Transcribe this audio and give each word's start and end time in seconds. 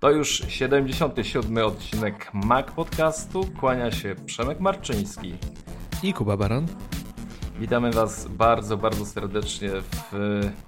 To 0.00 0.10
już 0.10 0.42
77. 0.48 1.58
odcinek 1.58 2.30
Mac 2.34 2.70
Podcastu. 2.70 3.40
Kłania 3.60 3.90
się 3.90 4.14
Przemek 4.26 4.60
Marczyński 4.60 5.34
i 6.02 6.12
Kuba 6.12 6.36
Baran. 6.36 6.66
Witamy 7.58 7.90
Was 7.90 8.28
bardzo, 8.28 8.76
bardzo 8.76 9.06
serdecznie 9.06 9.70
w 9.70 10.12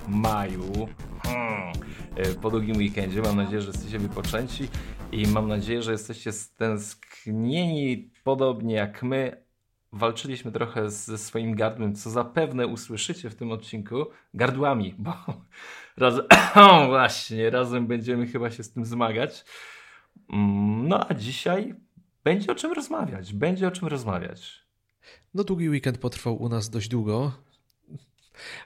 maju. 0.08 0.88
Hmm. 1.22 1.72
Po 2.42 2.50
długim 2.50 2.76
weekendzie. 2.76 3.22
Mam 3.22 3.36
nadzieję, 3.36 3.62
że 3.62 3.68
jesteście 3.68 3.98
wypoczęci 3.98 4.68
i 5.12 5.26
mam 5.26 5.48
nadzieję, 5.48 5.82
że 5.82 5.92
jesteście 5.92 6.32
stęsknieni 6.32 8.10
podobnie 8.24 8.74
jak 8.74 9.02
my. 9.02 9.44
Walczyliśmy 9.92 10.52
trochę 10.52 10.90
ze 10.90 11.18
swoim 11.18 11.54
gardłem, 11.54 11.94
co 11.94 12.10
zapewne 12.10 12.66
usłyszycie 12.66 13.30
w 13.30 13.34
tym 13.34 13.52
odcinku. 13.52 14.06
Gardłami, 14.34 14.94
bo 14.98 15.14
razem, 15.96 16.24
właśnie, 16.88 17.50
razem 17.50 17.86
będziemy 17.86 18.26
chyba 18.26 18.50
się 18.50 18.62
z 18.62 18.72
tym 18.72 18.84
zmagać. 18.84 19.44
Mm, 20.32 20.88
no 20.88 21.10
a 21.10 21.14
dzisiaj 21.14 21.74
będzie 22.24 22.52
o 22.52 22.54
czym 22.54 22.72
rozmawiać. 22.72 23.32
Będzie 23.32 23.68
o 23.68 23.70
czym 23.70 23.88
rozmawiać. 23.88 24.66
No 25.34 25.44
długi 25.44 25.68
weekend 25.68 25.98
potrwał 25.98 26.42
u 26.42 26.48
nas 26.48 26.70
dość 26.70 26.88
długo, 26.88 27.32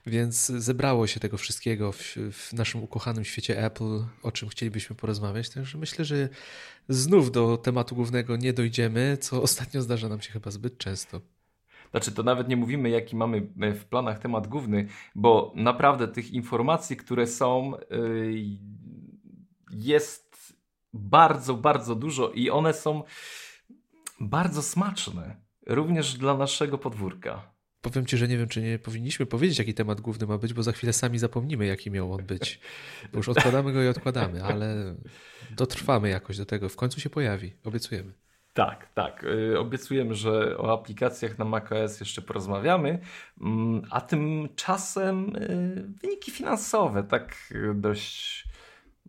więc 0.06 0.46
zebrało 0.46 1.06
się 1.06 1.20
tego 1.20 1.38
wszystkiego 1.38 1.92
w, 1.92 2.16
w, 2.32 2.52
naszym 2.52 2.82
ukochanym 2.82 3.24
świecie 3.24 3.64
Apple, 3.64 4.04
o 4.22 4.32
czym 4.32 4.48
chcielibyśmy 4.48 4.96
porozmawiać. 4.96 5.50
Także 5.50 5.78
myślę, 5.78 6.04
że 6.04 6.28
znów 6.88 7.32
do 7.32 7.56
tematu 7.56 7.94
głównego 7.94 8.36
nie 8.36 8.52
dojdziemy, 8.52 9.18
co 9.20 9.42
ostatnio 9.42 9.82
zdarza 9.82 10.08
nam 10.08 10.20
się 10.20 10.32
chyba 10.32 10.50
zbyt 10.50 10.78
często. 10.78 11.20
Znaczy, 11.94 12.12
to 12.12 12.22
nawet 12.22 12.48
nie 12.48 12.56
mówimy, 12.56 12.90
jaki 12.90 13.16
mamy 13.16 13.48
w 13.74 13.84
planach 13.84 14.18
temat 14.18 14.46
główny, 14.46 14.88
bo 15.14 15.52
naprawdę 15.56 16.08
tych 16.08 16.30
informacji, 16.30 16.96
które 16.96 17.26
są, 17.26 17.72
yy, 17.90 18.34
jest 19.70 20.54
bardzo, 20.92 21.54
bardzo 21.54 21.94
dużo 21.94 22.30
i 22.30 22.50
one 22.50 22.74
są 22.74 23.02
bardzo 24.20 24.62
smaczne, 24.62 25.36
również 25.66 26.14
dla 26.14 26.36
naszego 26.36 26.78
podwórka. 26.78 27.54
Powiem 27.80 28.06
Ci, 28.06 28.16
że 28.16 28.28
nie 28.28 28.38
wiem, 28.38 28.48
czy 28.48 28.62
nie 28.62 28.78
powinniśmy 28.78 29.26
powiedzieć, 29.26 29.58
jaki 29.58 29.74
temat 29.74 30.00
główny 30.00 30.26
ma 30.26 30.38
być, 30.38 30.54
bo 30.54 30.62
za 30.62 30.72
chwilę 30.72 30.92
sami 30.92 31.18
zapomnimy, 31.18 31.66
jaki 31.66 31.90
miał 31.90 32.12
on 32.12 32.24
być. 32.26 32.60
Bo 33.12 33.18
już 33.18 33.28
odkładamy 33.28 33.72
go 33.72 33.82
i 33.82 33.88
odkładamy, 33.88 34.44
ale 34.44 34.96
dotrwamy 35.50 36.08
jakoś 36.08 36.36
do 36.36 36.46
tego. 36.46 36.68
W 36.68 36.76
końcu 36.76 37.00
się 37.00 37.10
pojawi, 37.10 37.52
obiecujemy. 37.64 38.23
Tak, 38.54 38.88
tak. 38.94 39.24
Y, 39.24 39.58
obiecujemy, 39.58 40.14
że 40.14 40.58
o 40.58 40.72
aplikacjach 40.72 41.38
na 41.38 41.44
macOS 41.44 42.00
jeszcze 42.00 42.22
porozmawiamy, 42.22 42.98
mm, 43.40 43.82
a 43.90 44.00
tymczasem 44.00 45.36
y, 45.36 45.84
wyniki 46.02 46.30
finansowe, 46.30 47.04
tak 47.04 47.54
dość 47.74 48.44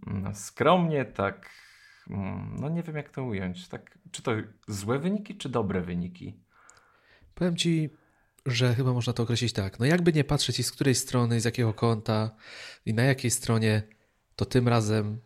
mm, 0.08 0.36
skromnie, 0.36 1.06
tak, 1.06 1.50
mm, 2.10 2.56
no 2.60 2.70
nie 2.70 2.84
wiem 2.84 2.96
jak 2.96 3.10
to 3.10 3.24
ująć. 3.24 3.68
Tak, 3.68 3.98
czy 4.12 4.22
to 4.22 4.32
złe 4.68 5.00
wyniki, 5.00 5.38
czy 5.38 5.50
dobre 5.50 5.82
wyniki? 5.82 6.40
Powiem 7.36 7.56
Ci, 7.56 7.90
że 8.46 8.76
chyba 8.76 8.94
można 8.94 9.14
to 9.14 9.24
określić 9.24 9.54
tak. 9.54 9.80
No 9.80 9.86
jakby 9.86 10.14
nie 10.14 10.24
patrzeć 10.24 10.60
i 10.60 10.64
z 10.64 10.72
której 10.72 10.96
strony, 10.96 11.42
z 11.42 11.46
jakiego 11.46 11.74
konta 11.74 12.36
i 12.86 12.94
na 12.94 13.04
jakiej 13.04 13.32
stronie, 13.32 13.84
to 14.36 14.46
tym 14.46 14.68
razem 14.68 15.20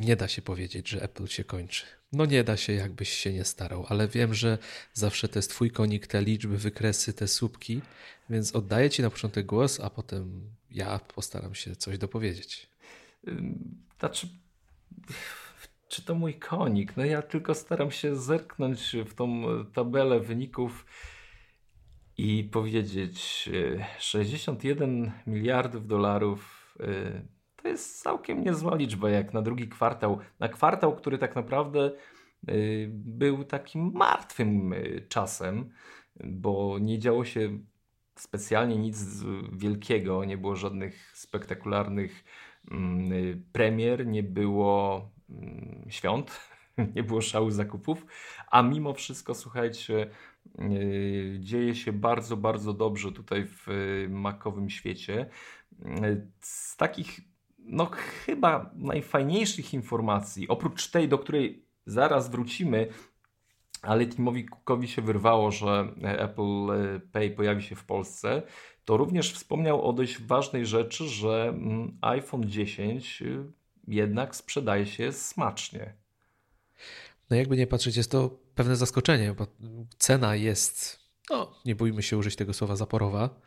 nie 0.00 0.16
da 0.16 0.28
się 0.28 0.42
powiedzieć, 0.42 0.88
że 0.88 1.02
Apple 1.02 1.26
się 1.26 1.44
kończy. 1.44 1.84
No 2.12 2.26
nie 2.26 2.44
da 2.44 2.56
się, 2.56 2.72
jakbyś 2.72 3.08
się 3.08 3.32
nie 3.32 3.44
starał, 3.44 3.86
ale 3.88 4.08
wiem, 4.08 4.34
że 4.34 4.58
zawsze 4.92 5.28
to 5.28 5.38
jest 5.38 5.50
twój 5.50 5.70
konik, 5.70 6.06
te 6.06 6.22
liczby, 6.22 6.58
wykresy, 6.58 7.12
te 7.12 7.28
słupki, 7.28 7.80
więc 8.30 8.56
oddaję 8.56 8.90
ci 8.90 9.02
na 9.02 9.10
początek 9.10 9.46
głos, 9.46 9.80
a 9.80 9.90
potem 9.90 10.50
ja 10.70 10.98
postaram 10.98 11.54
się 11.54 11.76
coś 11.76 11.98
dopowiedzieć. 11.98 12.66
Znaczy, 13.98 14.28
czy 15.88 16.02
to 16.02 16.14
mój 16.14 16.34
konik? 16.34 16.96
No 16.96 17.04
ja 17.04 17.22
tylko 17.22 17.54
staram 17.54 17.90
się 17.90 18.16
zerknąć 18.16 18.96
w 19.06 19.14
tą 19.14 19.42
tabelę 19.72 20.20
wyników 20.20 20.86
i 22.16 22.44
powiedzieć 22.44 23.48
61 23.98 25.04
e, 25.04 25.12
miliardów 25.26 25.86
dolarów 25.86 26.74
e, 26.80 27.35
jest 27.66 28.02
całkiem 28.02 28.44
niezła 28.44 28.76
liczba 28.76 29.10
jak 29.10 29.34
na 29.34 29.42
drugi 29.42 29.68
kwartał. 29.68 30.18
Na 30.38 30.48
kwartał, 30.48 30.96
który 30.96 31.18
tak 31.18 31.36
naprawdę 31.36 31.90
e, 32.48 32.52
był 32.88 33.44
takim 33.44 33.92
martwym 33.94 34.74
czasem, 35.08 35.70
bo 36.24 36.78
nie 36.80 36.98
działo 36.98 37.24
się 37.24 37.58
specjalnie 38.18 38.76
nic 38.76 39.24
wielkiego, 39.52 40.24
nie 40.24 40.38
było 40.38 40.56
żadnych 40.56 41.12
spektakularnych 41.16 42.24
mm, 42.70 43.44
premier, 43.52 44.06
nie 44.06 44.22
było 44.22 45.10
mm, 45.30 45.84
świąt, 45.88 46.40
nie 46.96 47.02
było 47.02 47.20
szału 47.20 47.50
zakupów, 47.50 48.06
a 48.50 48.62
mimo 48.62 48.94
wszystko, 48.94 49.34
słuchajcie, 49.34 50.10
dzieje 51.38 51.74
się 51.74 51.92
bardzo, 51.92 52.36
bardzo 52.36 52.72
dobrze 52.72 53.12
tutaj 53.12 53.46
w 53.46 53.66
makowym 54.08 54.70
świecie. 54.70 55.30
Z 56.40 56.76
takich, 56.76 57.20
no 57.66 57.90
chyba 58.26 58.70
najfajniejszych 58.74 59.74
informacji, 59.74 60.48
oprócz 60.48 60.90
tej, 60.90 61.08
do 61.08 61.18
której 61.18 61.66
zaraz 61.86 62.30
wrócimy, 62.30 62.88
ale 63.82 64.06
Timowi 64.06 64.44
Cookowi 64.44 64.88
się 64.88 65.02
wyrwało, 65.02 65.50
że 65.50 65.88
Apple 66.02 66.66
Pay 67.12 67.30
pojawi 67.30 67.62
się 67.62 67.76
w 67.76 67.84
Polsce, 67.84 68.42
to 68.84 68.96
również 68.96 69.32
wspomniał 69.32 69.88
o 69.88 69.92
dość 69.92 70.22
ważnej 70.22 70.66
rzeczy, 70.66 71.08
że 71.08 71.48
mm, 71.48 71.98
iPhone 72.00 72.48
10 72.50 73.22
jednak 73.88 74.36
sprzedaje 74.36 74.86
się 74.86 75.12
smacznie. 75.12 75.94
No 77.30 77.36
jakby 77.36 77.56
nie 77.56 77.66
patrzeć, 77.66 77.96
jest 77.96 78.10
to 78.10 78.38
pewne 78.54 78.76
zaskoczenie, 78.76 79.34
bo 79.34 79.46
cena 79.98 80.36
jest, 80.36 81.00
no 81.30 81.54
nie 81.64 81.74
bójmy 81.74 82.02
się 82.02 82.18
użyć 82.18 82.36
tego 82.36 82.54
słowa 82.54 82.76
zaporowa, 82.76 83.40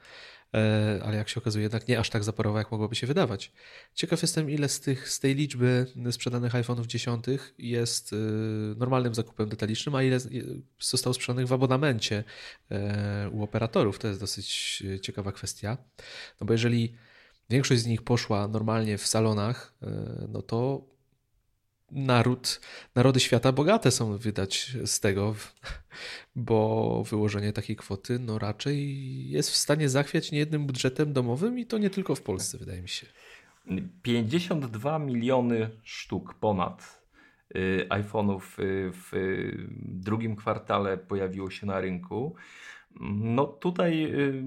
ale 1.03 1.17
jak 1.17 1.29
się 1.29 1.41
okazuje, 1.41 1.63
jednak 1.63 1.87
nie 1.87 1.99
aż 1.99 2.09
tak 2.09 2.23
zaporowa, 2.23 2.59
jak 2.59 2.71
mogłoby 2.71 2.95
się 2.95 3.07
wydawać. 3.07 3.51
Ciekaw 3.93 4.21
jestem, 4.21 4.49
ile 4.49 4.69
z, 4.69 4.79
tych, 4.79 5.09
z 5.09 5.19
tej 5.19 5.35
liczby 5.35 5.85
sprzedanych 6.11 6.53
iPhone'ów 6.53 6.85
10 6.85 7.25
jest 7.57 8.13
e, 8.13 8.15
normalnym 8.75 9.15
zakupem 9.15 9.49
detalicznym, 9.49 9.95
a 9.95 10.03
ile 10.03 10.17
zostało 10.79 11.13
sprzedanych 11.13 11.47
w 11.47 11.53
abonamencie 11.53 12.23
e, 12.71 13.29
u 13.31 13.43
operatorów. 13.43 13.99
To 13.99 14.07
jest 14.07 14.19
dosyć 14.19 14.83
ciekawa 15.01 15.31
kwestia. 15.31 15.77
No 16.41 16.47
bo 16.47 16.53
jeżeli 16.53 16.95
większość 17.49 17.81
z 17.81 17.85
nich 17.85 18.01
poszła 18.01 18.47
normalnie 18.47 18.97
w 18.97 19.07
salonach, 19.07 19.73
no 20.29 20.41
to 20.41 20.89
naród, 21.91 22.61
narody 22.95 23.19
świata 23.19 23.51
bogate 23.51 23.91
są 23.91 24.17
wydać 24.17 24.77
z 24.85 24.99
tego, 24.99 25.35
bo 26.35 27.03
wyłożenie 27.03 27.53
takiej 27.53 27.75
kwoty 27.75 28.19
no 28.19 28.39
raczej 28.39 29.29
jest 29.29 29.51
w 29.51 29.57
stanie 29.57 29.89
zachwiać 29.89 30.31
niejednym 30.31 30.65
budżetem 30.65 31.13
domowym 31.13 31.59
i 31.59 31.65
to 31.65 31.77
nie 31.77 31.89
tylko 31.89 32.15
w 32.15 32.21
Polsce, 32.21 32.57
wydaje 32.57 32.81
mi 32.81 32.89
się. 32.89 33.07
52 34.01 34.99
miliony 34.99 35.69
sztuk 35.83 36.33
ponad 36.33 37.03
y, 37.55 37.87
iPhone'ów 37.89 38.59
y, 38.59 38.91
w 38.93 39.11
drugim 39.79 40.35
kwartale 40.35 40.97
pojawiło 40.97 41.49
się 41.49 41.67
na 41.67 41.81
rynku. 41.81 42.35
No 43.01 43.45
tutaj 43.45 44.03
y, 44.03 44.43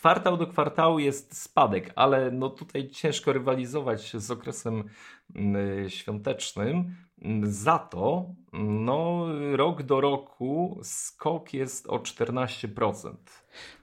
kwartał 0.00 0.36
do 0.36 0.46
kwartału 0.46 0.98
jest 0.98 1.42
spadek, 1.42 1.92
ale 1.96 2.30
no 2.30 2.50
tutaj 2.50 2.88
ciężko 2.88 3.32
rywalizować 3.32 4.16
z 4.16 4.30
okresem 4.30 4.84
mm, 5.34 5.90
świątecznym. 5.90 6.94
Za 7.42 7.78
to 7.78 8.34
no, 8.52 9.26
rok 9.56 9.82
do 9.82 10.00
roku 10.00 10.80
skok 10.82 11.54
jest 11.54 11.86
o 11.86 11.98
14%. 11.98 13.14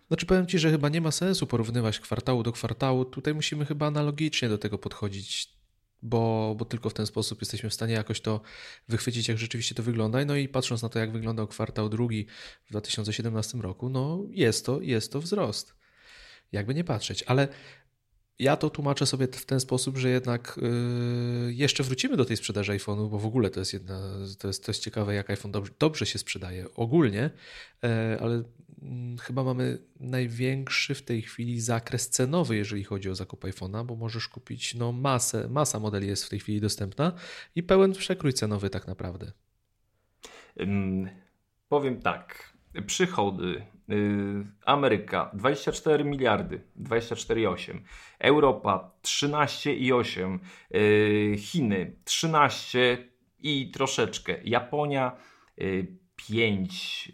Znaczy 0.08 0.26
powiem 0.26 0.48
Ci, 0.48 0.60
że 0.60 0.72
chyba 0.72 0.90
nie 0.90 1.02
ma 1.02 1.12
sensu 1.12 1.48
porównywać 1.48 2.00
kwartału 2.00 2.44
do 2.44 2.52
kwartału. 2.52 3.06
Tutaj 3.06 3.34
musimy 3.34 3.66
chyba 3.66 3.88
analogicznie 3.88 4.50
do 4.50 4.58
tego 4.58 4.78
podchodzić, 4.78 5.54
bo, 6.02 6.56
bo 6.58 6.66
tylko 6.66 6.90
w 6.90 6.94
ten 6.94 7.06
sposób 7.06 7.42
jesteśmy 7.42 7.70
w 7.70 7.74
stanie 7.74 7.94
jakoś 7.94 8.22
to 8.22 8.42
wychwycić, 8.88 9.28
jak 9.28 9.38
rzeczywiście 9.38 9.76
to 9.76 9.84
wygląda. 9.84 10.26
No 10.26 10.36
i 10.36 10.48
patrząc 10.48 10.82
na 10.82 10.90
to, 10.90 11.00
jak 11.00 11.12
wyglądał 11.12 11.48
kwartał 11.48 11.90
drugi 11.90 12.26
w 12.66 12.70
2017 12.70 13.58
roku, 13.58 13.90
no 13.90 14.24
jest 14.30 14.66
to, 14.66 14.82
jest 14.82 15.12
to 15.12 15.22
wzrost 15.22 15.78
jakby 16.52 16.74
nie 16.74 16.84
patrzeć. 16.84 17.24
Ale 17.24 17.48
ja 18.40 18.58
to 18.58 18.70
tłumaczę 18.70 19.06
sobie 19.06 19.28
w 19.28 19.46
ten 19.46 19.60
sposób, 19.60 19.98
że 19.98 20.10
jednak 20.10 20.60
yy, 20.62 21.54
jeszcze 21.54 21.84
wrócimy 21.84 22.18
do 22.18 22.26
tej 22.26 22.38
sprzedaży 22.38 22.72
iPhone'u, 22.72 23.10
bo 23.10 23.20
w 23.20 23.26
ogóle 23.26 23.50
to 23.50 23.60
jest 23.60 23.74
jedna, 23.74 24.02
to 24.40 24.48
jest, 24.48 24.66
to 24.66 24.72
jest 24.72 24.84
ciekawe, 24.84 25.16
jak 25.16 25.30
iPhone 25.30 25.52
dobrze, 25.52 25.72
dobrze 25.80 26.06
się 26.06 26.20
sprzedaje 26.20 26.74
ogólnie, 26.76 27.30
yy, 27.84 27.90
ale 28.20 28.36
yy, 28.36 28.44
chyba 29.22 29.44
mamy 29.44 29.78
największy 30.00 30.96
w 30.96 31.02
tej 31.02 31.22
chwili 31.22 31.62
zakres 31.62 32.10
cenowy, 32.10 32.56
jeżeli 32.56 32.84
chodzi 32.84 33.10
o 33.10 33.16
zakup 33.16 33.44
iPhone'a, 33.44 33.86
bo 33.86 33.96
możesz 33.96 34.28
kupić 34.28 34.76
no, 34.76 34.92
masę, 34.92 35.48
masa 35.50 35.80
modeli 35.80 36.08
jest 36.08 36.26
w 36.26 36.30
tej 36.30 36.40
chwili 36.40 36.62
dostępna 36.62 37.12
i 37.56 37.64
pełen 37.64 37.94
przekrój 37.94 38.34
cenowy 38.34 38.70
tak 38.70 38.88
naprawdę. 38.88 39.32
powiem 41.70 42.02
tak. 42.02 42.57
Przychody. 42.86 43.66
Ameryka 44.66 45.32
24 45.34 46.04
miliardy, 46.04 46.62
24,8. 46.80 47.80
Europa 48.20 48.92
13,8. 49.04 50.40
Chiny 51.38 51.96
13 52.04 53.08
i 53.40 53.72
troszeczkę. 53.72 54.36
Japonia 54.44 55.12
5. 56.16 57.12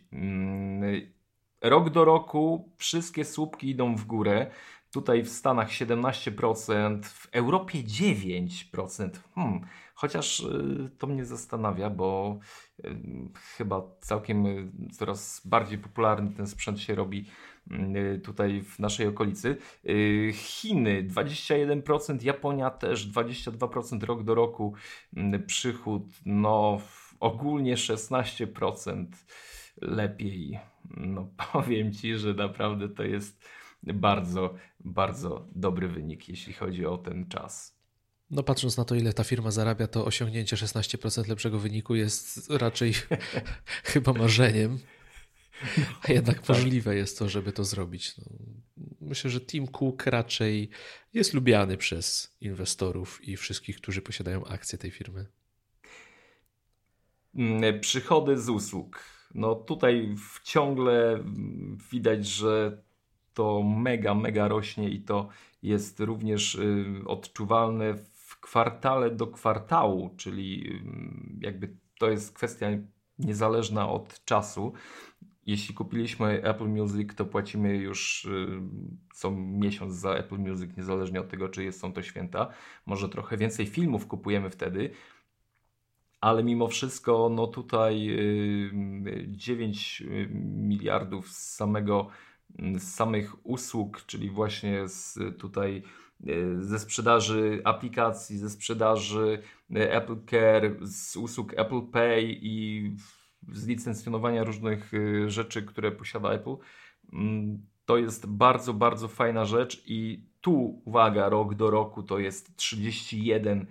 Rok 1.62 1.90
do 1.90 2.06
roku 2.06 2.70
wszystkie 2.78 3.26
słupki 3.26 3.70
idą 3.70 3.96
w 3.96 4.06
górę. 4.06 4.52
Tutaj 4.92 5.24
w 5.24 5.30
Stanach 5.30 5.70
17%, 5.70 7.04
w 7.04 7.28
Europie 7.32 7.80
9%. 7.80 9.10
Hmm, 9.36 9.62
chociaż 10.04 10.40
y, 10.40 10.90
to 10.98 11.08
mnie 11.08 11.26
zastanawia, 11.26 11.90
bo 11.90 12.40
y, 12.86 12.96
chyba 13.58 13.82
całkiem 14.00 14.46
y, 14.46 14.72
coraz 14.92 15.42
bardziej 15.46 15.78
popularny 15.78 16.32
ten 16.32 16.48
sprzęt 16.48 16.80
się 16.80 16.96
robi 16.96 17.26
tutaj 18.24 18.62
w 18.62 18.80
naszej 18.80 19.08
okolicy. 19.08 19.58
Chiny 20.34 21.08
21%, 21.08 22.24
Japonia 22.24 22.70
też 22.70 23.12
22% 23.12 24.04
rok 24.04 24.24
do 24.24 24.36
roku 24.36 24.74
przychód, 25.48 26.04
no 26.26 26.82
ogólnie 27.20 27.76
16% 27.76 29.06
lepiej. 29.82 30.60
No 30.98 31.28
powiem 31.54 31.94
Ci, 31.94 32.18
że 32.18 32.34
naprawdę 32.34 32.90
to 32.90 33.04
jest 33.04 33.50
bardzo, 33.84 34.54
bardzo 34.80 35.48
dobry 35.56 35.88
wynik, 35.88 36.30
jeśli 36.30 36.54
chodzi 36.54 36.86
o 36.86 36.98
ten 36.98 37.28
czas. 37.28 37.83
No 38.32 38.44
patrząc 38.44 38.78
na 38.78 38.86
to, 38.86 38.96
ile 38.96 39.14
ta 39.14 39.24
firma 39.24 39.52
zarabia, 39.52 39.88
to 39.88 40.06
osiągnięcie 40.06 40.56
16% 40.56 41.28
lepszego 41.28 41.60
wyniku 41.60 41.96
jest 41.96 42.50
raczej 42.50 42.94
chyba 43.94 44.14
marzeniem. 44.14 44.80
A 46.04 46.12
jednak 46.12 46.40
tak. 46.40 46.50
możliwe 46.50 46.96
jest 46.96 47.20
to, 47.20 47.30
żeby 47.30 47.52
to 47.52 47.64
zrobić. 47.64 48.18
No, 48.18 48.26
myślę, 49.02 49.30
że 49.30 49.42
Tim 49.42 49.68
Cook 49.68 50.06
raczej 50.06 50.70
jest 51.14 51.34
lubiany 51.34 51.78
przez 51.78 52.36
inwestorów 52.42 53.28
i 53.28 53.38
wszystkich, 53.38 53.78
którzy 53.78 54.02
posiadają 54.02 54.46
akcje 54.46 54.78
tej 54.78 54.92
firmy. 54.92 55.26
Mm, 57.36 57.80
przychody 57.80 58.38
z 58.38 58.50
usług. 58.50 59.04
No 59.36 59.56
tutaj 59.56 60.16
ciągle 60.44 61.24
widać, 61.92 62.28
że 62.28 62.82
to 63.34 63.64
mega, 63.64 64.16
mega 64.16 64.48
rośnie 64.48 64.90
i 64.90 65.02
to 65.02 65.30
jest 65.64 66.00
również 66.00 66.56
y, 66.56 66.86
odczuwalne 67.06 67.94
w 67.94 68.13
kwartale 68.44 69.12
do 69.12 69.28
kwartału, 69.28 70.10
czyli 70.18 70.68
y, 70.68 71.46
jakby 71.46 71.78
to 72.00 72.10
jest 72.10 72.34
kwestia 72.36 72.68
niezależna 73.20 73.90
od 73.90 74.26
czasu. 74.26 74.74
Jeśli 75.46 75.76
kupiliśmy 75.76 76.44
Apple 76.44 76.68
Music, 76.68 77.16
to 77.16 77.26
płacimy 77.26 77.78
już 77.78 78.26
y, 78.26 78.62
co 79.14 79.32
miesiąc 79.32 79.94
za 79.94 80.12
Apple 80.12 80.38
Music, 80.38 80.78
niezależnie 80.78 81.20
od 81.20 81.30
tego, 81.30 81.50
czy 81.50 81.72
są 81.72 81.94
to 81.94 82.02
święta. 82.02 82.50
Może 82.86 83.10
trochę 83.10 83.38
więcej 83.38 83.66
filmów 83.66 84.08
kupujemy 84.08 84.50
wtedy, 84.50 84.90
ale 86.22 86.44
mimo 86.44 86.68
wszystko, 86.68 87.30
no 87.30 87.48
tutaj 87.48 88.18
9 89.28 90.04
miliardów 90.44 91.30
z 91.30 91.56
samego 91.56 92.08
z 92.78 92.84
samych 92.84 93.46
usług, 93.46 94.06
czyli 94.06 94.30
właśnie 94.30 94.88
z 94.88 95.20
tutaj 95.38 95.84
ze 96.60 96.80
sprzedaży 96.80 97.62
aplikacji, 97.64 98.38
ze 98.38 98.50
sprzedaży 98.50 99.42
e, 99.76 99.94
Apple 99.94 100.26
Care, 100.30 100.78
z 100.82 101.16
usług 101.16 101.54
Apple 101.58 101.82
Pay 101.82 102.24
i 102.24 102.96
z 103.52 103.68
licencjonowania 103.68 104.44
różnych 104.44 104.92
e, 104.94 105.30
rzeczy, 105.30 105.64
które 105.64 105.92
posiada 105.92 106.30
Apple. 106.30 106.56
Mm, 107.14 107.66
to 107.86 107.98
jest 107.98 108.26
bardzo, 108.26 108.74
bardzo 108.74 109.08
fajna 109.08 109.46
rzecz 109.46 109.84
i 109.86 110.26
tu, 110.42 110.82
uwaga, 110.86 111.30
rok 111.30 111.56
do 111.56 111.70
roku 111.70 112.04
to 112.04 112.20
jest 112.20 112.58
31% 112.58 113.66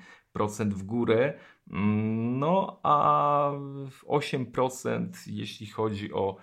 w 0.59 0.83
górę, 0.83 1.39
mm, 1.71 2.39
no 2.39 2.81
a 2.83 3.53
8% 4.07 5.09
jeśli 5.27 5.67
chodzi 5.67 6.13
o 6.13 6.37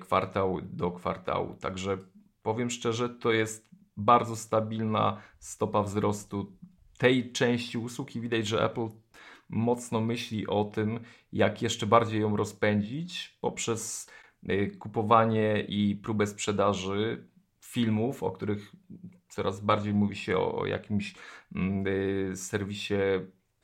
kwartał 0.00 0.60
do 0.62 0.90
kwartału. 0.90 1.54
Także 1.54 1.98
powiem 2.42 2.70
szczerze, 2.70 3.08
to 3.08 3.32
jest 3.32 3.73
bardzo 3.96 4.36
stabilna 4.36 5.20
stopa 5.38 5.82
wzrostu 5.82 6.52
tej 6.98 7.32
części 7.32 7.78
usług 7.78 8.16
i 8.16 8.20
widać, 8.20 8.46
że 8.46 8.64
Apple 8.64 8.88
mocno 9.48 10.00
myśli 10.00 10.46
o 10.46 10.64
tym, 10.64 11.00
jak 11.32 11.62
jeszcze 11.62 11.86
bardziej 11.86 12.20
ją 12.20 12.36
rozpędzić 12.36 13.38
poprzez 13.40 14.10
y, 14.50 14.76
kupowanie 14.78 15.64
i 15.68 15.96
próbę 15.96 16.26
sprzedaży 16.26 17.28
filmów, 17.60 18.22
o 18.22 18.30
których 18.30 18.72
coraz 19.28 19.60
bardziej 19.60 19.94
mówi 19.94 20.16
się 20.16 20.38
o, 20.38 20.66
jakimś 20.66 21.14
mm, 21.54 21.86
y, 21.86 22.36
serwisie 22.36 22.94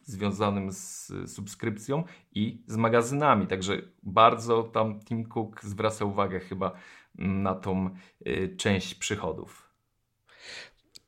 związanym 0.02 0.72
z 0.72 1.12
subskrypcją 1.26 2.04
i 2.32 2.62
z 2.66 2.76
magazynami. 2.76 3.46
Także 3.46 3.82
bardzo 4.02 4.62
tam 4.62 5.00
Tim 5.00 5.24
Cook 5.24 5.64
zwraca 5.64 6.04
uwagę 6.04 6.40
chyba 6.40 6.72
na 7.14 7.54
tą 7.54 7.90
y, 8.26 8.56
część 8.56 8.94
przychodów. 8.94 9.69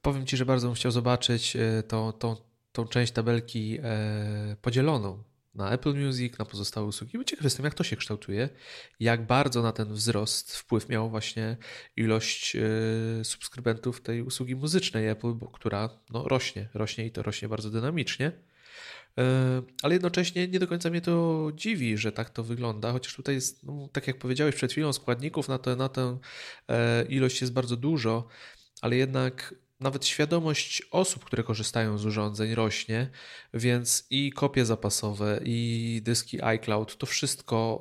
Powiem 0.02 0.26
Ci, 0.26 0.37
że 0.37 0.46
bardzo 0.46 0.66
bym 0.66 0.75
chciał 0.75 0.93
zobaczyć 0.93 1.56
y, 1.56 1.82
tą, 1.88 2.12
tą, 2.72 2.87
część 2.87 3.12
tabelki 3.12 3.78
e, 3.82 4.56
podzieloną 4.62 5.22
na 5.54 5.70
Apple 5.70 5.94
Music, 5.94 6.38
na 6.38 6.44
pozostałe 6.44 6.87
usługi. 6.87 7.19
Bo 7.19 7.25
ciekaw 7.25 7.44
jestem, 7.44 7.64
jak 7.64 7.75
to 7.75 7.84
się 7.84 7.96
kształtuje, 7.96 8.49
jak 9.00 9.26
bardzo 9.26 9.62
na 9.62 9.72
ten 9.72 9.93
wzrost 9.93 10.56
wpływ 10.56 10.88
miał 10.88 11.10
właśnie 11.10 11.56
ilość 11.96 12.56
e, 12.56 12.60
subskrybentów 13.25 14.00
tej 14.00 14.22
usługi 14.22 14.56
muzycznej 14.56 15.08
Apple, 15.08 15.34
która 15.52 15.90
no, 16.10 16.28
rośnie, 16.28 16.69
rośnie 16.75 17.06
i 17.06 17.10
to 17.10 17.22
rośnie 17.22 17.48
bardzo 17.48 17.70
dynamicznie. 17.70 18.32
E, 19.19 19.62
ale 19.82 19.94
jednocześnie 19.94 20.48
nie 20.48 20.58
do 20.58 20.66
końca 20.66 20.90
mnie 20.90 21.00
to 21.00 21.48
dziwi, 21.55 21.98
że 21.98 22.12
tak 22.12 22.31
to 22.31 22.44
wygląda, 22.44 22.93
chociaż 22.93 23.14
tutaj 23.16 23.34
jest, 23.34 23.62
no, 23.64 23.88
tak 23.93 24.06
jak 24.06 24.19
powiedziałeś 24.19 24.55
przed 24.55 24.72
chwilą, 24.72 24.93
składników 24.93 25.48
na, 25.48 25.58
to, 25.58 25.76
na 25.76 25.88
tę 25.88 26.19
e, 26.69 27.05
ilość 27.05 27.40
jest 27.40 27.52
bardzo 27.52 27.76
dużo, 27.76 28.28
ale 28.81 28.96
jednak 28.96 29.55
nawet 29.82 30.06
świadomość 30.06 30.82
osób, 30.90 31.25
które 31.25 31.43
korzystają 31.43 31.99
z 31.99 32.06
urządzeń 32.06 32.55
rośnie, 32.55 33.11
więc 33.55 34.06
i 34.11 34.32
kopie 34.32 34.64
zapasowe, 34.64 35.40
i 35.44 36.01
dyski 36.05 36.43
iCloud, 36.43 36.96
to 36.96 37.06
wszystko 37.06 37.81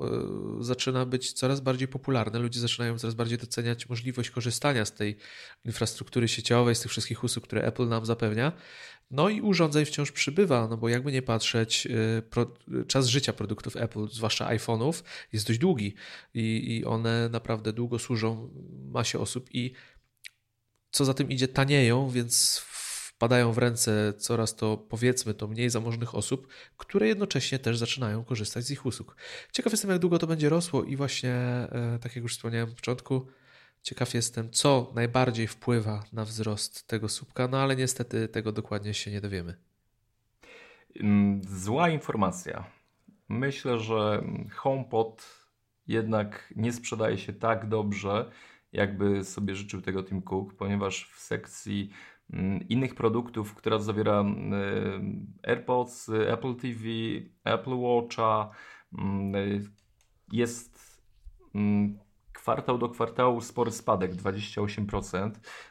e, 0.60 0.64
zaczyna 0.64 1.06
być 1.06 1.32
coraz 1.32 1.60
bardziej 1.60 1.88
popularne. 1.88 2.38
Ludzie 2.38 2.60
zaczynają 2.60 2.98
coraz 2.98 3.14
bardziej 3.14 3.38
doceniać 3.38 3.88
możliwość 3.88 4.30
korzystania 4.30 4.84
z 4.84 4.92
tej 4.92 5.16
infrastruktury 5.64 6.28
sieciowej, 6.28 6.74
z 6.74 6.80
tych 6.80 6.90
wszystkich 6.90 7.24
usług, 7.24 7.44
które 7.44 7.62
Apple 7.62 7.88
nam 7.88 8.06
zapewnia. 8.06 8.52
No 9.10 9.28
i 9.28 9.40
urządzeń 9.40 9.84
wciąż 9.84 10.12
przybywa, 10.12 10.68
no 10.68 10.76
bo 10.76 10.88
jakby 10.88 11.12
nie 11.12 11.22
patrzeć, 11.22 11.86
y, 11.86 12.22
pro, 12.30 12.46
czas 12.86 13.06
życia 13.06 13.32
produktów 13.32 13.76
Apple, 13.76 14.08
zwłaszcza 14.08 14.48
iPhone'ów, 14.48 15.02
jest 15.32 15.46
dość 15.46 15.58
długi 15.58 15.94
i, 16.34 16.76
i 16.76 16.84
one 16.84 17.28
naprawdę 17.28 17.72
długo 17.72 17.98
służą 17.98 18.50
masie 18.92 19.18
osób 19.18 19.48
i 19.54 19.72
co 20.92 21.04
za 21.04 21.14
tym 21.14 21.30
idzie, 21.30 21.48
tanieją, 21.48 22.10
więc 22.10 22.58
wpadają 22.58 23.52
w 23.52 23.58
ręce 23.58 24.12
coraz 24.18 24.56
to, 24.56 24.76
powiedzmy, 24.76 25.34
to 25.34 25.48
mniej 25.48 25.70
zamożnych 25.70 26.14
osób, 26.14 26.48
które 26.76 27.08
jednocześnie 27.08 27.58
też 27.58 27.78
zaczynają 27.78 28.24
korzystać 28.24 28.64
z 28.64 28.70
ich 28.70 28.86
usług. 28.86 29.16
Ciekaw 29.52 29.72
jestem, 29.72 29.90
jak 29.90 29.98
długo 29.98 30.18
to 30.18 30.26
będzie 30.26 30.48
rosło 30.48 30.84
i 30.84 30.96
właśnie, 30.96 31.32
e, 31.32 31.98
tak 32.02 32.16
jak 32.16 32.22
już 32.22 32.34
wspomniałem 32.34 32.68
w 32.70 32.74
początku, 32.74 33.26
Ciekaw 33.82 34.14
jestem, 34.14 34.50
co 34.50 34.92
najbardziej 34.94 35.46
wpływa 35.46 36.04
na 36.12 36.24
wzrost 36.24 36.88
tego 36.88 37.08
słupka, 37.08 37.48
no 37.48 37.58
ale 37.58 37.76
niestety 37.76 38.28
tego 38.28 38.52
dokładnie 38.52 38.94
się 38.94 39.10
nie 39.10 39.20
dowiemy. 39.20 39.54
Mm, 41.00 41.40
zła 41.44 41.88
informacja. 41.88 42.64
Myślę, 43.28 43.78
że 43.78 44.22
HomePod 44.56 45.46
jednak 45.86 46.52
nie 46.56 46.72
sprzedaje 46.72 47.18
się 47.18 47.32
tak 47.32 47.68
dobrze, 47.68 48.30
jakby 48.72 49.24
sobie 49.24 49.54
życzył 49.54 49.80
tego 49.80 50.02
Tim 50.02 50.22
Cook, 50.22 50.54
ponieważ 50.54 51.10
w 51.12 51.20
sekcji 51.20 51.90
mm, 52.32 52.68
innych 52.68 52.94
produktów, 52.94 53.54
która 53.54 53.78
zawiera 53.78 54.20
mm, 54.20 55.26
AirPods, 55.42 56.08
Apple 56.08 56.54
TV, 56.54 56.84
Apple 57.44 57.74
Watcha, 57.74 58.50
jest 60.32 61.02
kwartał 62.32 62.78
do 62.78 62.88
kwartału 62.88 63.40
spory 63.40 63.70
spadek 63.70 64.14
28%. 64.14 65.30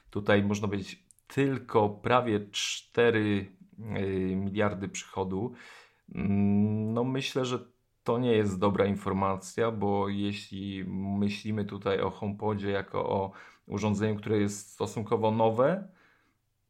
Tutaj 0.10 0.44
można 0.44 0.68
powiedzieć 0.68 1.04
tylko 1.28 1.90
prawie 1.90 2.40
4 2.52 3.20
y, 3.20 4.36
miliardy 4.36 4.90
przychodu. 4.90 5.54
Mm, 6.16 6.94
no 6.94 7.04
myślę, 7.04 7.46
że 7.46 7.60
to 8.04 8.18
nie 8.18 8.32
jest 8.32 8.60
dobra 8.60 8.86
informacja, 8.86 9.72
bo 9.72 10.10
jeśli 10.10 10.84
myślimy 11.20 11.66
tutaj 11.66 12.02
o 12.02 12.10
HomePodzie 12.10 12.70
jako 12.70 13.10
o 13.10 13.32
urządzeniu, 13.66 14.16
które 14.16 14.38
jest 14.38 14.72
stosunkowo 14.72 15.32
nowe 15.32 15.88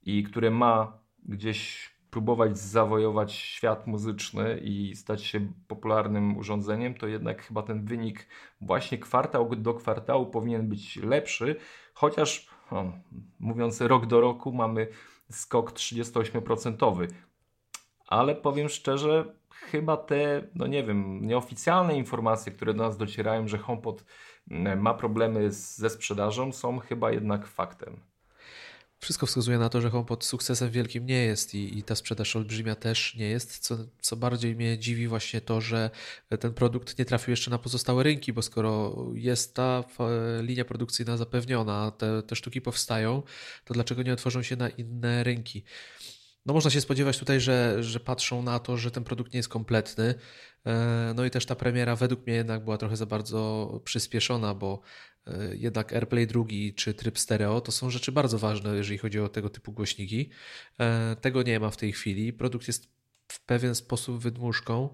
i 0.03 0.23
które 0.23 0.51
ma 0.51 0.99
gdzieś 1.23 1.91
próbować 2.11 2.57
zawojować 2.57 3.33
świat 3.33 3.87
muzyczny 3.87 4.59
i 4.63 4.95
stać 4.95 5.23
się 5.23 5.53
popularnym 5.67 6.37
urządzeniem, 6.37 6.93
to 6.93 7.07
jednak 7.07 7.43
chyba 7.43 7.63
ten 7.63 7.85
wynik 7.85 8.27
właśnie 8.61 8.97
kwartał 8.97 9.55
do 9.55 9.73
kwartału 9.73 10.25
powinien 10.25 10.69
być 10.69 10.95
lepszy, 10.95 11.55
chociaż 11.93 12.49
no, 12.71 12.91
mówiąc 13.39 13.81
rok 13.81 14.05
do 14.05 14.21
roku 14.21 14.53
mamy 14.53 14.87
skok 15.29 15.71
38%. 15.71 17.07
Ale 18.07 18.35
powiem 18.35 18.69
szczerze, 18.69 19.35
chyba 19.61 19.97
te, 19.97 20.47
no 20.55 20.67
nie 20.67 20.83
wiem, 20.83 21.27
nieoficjalne 21.27 21.97
informacje, 21.97 22.51
które 22.51 22.73
do 22.73 22.83
nas 22.83 22.97
docierają, 22.97 23.47
że 23.47 23.57
HomePod 23.57 24.03
mm, 24.51 24.81
ma 24.81 24.93
problemy 24.93 25.51
ze 25.51 25.89
sprzedażą, 25.89 26.51
są 26.51 26.79
chyba 26.79 27.11
jednak 27.11 27.47
faktem. 27.47 27.99
Wszystko 28.99 29.25
wskazuje 29.25 29.57
na 29.57 29.69
to, 29.69 29.81
że 29.81 29.89
HomePod 29.89 30.25
sukcesem 30.25 30.69
wielkim 30.69 31.05
nie 31.05 31.25
jest 31.25 31.55
i, 31.55 31.77
i 31.77 31.83
ta 31.83 31.95
sprzedaż 31.95 32.35
olbrzymia 32.35 32.75
też 32.75 33.15
nie 33.15 33.29
jest. 33.29 33.59
Co, 33.59 33.77
co 34.01 34.15
bardziej 34.15 34.55
mnie 34.55 34.79
dziwi 34.79 35.07
właśnie 35.07 35.41
to, 35.41 35.61
że 35.61 35.89
ten 36.39 36.53
produkt 36.53 36.99
nie 36.99 37.05
trafił 37.05 37.31
jeszcze 37.31 37.51
na 37.51 37.57
pozostałe 37.57 38.03
rynki, 38.03 38.33
bo 38.33 38.41
skoro 38.41 38.95
jest 39.13 39.55
ta 39.55 39.83
linia 40.41 40.65
produkcyjna 40.65 41.17
zapewniona, 41.17 41.91
te, 41.91 42.23
te 42.23 42.35
sztuki 42.35 42.61
powstają, 42.61 43.23
to 43.65 43.73
dlaczego 43.73 44.03
nie 44.03 44.13
otworzą 44.13 44.41
się 44.41 44.55
na 44.55 44.69
inne 44.69 45.23
rynki? 45.23 45.63
No 46.45 46.53
można 46.53 46.71
się 46.71 46.81
spodziewać 46.81 47.17
tutaj, 47.17 47.39
że, 47.39 47.83
że 47.83 47.99
patrzą 47.99 48.43
na 48.43 48.59
to, 48.59 48.77
że 48.77 48.91
ten 48.91 49.03
produkt 49.03 49.33
nie 49.33 49.37
jest 49.37 49.49
kompletny. 49.49 50.15
E, 50.65 51.13
no 51.15 51.25
i 51.25 51.29
też 51.29 51.45
ta 51.45 51.55
premiera 51.55 51.95
według 51.95 52.27
mnie 52.27 52.35
jednak 52.35 52.63
była 52.63 52.77
trochę 52.77 52.97
za 52.97 53.05
bardzo 53.05 53.81
przyspieszona, 53.83 54.53
bo 54.53 54.81
e, 55.27 55.55
jednak 55.55 55.93
AirPlay 55.93 56.27
drugi 56.27 56.73
czy 56.73 56.93
tryb 56.93 57.19
stereo 57.19 57.61
to 57.61 57.71
są 57.71 57.89
rzeczy 57.89 58.11
bardzo 58.11 58.39
ważne, 58.39 58.75
jeżeli 58.75 58.97
chodzi 58.97 59.19
o 59.19 59.29
tego 59.29 59.49
typu 59.49 59.71
głośniki. 59.71 60.29
E, 60.79 61.15
tego 61.21 61.43
nie 61.43 61.59
ma 61.59 61.69
w 61.69 61.77
tej 61.77 61.91
chwili. 61.91 62.33
Produkt 62.33 62.67
jest 62.67 62.91
w 63.27 63.45
pewien 63.45 63.75
sposób 63.75 64.21
wydmuszką. 64.21 64.89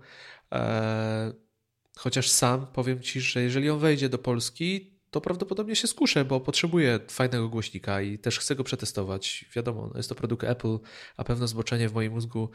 Chociaż 1.98 2.30
sam 2.30 2.68
powiem 2.68 3.02
Ci, 3.02 3.22
że 3.22 3.42
jeżeli 3.42 3.70
on 3.70 3.80
wejdzie 3.80 4.10
do 4.10 4.18
Polski, 4.18 4.97
to 5.12 5.22
prawdopodobnie 5.22 5.76
się 5.76 5.88
skuszę, 5.88 6.26
bo 6.26 6.40
potrzebuję 6.40 7.00
fajnego 7.10 7.50
głośnika 7.50 8.02
i 8.02 8.20
też 8.20 8.40
chcę 8.40 8.56
go 8.56 8.64
przetestować. 8.64 9.46
Wiadomo, 9.56 9.92
jest 9.96 10.10
to 10.10 10.16
produkt 10.16 10.44
Apple, 10.44 10.78
a 11.18 11.24
pewne 11.24 11.48
zboczenie 11.48 11.90
w 11.90 11.94
moim 11.94 12.12
mózgu 12.14 12.50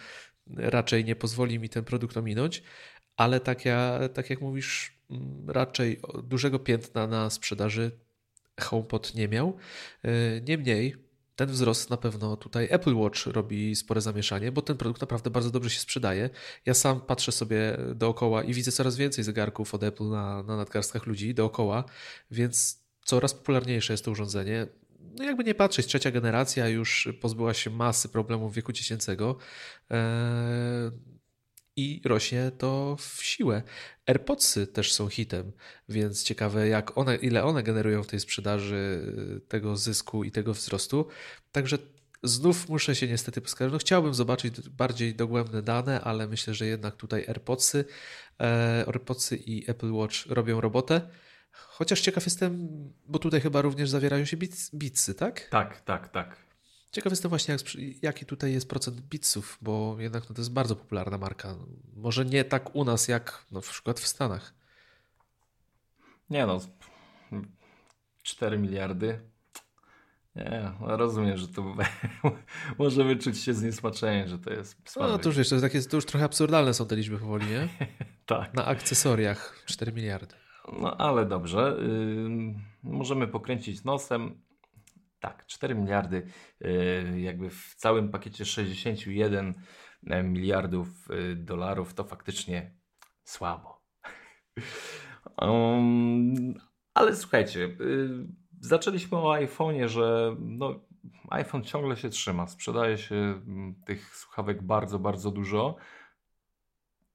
raczej 0.56 1.04
nie 1.04 1.16
pozwoli 1.16 1.58
mi 1.58 1.68
ten 1.68 1.84
produkt 1.84 2.16
ominąć, 2.16 2.62
ale 3.16 3.40
tak, 3.40 3.64
ja, 3.64 4.00
tak 4.14 4.30
jak 4.30 4.40
mówisz, 4.40 4.98
mm, 5.10 5.50
raczej 5.50 6.00
dużego 6.24 6.58
piętna 6.58 7.06
na 7.06 7.30
sprzedaży 7.30 7.90
HomePod 8.60 9.14
nie 9.14 9.28
miał. 9.28 9.56
E, 10.02 10.40
niemniej 10.40 10.96
ten 11.36 11.48
wzrost 11.48 11.90
na 11.90 11.96
pewno 11.96 12.36
tutaj 12.36 12.68
Apple 12.70 12.94
Watch 12.94 13.26
robi 13.26 13.76
spore 13.76 14.00
zamieszanie, 14.00 14.52
bo 14.52 14.62
ten 14.62 14.76
produkt 14.76 15.00
naprawdę 15.00 15.30
bardzo 15.30 15.50
dobrze 15.50 15.70
się 15.70 15.80
sprzedaje. 15.80 16.30
Ja 16.66 16.74
sam 16.74 17.00
patrzę 17.00 17.32
sobie 17.32 17.78
dookoła 17.94 18.42
i 18.42 18.54
widzę 18.54 18.72
coraz 18.72 18.96
więcej 18.96 19.24
zegarków 19.24 19.74
od 19.74 19.82
Apple 19.82 20.08
na, 20.08 20.42
na 20.42 20.56
nadgarstkach 20.56 21.06
ludzi 21.06 21.34
dookoła, 21.34 21.84
więc 22.30 22.82
coraz 23.04 23.34
popularniejsze 23.34 23.92
jest 23.92 24.04
to 24.04 24.10
urządzenie. 24.10 24.66
No 25.18 25.24
jakby 25.24 25.44
nie 25.44 25.54
patrzeć, 25.54 25.86
trzecia 25.86 26.10
generacja 26.10 26.68
już 26.68 27.08
pozbyła 27.20 27.54
się 27.54 27.70
masy 27.70 28.08
problemów 28.08 28.54
wieku 28.54 28.72
dziecięcego. 28.72 29.36
Eee, 29.90 30.90
i 31.76 32.00
rośnie 32.04 32.50
to 32.58 32.96
w 32.98 33.22
siłę. 33.22 33.62
AirPodsy 34.06 34.66
też 34.66 34.92
są 34.92 35.08
hitem, 35.08 35.52
więc 35.88 36.22
ciekawe 36.22 36.68
jak 36.68 36.98
one, 36.98 37.16
ile 37.16 37.44
one 37.44 37.62
generują 37.62 38.02
w 38.02 38.06
tej 38.06 38.20
sprzedaży 38.20 39.02
y, 39.36 39.40
tego 39.40 39.76
zysku 39.76 40.24
i 40.24 40.30
tego 40.30 40.54
wzrostu. 40.54 41.08
Także 41.52 41.78
znów 42.22 42.68
muszę 42.68 42.96
się 42.96 43.08
niestety 43.08 43.40
poskarżyć. 43.40 43.72
No, 43.72 43.78
chciałbym 43.78 44.14
zobaczyć 44.14 44.68
bardziej 44.68 45.14
dogłębne 45.14 45.62
dane, 45.62 46.00
ale 46.00 46.28
myślę, 46.28 46.54
że 46.54 46.66
jednak 46.66 46.96
tutaj 46.96 47.24
AirPodsy, 47.28 47.84
e, 48.40 48.84
AirPodsy 48.86 49.36
i 49.36 49.70
Apple 49.70 49.92
Watch 49.92 50.26
robią 50.26 50.60
robotę. 50.60 51.00
Chociaż 51.52 52.00
ciekaw 52.00 52.24
jestem, 52.24 52.68
bo 53.06 53.18
tutaj 53.18 53.40
chyba 53.40 53.62
również 53.62 53.90
zawierają 53.90 54.24
się 54.24 54.36
bitsy, 54.74 55.14
tak? 55.14 55.48
Tak, 55.48 55.80
tak, 55.80 56.08
tak. 56.08 56.51
Ciekaw 56.92 57.12
jestem 57.12 57.28
właśnie, 57.28 57.52
jak, 57.52 57.62
jaki 58.02 58.26
tutaj 58.26 58.52
jest 58.52 58.68
procent 58.68 59.00
bitsów, 59.00 59.58
bo 59.62 59.96
jednak 59.98 60.28
no, 60.28 60.34
to 60.34 60.40
jest 60.40 60.52
bardzo 60.52 60.76
popularna 60.76 61.18
marka. 61.18 61.54
Może 61.96 62.24
nie 62.24 62.44
tak 62.44 62.76
u 62.76 62.84
nas, 62.84 63.08
jak 63.08 63.46
no, 63.50 63.58
na 63.58 63.62
przykład 63.62 64.00
w 64.00 64.06
Stanach. 64.06 64.54
Nie 66.30 66.46
no, 66.46 66.60
4 68.22 68.58
miliardy. 68.58 69.20
Nie, 70.36 70.72
no 70.80 70.96
rozumiem, 70.96 71.36
że 71.36 71.48
to 71.48 71.74
możemy 72.78 73.16
czuć 73.16 73.38
się 73.38 73.54
zniesmaczeni, 73.54 74.28
że 74.28 74.38
to 74.38 74.52
jest 74.52 74.90
słabe. 74.90 75.12
No 75.12 75.18
to 75.18 75.28
już, 75.28 75.38
wiesz, 75.38 75.48
to, 75.48 75.60
takie, 75.60 75.82
to 75.82 75.96
już 75.96 76.06
trochę 76.06 76.24
absurdalne 76.24 76.74
są 76.74 76.86
te 76.86 76.96
liczby 76.96 77.18
powoli, 77.18 77.46
nie? 77.46 77.68
tak. 78.26 78.54
Na 78.54 78.66
akcesoriach 78.66 79.64
4 79.66 79.92
miliardy. 79.92 80.34
No 80.80 80.96
ale 80.96 81.26
dobrze. 81.26 81.76
Yy, 81.78 82.54
możemy 82.82 83.28
pokręcić 83.28 83.84
nosem. 83.84 84.42
Tak, 85.22 85.46
4 85.46 85.74
miliardy, 85.74 86.26
y, 86.64 87.20
jakby 87.20 87.50
w 87.50 87.74
całym 87.76 88.10
pakiecie 88.10 88.44
61 88.44 89.54
e, 90.06 90.22
miliardów 90.22 91.10
y, 91.10 91.36
dolarów 91.36 91.94
to 91.94 92.04
faktycznie 92.04 92.74
słabo. 93.24 93.82
Um, 95.42 96.54
ale 96.94 97.16
słuchajcie, 97.16 97.60
y, 97.60 98.26
zaczęliśmy 98.60 99.18
o 99.18 99.34
iPhone'ie, 99.34 99.88
że 99.88 100.36
no, 100.40 100.80
iPhone 101.30 101.64
ciągle 101.64 101.96
się 101.96 102.10
trzyma. 102.10 102.46
Sprzedaje 102.46 102.98
się 102.98 103.14
mm, 103.14 103.74
tych 103.86 104.16
słuchawek 104.16 104.62
bardzo, 104.62 104.98
bardzo 104.98 105.30
dużo. 105.30 105.76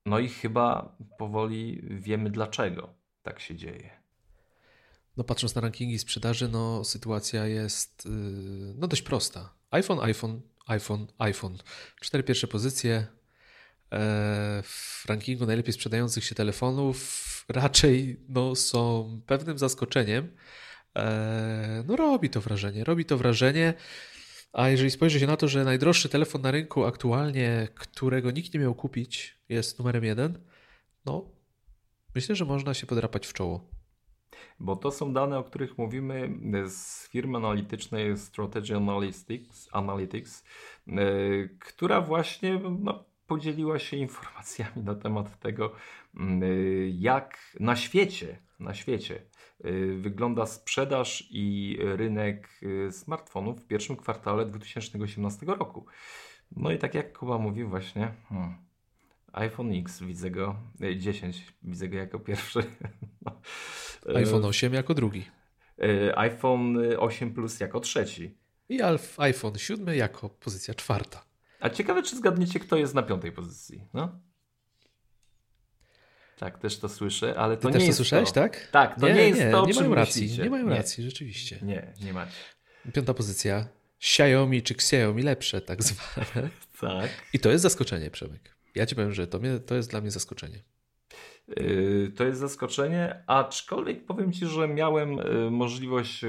No 0.05 0.19
i 0.19 0.29
chyba 0.29 0.97
powoli 1.17 1.81
wiemy 1.83 2.29
dlaczego 2.29 2.95
tak 3.21 3.39
się 3.39 3.55
dzieje 3.55 4.06
no 5.17 5.23
patrząc 5.23 5.55
na 5.55 5.61
rankingi 5.61 5.99
sprzedaży, 5.99 6.49
no 6.49 6.83
sytuacja 6.83 7.45
jest 7.45 8.05
yy, 8.05 8.73
no 8.77 8.87
dość 8.87 9.01
prosta. 9.01 9.53
iPhone, 9.71 9.99
iPhone, 9.99 10.41
iPhone, 10.67 11.07
iPhone. 11.17 11.57
Cztery 12.01 12.23
pierwsze 12.23 12.47
pozycje 12.47 12.95
e, 12.95 13.07
w 14.63 15.03
rankingu 15.05 15.45
najlepiej 15.45 15.73
sprzedających 15.73 16.23
się 16.23 16.35
telefonów 16.35 17.45
raczej 17.49 18.19
no, 18.29 18.55
są 18.55 19.21
pewnym 19.25 19.57
zaskoczeniem. 19.57 20.31
E, 20.95 21.83
no 21.87 21.95
robi 21.95 22.29
to 22.29 22.41
wrażenie, 22.41 22.83
robi 22.83 23.05
to 23.05 23.17
wrażenie. 23.17 23.73
A 24.53 24.69
jeżeli 24.69 24.91
spojrzy 24.91 25.19
się 25.19 25.27
na 25.27 25.37
to, 25.37 25.47
że 25.47 25.63
najdroższy 25.63 26.09
telefon 26.09 26.41
na 26.41 26.51
rynku 26.51 26.85
aktualnie, 26.85 27.67
którego 27.75 28.31
nikt 28.31 28.53
nie 28.53 28.59
miał 28.59 28.75
kupić, 28.75 29.37
jest 29.49 29.79
numerem 29.79 30.03
jeden, 30.03 30.39
no 31.05 31.31
myślę, 32.15 32.35
że 32.35 32.45
można 32.45 32.73
się 32.73 32.87
podrapać 32.87 33.27
w 33.27 33.33
czoło. 33.33 33.76
Bo 34.59 34.75
to 34.75 34.91
są 34.91 35.13
dane, 35.13 35.39
o 35.39 35.43
których 35.43 35.77
mówimy 35.77 36.29
z 36.69 37.07
firmy 37.07 37.37
analitycznej 37.37 38.17
Strategy 38.17 38.75
Analytics, 38.75 39.69
Analytics 39.71 40.43
e, 40.87 40.93
która 41.59 42.01
właśnie 42.01 42.59
no, 42.79 43.03
podzieliła 43.27 43.79
się 43.79 43.97
informacjami 43.97 44.83
na 44.83 44.95
temat 44.95 45.39
tego, 45.39 45.73
mm, 46.15 46.43
e, 46.43 46.47
jak 46.89 47.55
na 47.59 47.75
świecie, 47.75 48.39
na 48.59 48.73
świecie 48.73 49.21
e, 49.63 49.71
wygląda 49.97 50.45
sprzedaż 50.45 51.27
i 51.31 51.77
rynek 51.81 52.61
smartfonów 52.91 53.59
w 53.59 53.67
pierwszym 53.67 53.95
kwartale 53.95 54.45
2018 54.45 55.45
roku. 55.45 55.85
No 56.51 56.71
i 56.71 56.77
tak 56.77 56.93
jak 56.93 57.17
Kuba 57.17 57.37
mówił 57.37 57.69
właśnie, 57.69 58.13
hmm, 58.29 58.55
iPhone 59.33 59.73
X 59.73 60.01
widzę 60.03 60.31
go, 60.31 60.55
10 60.97 61.53
widzę 61.63 61.87
go 61.87 61.97
jako 61.97 62.19
pierwszy. 62.19 62.63
No. 64.07 64.19
iPhone 64.19 64.45
8 64.45 64.73
jako 64.73 64.93
drugi. 64.93 65.25
E, 65.81 66.17
iPhone 66.17 66.77
8 66.97 67.33
Plus 67.33 67.59
jako 67.59 67.79
trzeci. 67.79 68.37
I 68.69 68.79
iPhone 69.17 69.57
7 69.57 69.95
jako 69.95 70.29
pozycja 70.29 70.73
czwarta. 70.73 71.25
A 71.59 71.69
ciekawe, 71.69 72.03
czy 72.03 72.15
zgadniecie, 72.15 72.59
kto 72.59 72.77
jest 72.77 72.93
na 72.93 73.03
piątej 73.03 73.31
pozycji. 73.31 73.81
No? 73.93 74.19
Tak, 76.37 76.57
też 76.57 76.79
to 76.79 76.89
słyszę, 76.89 77.35
ale 77.37 77.57
to 77.57 77.61
Ty 77.61 77.67
nie 77.67 77.73
też 77.73 77.83
jest 77.83 77.97
to 77.97 78.03
słyszałeś, 78.03 78.29
to. 78.29 78.33
tak? 78.35 78.67
Tak, 78.71 78.99
to 78.99 79.07
nie, 79.07 79.13
nie 79.13 79.27
jest 79.27 79.39
nie, 79.39 79.51
to, 79.51 79.65
nie 79.65 79.73
mają 79.73 79.95
racji, 79.95 80.21
myślicie. 80.21 80.43
Nie 80.43 80.49
mają 80.49 80.67
nie. 80.69 80.75
racji, 80.75 81.03
rzeczywiście. 81.03 81.59
Nie, 81.61 81.93
nie 82.01 82.13
macie. 82.13 82.31
Piąta 82.93 83.13
pozycja. 83.13 83.67
Xiaomi 83.99 84.63
czy 84.63 84.73
Xiaomi 84.73 85.23
lepsze, 85.23 85.61
tak 85.61 85.83
zwane. 85.83 86.49
tak. 86.81 87.09
I 87.33 87.39
to 87.39 87.51
jest 87.51 87.61
zaskoczenie, 87.61 88.11
Przemek. 88.11 88.55
Ja 88.75 88.85
ci 88.85 88.95
powiem, 88.95 89.13
że 89.13 89.27
to, 89.27 89.39
mnie, 89.39 89.59
to 89.59 89.75
jest 89.75 89.89
dla 89.89 90.01
mnie 90.01 90.11
zaskoczenie. 90.11 90.63
Yy, 91.47 92.11
to 92.15 92.23
jest 92.23 92.39
zaskoczenie, 92.39 93.23
aczkolwiek 93.27 94.05
powiem 94.05 94.31
Ci, 94.31 94.45
że 94.45 94.67
miałem 94.67 95.11
yy, 95.11 95.51
możliwość 95.51 96.25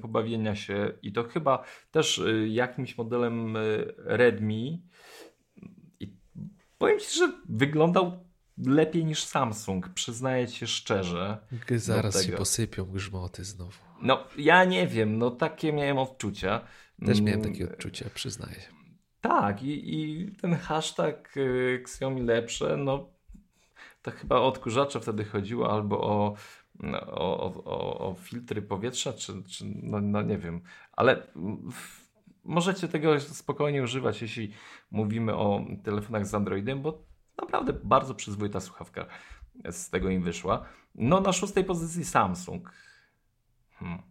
pobawienia 0.00 0.56
się 0.56 0.92
i 1.02 1.12
to 1.12 1.24
chyba 1.24 1.64
też 1.90 2.18
yy, 2.18 2.48
jakimś 2.48 2.98
modelem 2.98 3.56
Redmi. 3.96 4.82
I 6.00 6.16
powiem 6.78 6.98
Ci, 6.98 7.18
że 7.18 7.32
wyglądał 7.48 8.24
lepiej 8.58 9.04
niż 9.04 9.24
Samsung, 9.24 9.88
przyznaję 9.88 10.48
Ci 10.48 10.66
szczerze. 10.66 11.38
Zaraz 11.76 12.24
się 12.24 12.32
posypią 12.32 12.84
grzmoty 12.84 13.44
znowu. 13.44 13.78
No, 14.02 14.24
ja 14.38 14.64
nie 14.64 14.86
wiem, 14.86 15.18
no 15.18 15.30
takie 15.30 15.72
miałem 15.72 15.98
odczucia. 15.98 16.60
Też 17.06 17.20
miałem 17.20 17.42
takie 17.42 17.64
odczucia, 17.64 18.10
przyznaję. 18.14 18.60
Tak, 19.20 19.62
i, 19.62 19.94
i 19.94 20.32
ten 20.32 20.54
hashtag 20.54 21.36
y, 21.36 21.80
Xiaomi 21.82 22.22
lepsze, 22.22 22.76
no 22.76 23.13
to 24.04 24.10
chyba 24.10 24.36
o 24.36 24.46
odkurzacze 24.46 25.00
wtedy 25.00 25.24
chodziło, 25.24 25.72
albo 25.72 26.00
o, 26.00 26.34
no, 26.80 27.00
o, 27.06 27.52
o, 27.64 27.98
o 27.98 28.14
filtry 28.14 28.62
powietrza, 28.62 29.12
czy, 29.12 29.42
czy 29.42 29.64
no, 29.82 30.00
no 30.00 30.22
nie 30.22 30.38
wiem, 30.38 30.60
ale 30.92 31.26
w, 31.72 32.08
możecie 32.44 32.88
tego 32.88 33.20
spokojnie 33.20 33.82
używać, 33.82 34.22
jeśli 34.22 34.52
mówimy 34.90 35.34
o 35.34 35.64
telefonach 35.84 36.26
z 36.26 36.34
Androidem, 36.34 36.82
bo 36.82 37.02
naprawdę 37.40 37.72
bardzo 37.72 38.14
przyzwoita 38.14 38.60
słuchawka 38.60 39.06
z 39.70 39.90
tego 39.90 40.10
im 40.10 40.22
wyszła. 40.22 40.64
No 40.94 41.20
na 41.20 41.32
szóstej 41.32 41.64
pozycji 41.64 42.04
Samsung. 42.04 42.72
Hmm. 43.72 44.02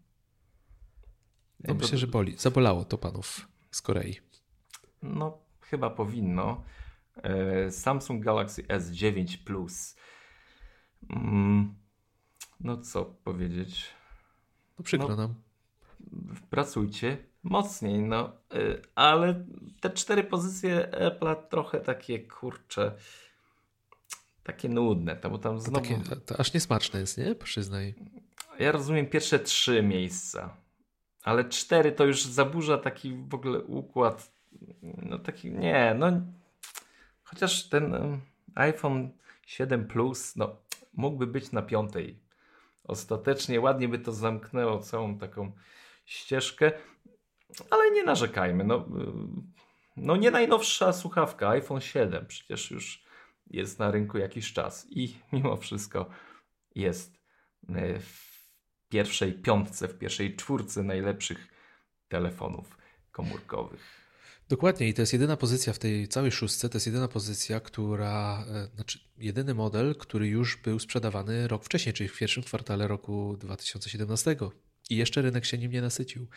Ja 1.60 1.74
myślę, 1.74 1.98
że 1.98 2.08
boli. 2.08 2.38
Zabolało 2.38 2.86
to 2.86 2.98
panów 2.98 3.48
z 3.72 3.82
Korei. 3.82 4.16
No, 5.04 5.38
chyba 5.62 5.90
powinno. 5.90 6.64
E, 7.16 7.72
Samsung 7.72 8.24
Galaxy 8.24 8.64
S9 8.64 9.38
Plus. 9.46 9.96
Mm, 11.10 11.76
no 12.60 12.78
co 12.78 13.06
powiedzieć? 13.06 13.86
No 14.80 14.84
przykro 14.84 15.08
no, 15.08 15.16
nam. 15.16 15.36
Pracujcie 16.50 17.18
mocniej, 17.44 18.02
no. 18.02 18.32
E, 18.54 18.58
ale 18.96 19.46
te 19.82 19.90
cztery 19.90 20.24
pozycje 20.24 20.92
Apple 20.92 21.36
trochę 21.50 21.80
takie 21.80 22.20
kurcze. 22.20 22.96
Takie 24.44 24.70
nudne, 24.70 25.16
to, 25.16 25.30
bo 25.30 25.38
tam 25.38 25.60
znowu... 25.60 25.78
To, 25.78 25.82
takie, 25.82 26.16
to 26.26 26.40
aż 26.40 26.54
niesmaczne 26.54 27.00
jest, 27.00 27.18
nie? 27.18 27.36
Przyznaj. 27.36 27.96
Ja 28.60 28.72
rozumiem 28.72 29.08
pierwsze 29.08 29.40
trzy 29.40 29.84
miejsca, 29.84 30.58
ale 31.24 31.50
cztery 31.50 31.92
to 31.92 32.06
już 32.06 32.24
zaburza 32.24 32.78
taki 32.78 33.14
w 33.14 33.34
ogóle 33.34 33.62
układ. 33.62 34.32
No 34.82 35.20
taki, 35.20 35.52
nie, 35.52 35.96
no 36.00 36.12
chociaż 37.34 37.70
ten 37.70 38.20
iPhone 38.56 39.12
7 39.46 39.88
Plus, 39.88 40.36
no 40.36 40.56
mógłby 40.94 41.28
być 41.28 41.52
na 41.52 41.62
piątej. 41.62 42.20
Ostatecznie 42.84 43.62
ładnie 43.62 43.88
by 43.88 44.00
to 44.00 44.12
zamknęło 44.12 44.80
całą 44.80 45.18
taką 45.18 45.52
ścieżkę, 46.06 46.72
ale 47.70 47.92
nie 47.92 48.04
narzekajmy. 48.04 48.64
No, 48.64 48.86
no 49.98 50.16
nie 50.16 50.32
najnowsza 50.32 50.94
słuchawka, 50.94 51.50
iPhone 51.50 51.82
7 51.82 52.26
przecież 52.26 52.72
już 52.72 53.04
jest 53.48 53.80
na 53.80 53.92
rynku 53.92 54.18
jakiś 54.18 54.54
czas 54.54 54.88
i 54.90 55.16
mimo 55.32 55.58
wszystko 55.58 56.10
jest 56.76 57.18
e, 57.70 58.00
w 58.00 58.34
pierwszej 58.90 59.34
piątce, 59.34 59.88
w 59.88 59.98
pierwszej 59.98 60.36
czwórce 60.36 60.84
najlepszych 60.84 61.48
telefonów 62.08 62.78
komórkowych. 63.12 64.03
Dokładnie 64.54 64.88
i 64.88 64.94
to 64.94 65.02
jest 65.02 65.14
jedyna 65.14 65.38
pozycja 65.38 65.74
w 65.74 65.80
tej 65.80 66.08
całej 66.08 66.32
szóstce, 66.32 66.70
to 66.70 66.76
jest 66.76 66.88
jedyna 66.88 67.08
pozycja, 67.08 67.60
która, 67.60 68.46
e, 68.50 68.68
znaczy 68.76 69.00
jedyny 69.18 69.54
model, 69.54 69.96
który 69.96 70.28
już 70.28 70.58
był 70.58 70.80
sprzedawany 70.80 71.48
rok 71.48 71.66
wcześniej, 71.66 71.94
czyli 71.94 72.10
w 72.10 72.18
pierwszym 72.18 72.44
kwartale 72.44 72.88
roku 72.88 73.38
2017. 73.40 74.36
I 74.90 74.96
jeszcze 74.96 75.22
rynek 75.22 75.46
się 75.46 75.58
nim 75.58 75.72
nie 75.72 75.82
nasycił. 75.82 76.28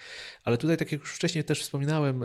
Ale 0.45 0.59
tutaj, 0.59 0.77
tak 0.77 0.93
jak 0.93 1.01
już 1.01 1.15
wcześniej 1.15 1.45
też 1.45 1.63
wspominałem, 1.63 2.25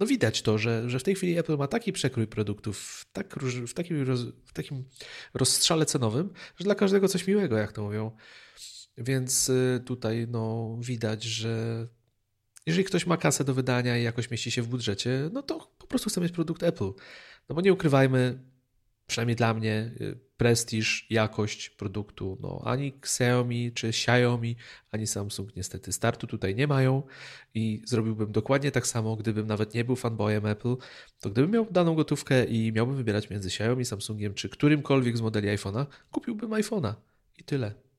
no 0.00 0.06
widać 0.06 0.42
to, 0.42 0.58
że, 0.58 0.90
że 0.90 0.98
w 0.98 1.02
tej 1.02 1.14
chwili 1.14 1.38
Apple 1.38 1.56
ma 1.56 1.68
taki 1.68 1.92
przekrój 1.92 2.26
produktów, 2.26 2.78
w, 2.78 3.12
tak, 3.12 3.34
w, 3.66 3.74
takim, 3.74 4.02
roz, 4.02 4.20
w 4.46 4.52
takim 4.52 4.84
rozstrzale 5.34 5.86
cenowym, 5.86 6.32
że 6.56 6.64
dla 6.64 6.74
każdego 6.74 7.08
coś 7.08 7.26
miłego, 7.26 7.56
jak 7.56 7.72
to 7.72 7.82
mówią. 7.82 8.16
Więc 8.98 9.48
y, 9.48 9.82
tutaj 9.86 10.26
no, 10.28 10.76
widać, 10.80 11.24
że 11.24 11.86
jeżeli 12.66 12.84
ktoś 12.84 13.06
ma 13.06 13.16
kasę 13.16 13.44
do 13.44 13.54
wydania 13.54 13.98
i 13.98 14.02
jakoś 14.02 14.30
mieści 14.30 14.50
się 14.50 14.62
w 14.62 14.68
budżecie, 14.68 15.30
no 15.32 15.42
to 15.42 15.72
po 15.78 15.86
prostu 15.86 16.10
chce 16.10 16.20
mieć 16.20 16.32
produkt 16.32 16.62
Apple. 16.62 16.92
No 17.48 17.54
bo 17.54 17.60
nie 17.60 17.72
ukrywajmy, 17.72 18.38
przynajmniej 19.06 19.36
dla 19.36 19.54
mnie, 19.54 19.92
y, 20.00 20.18
prestiż, 20.36 21.06
jakość 21.10 21.70
produktu, 21.70 22.38
no 22.40 22.62
ani 22.64 22.88
Xiaomi 22.88 23.72
czy 23.72 23.88
Xiaomi, 23.88 24.56
ani 24.90 25.06
Samsung 25.06 25.56
niestety 25.56 25.92
startu 25.92 26.26
tutaj 26.26 26.54
nie 26.54 26.66
mają 26.66 27.02
i 27.54 27.82
zrobiłbym 27.84 28.32
dokładnie 28.32 28.70
tak 28.70 28.86
samo, 28.86 29.16
gdybym 29.16 29.46
nawet 29.46 29.74
nie 29.74 29.84
był 29.84 29.96
fanboyem 29.96 30.46
Apple, 30.46 30.76
to 31.20 31.30
gdybym 31.30 31.50
miał 31.50 31.66
daną 31.70 31.94
gotówkę 31.94 32.44
i 32.44 32.72
miałbym 32.72 32.96
wybierać 32.96 33.30
między 33.30 33.48
Xiaomi, 33.48 33.84
Samsungiem 33.84 34.34
czy 34.34 34.48
którymkolwiek 34.48 35.16
z 35.16 35.20
modeli 35.20 35.48
iPhone'a, 35.48 35.86
kupiłbym 36.10 36.50
iPhone'a 36.50 36.94
i 37.38 37.44
tyle. 37.44 37.89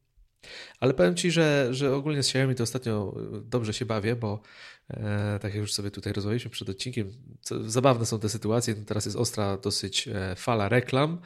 Ale 0.80 0.94
powiem 0.94 1.16
Ci, 1.16 1.32
że, 1.32 1.68
że 1.72 1.96
ogólnie 1.96 2.24
z 2.24 2.28
Xiaomi 2.28 2.56
to 2.56 2.64
ostatnio 2.64 3.16
e, 3.38 3.42
dobrze 3.42 3.74
się 3.74 3.86
bawię, 3.86 4.16
bo 4.16 4.42
e, 4.90 5.40
tak 5.42 5.54
jak 5.54 5.62
już 5.62 5.74
sobie 5.74 5.92
tutaj 5.92 6.14
rozmawialiśmy 6.14 6.52
przed 6.52 6.70
odcinkiem, 6.70 7.12
co, 7.42 7.70
zabawne 7.70 8.06
są 8.06 8.20
te 8.20 8.30
sytuacje. 8.30 8.76
No 8.78 8.86
teraz 8.86 9.06
jest 9.06 9.18
ostra 9.18 9.58
dosyć 9.58 10.08
e, 10.08 10.36
fala 10.36 10.70
reklam, 10.70 11.22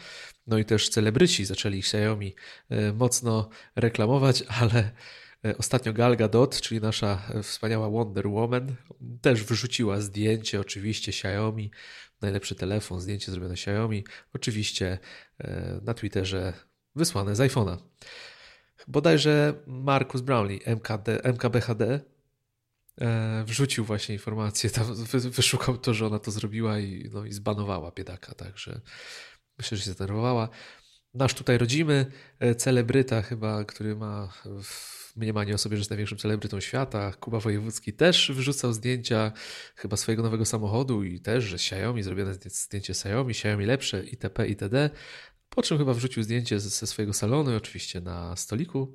no 0.47 0.57
i 0.57 0.65
też 0.65 0.89
celebryci 0.89 1.45
zaczęli 1.45 1.79
Xiaomi 1.79 2.35
e, 2.69 2.93
mocno 2.93 3.49
reklamować, 3.75 4.43
ale 4.61 4.91
e, 5.45 5.57
Ostatnio 5.57 5.93
Gal 5.93 6.17
Gadot, 6.17 6.61
czyli 6.61 6.81
nasza 6.81 7.21
wspaniała 7.43 7.89
Wonder 7.89 8.27
Woman, 8.27 8.75
też 9.21 9.43
wrzuciła 9.43 10.01
zdjęcie, 10.01 10.59
oczywiście 10.59 11.09
Xiaomi, 11.09 11.71
najlepszy 12.21 12.55
telefon, 12.55 13.01
zdjęcie 13.01 13.31
zrobione 13.31 13.53
Xiaomi, 13.53 14.03
oczywiście 14.33 14.99
e, 15.39 15.79
na 15.83 15.93
Twitterze 15.93 16.53
wysłane 16.95 17.35
z 17.35 17.39
iPhone'a 17.39 17.77
bodajże 18.87 19.53
Marcus 19.67 20.21
Brownlee, 20.21 20.61
MKD, 20.65 21.23
MKBHD, 21.23 21.99
e, 23.01 23.43
wrzucił 23.47 23.85
właśnie 23.85 24.15
informację, 24.15 24.69
tam 24.69 24.85
wyszukał 25.15 25.77
to, 25.77 25.93
że 25.93 26.07
ona 26.07 26.19
to 26.19 26.31
zrobiła 26.31 26.79
i, 26.79 27.09
no, 27.13 27.25
i 27.25 27.31
zbanowała 27.31 27.91
biedaka, 27.91 28.33
także 28.33 28.81
myślę, 29.57 29.77
że 29.77 29.83
się 29.83 29.91
zdenerwowała. 29.91 30.49
Nasz 31.13 31.33
tutaj 31.33 31.57
rodzimy 31.57 32.05
e, 32.39 32.55
celebryta 32.55 33.21
chyba, 33.21 33.63
który 33.65 33.95
ma 33.95 34.33
w 34.63 35.15
mniemaniu 35.15 35.55
o 35.55 35.57
sobie, 35.57 35.77
że 35.77 35.81
jest 35.81 35.89
największym 35.89 36.17
celebrytą 36.17 36.59
świata, 36.59 37.11
Kuba 37.11 37.39
Wojewódzki 37.39 37.93
też 37.93 38.31
wrzucał 38.31 38.73
zdjęcia 38.73 39.31
chyba 39.75 39.97
swojego 39.97 40.23
nowego 40.23 40.45
samochodu 40.45 41.03
i 41.03 41.19
też, 41.19 41.43
że 41.43 41.55
Xiaomi, 41.55 42.03
zrobione 42.03 42.33
zdjęcie 42.33 42.93
Xiaomi, 42.93 43.31
Xiaomi 43.31 43.65
lepsze 43.65 44.03
itp. 44.03 44.47
itd. 44.47 44.89
Po 45.55 45.61
czym 45.61 45.77
chyba 45.77 45.93
wrzucił 45.93 46.23
zdjęcie 46.23 46.59
ze 46.59 46.87
swojego 46.87 47.13
salonu 47.13 47.51
i 47.51 47.55
oczywiście 47.55 48.01
na 48.01 48.35
stoliku 48.35 48.93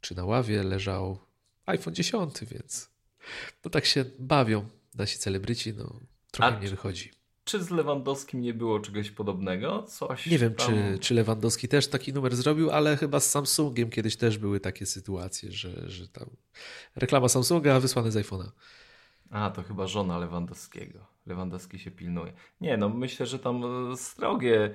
czy 0.00 0.16
na 0.16 0.24
ławie 0.24 0.62
leżał 0.62 1.18
iPhone 1.66 1.94
10, 1.94 2.34
więc 2.42 2.90
no 3.64 3.70
tak 3.70 3.86
się 3.86 4.04
bawią 4.18 4.68
nasi 4.94 5.18
celebryci, 5.18 5.74
no 5.74 6.00
trochę 6.30 6.56
A 6.56 6.60
nie 6.60 6.68
wychodzi. 6.68 7.10
Czy 7.44 7.64
z 7.64 7.70
Lewandowskim 7.70 8.40
nie 8.40 8.54
było 8.54 8.80
czegoś 8.80 9.10
podobnego? 9.10 9.82
Coś 9.82 10.26
nie 10.26 10.38
wiem, 10.38 10.54
tam... 10.54 10.66
czy, 10.66 10.98
czy 10.98 11.14
Lewandowski 11.14 11.68
też 11.68 11.86
taki 11.88 12.12
numer 12.12 12.36
zrobił, 12.36 12.70
ale 12.70 12.96
chyba 12.96 13.20
z 13.20 13.30
Samsungiem 13.30 13.90
kiedyś 13.90 14.16
też 14.16 14.38
były 14.38 14.60
takie 14.60 14.86
sytuacje, 14.86 15.52
że, 15.52 15.90
że 15.90 16.08
tam 16.08 16.30
reklama 16.96 17.28
Samsunga 17.28 17.80
wysłane 17.80 18.10
z 18.10 18.16
iPhone'a. 18.16 18.50
A, 19.30 19.50
to 19.50 19.62
chyba 19.62 19.86
żona 19.86 20.18
Lewandowskiego. 20.18 20.98
Lewandowski 21.26 21.78
się 21.78 21.90
pilnuje. 21.90 22.32
Nie, 22.60 22.76
no 22.76 22.88
myślę, 22.88 23.26
że 23.26 23.38
tam 23.38 23.62
strogie 23.96 24.74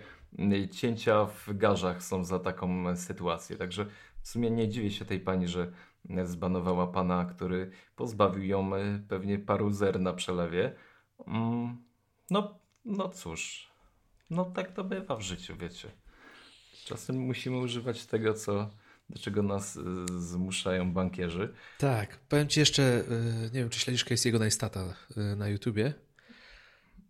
cięcia 0.72 1.26
w 1.26 1.58
garzach 1.58 2.04
są 2.04 2.24
za 2.24 2.40
taką 2.40 2.96
sytuację. 2.96 3.58
Także 3.58 3.86
w 4.22 4.28
sumie 4.28 4.52
nie 4.52 4.70
dziwię 4.70 4.92
się 4.92 5.06
tej 5.06 5.20
pani, 5.20 5.48
że 5.48 5.72
zbanowała 6.24 6.88
pana, 6.88 7.26
który 7.26 7.72
pozbawił 7.96 8.44
ją 8.44 8.76
e, 8.76 9.00
pewnie 9.08 9.40
paru 9.40 9.72
zer 9.72 10.00
na 10.00 10.14
przelewie. 10.14 10.76
Mm, 11.28 11.84
no, 12.30 12.60
no 12.86 13.10
cóż, 13.10 13.72
no 14.30 14.46
tak 14.46 14.72
to 14.72 14.84
bywa 14.84 15.16
w 15.16 15.22
życiu, 15.22 15.56
wiecie. 15.58 15.92
Czasem 16.86 17.16
musimy 17.20 17.58
używać 17.58 18.06
tego, 18.06 18.34
co, 18.34 18.70
do 19.10 19.20
czego 19.20 19.44
nas 19.44 19.78
e, 19.78 19.82
zmuszają 20.20 20.94
bankierzy. 20.94 21.54
Tak, 21.78 22.18
powiem 22.18 22.48
ci 22.48 22.60
jeszcze, 22.60 22.84
e, 22.84 23.44
nie 23.44 23.60
wiem, 23.60 23.70
czy 23.70 23.80
śledzisz 23.80 24.06
Casey'ego 24.06 24.40
Neistata 24.40 24.94
na 25.38 25.48
YouTubie? 25.48 25.94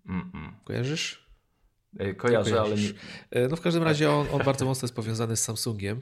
Mm 0.06 0.32
-mm. 0.32 0.52
Kojarzysz? 0.64 1.21
E, 1.99 2.13
kojarzę, 2.13 2.62
ale 2.62 2.75
nie... 2.75 2.89
E, 3.32 3.47
no 3.47 3.56
w 3.56 3.62
każdym 3.62 3.84
razie 3.84 4.12
on, 4.12 4.27
on 4.32 4.43
bardzo 4.49 4.65
mocno 4.65 4.86
jest 4.86 4.95
powiązany 4.95 5.36
z 5.38 5.43
Samsungiem. 5.43 6.01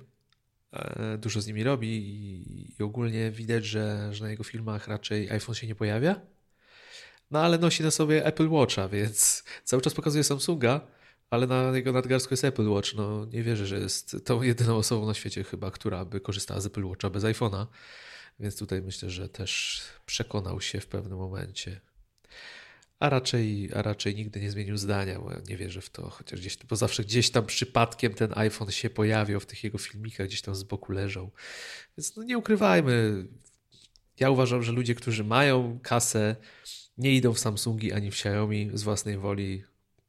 E, 0.74 1.18
dużo 1.18 1.42
z 1.42 1.48
nimi 1.48 1.64
robi 1.64 1.88
i, 1.88 2.76
i 2.80 2.84
ogólnie 2.84 3.32
widać, 3.32 3.66
że, 3.66 4.10
że 4.12 4.24
na 4.24 4.30
jego 4.30 4.44
filmach 4.44 4.88
raczej 4.88 5.30
iPhone 5.32 5.56
się 5.56 5.68
nie 5.68 5.76
pojawia. 5.76 6.22
No 7.32 7.40
ale 7.40 7.58
nosi 7.58 7.84
na 7.84 7.92
sobie 7.92 8.26
Apple 8.26 8.50
Watcha, 8.50 8.90
więc 8.90 9.44
cały 9.64 9.82
czas 9.82 9.94
pokazuje 9.94 10.24
Samsunga, 10.24 10.82
ale 11.30 11.48
na 11.48 11.78
jego 11.78 11.92
nadgarstku 11.92 12.34
jest 12.34 12.44
Apple 12.44 12.70
Watch. 12.70 12.94
No 12.94 13.26
nie 13.26 13.44
wierzę, 13.44 13.66
że 13.66 13.80
jest 13.80 14.16
tą 14.26 14.42
jedyną 14.42 14.76
osobą 14.76 15.08
na 15.08 15.14
świecie 15.14 15.44
chyba, 15.44 15.72
która 15.72 16.06
by 16.06 16.20
korzystała 16.20 16.60
z 16.60 16.66
Apple 16.66 16.86
Watcha 16.86 17.10
bez 17.10 17.24
iPhone'a. 17.24 17.66
Więc 18.40 18.58
tutaj 18.58 18.82
myślę, 18.82 19.10
że 19.10 19.30
też 19.30 19.82
przekonał 20.06 20.62
się 20.62 20.80
w 20.80 20.88
pewnym 20.88 21.18
momencie 21.18 21.82
a 23.00 23.10
raczej, 23.10 23.70
a 23.76 23.82
raczej 23.82 24.16
nigdy 24.16 24.42
nie 24.42 24.52
zmienił 24.52 24.78
zdania, 24.78 25.20
bo 25.20 25.32
nie 25.48 25.58
wierzę 25.58 25.82
w 25.82 25.90
to, 25.90 26.10
chociaż 26.10 26.40
gdzieś, 26.40 26.58
bo 26.58 26.76
zawsze 26.76 27.04
gdzieś 27.04 27.30
tam 27.30 27.46
przypadkiem 27.46 28.14
ten 28.14 28.32
iPhone 28.36 28.72
się 28.72 28.90
pojawiał 28.90 29.40
w 29.40 29.46
tych 29.46 29.64
jego 29.64 29.78
filmikach, 29.78 30.28
gdzieś 30.28 30.42
tam 30.42 30.56
z 30.56 30.64
boku 30.64 30.92
leżał. 30.92 31.32
Więc 31.98 32.16
no 32.16 32.24
nie 32.24 32.38
ukrywajmy, 32.38 33.26
ja 34.20 34.30
uważam, 34.30 34.64
że 34.64 34.72
ludzie, 34.72 34.96
którzy 34.96 35.24
mają 35.24 35.80
kasę 35.84 36.36
nie 36.98 37.16
idą 37.16 37.34
w 37.34 37.40
Samsungi 37.40 37.94
ani 37.94 38.12
w 38.12 38.14
Xiaomi 38.14 38.72
z 38.74 38.84
własnej 38.84 39.18
woli, 39.18 39.64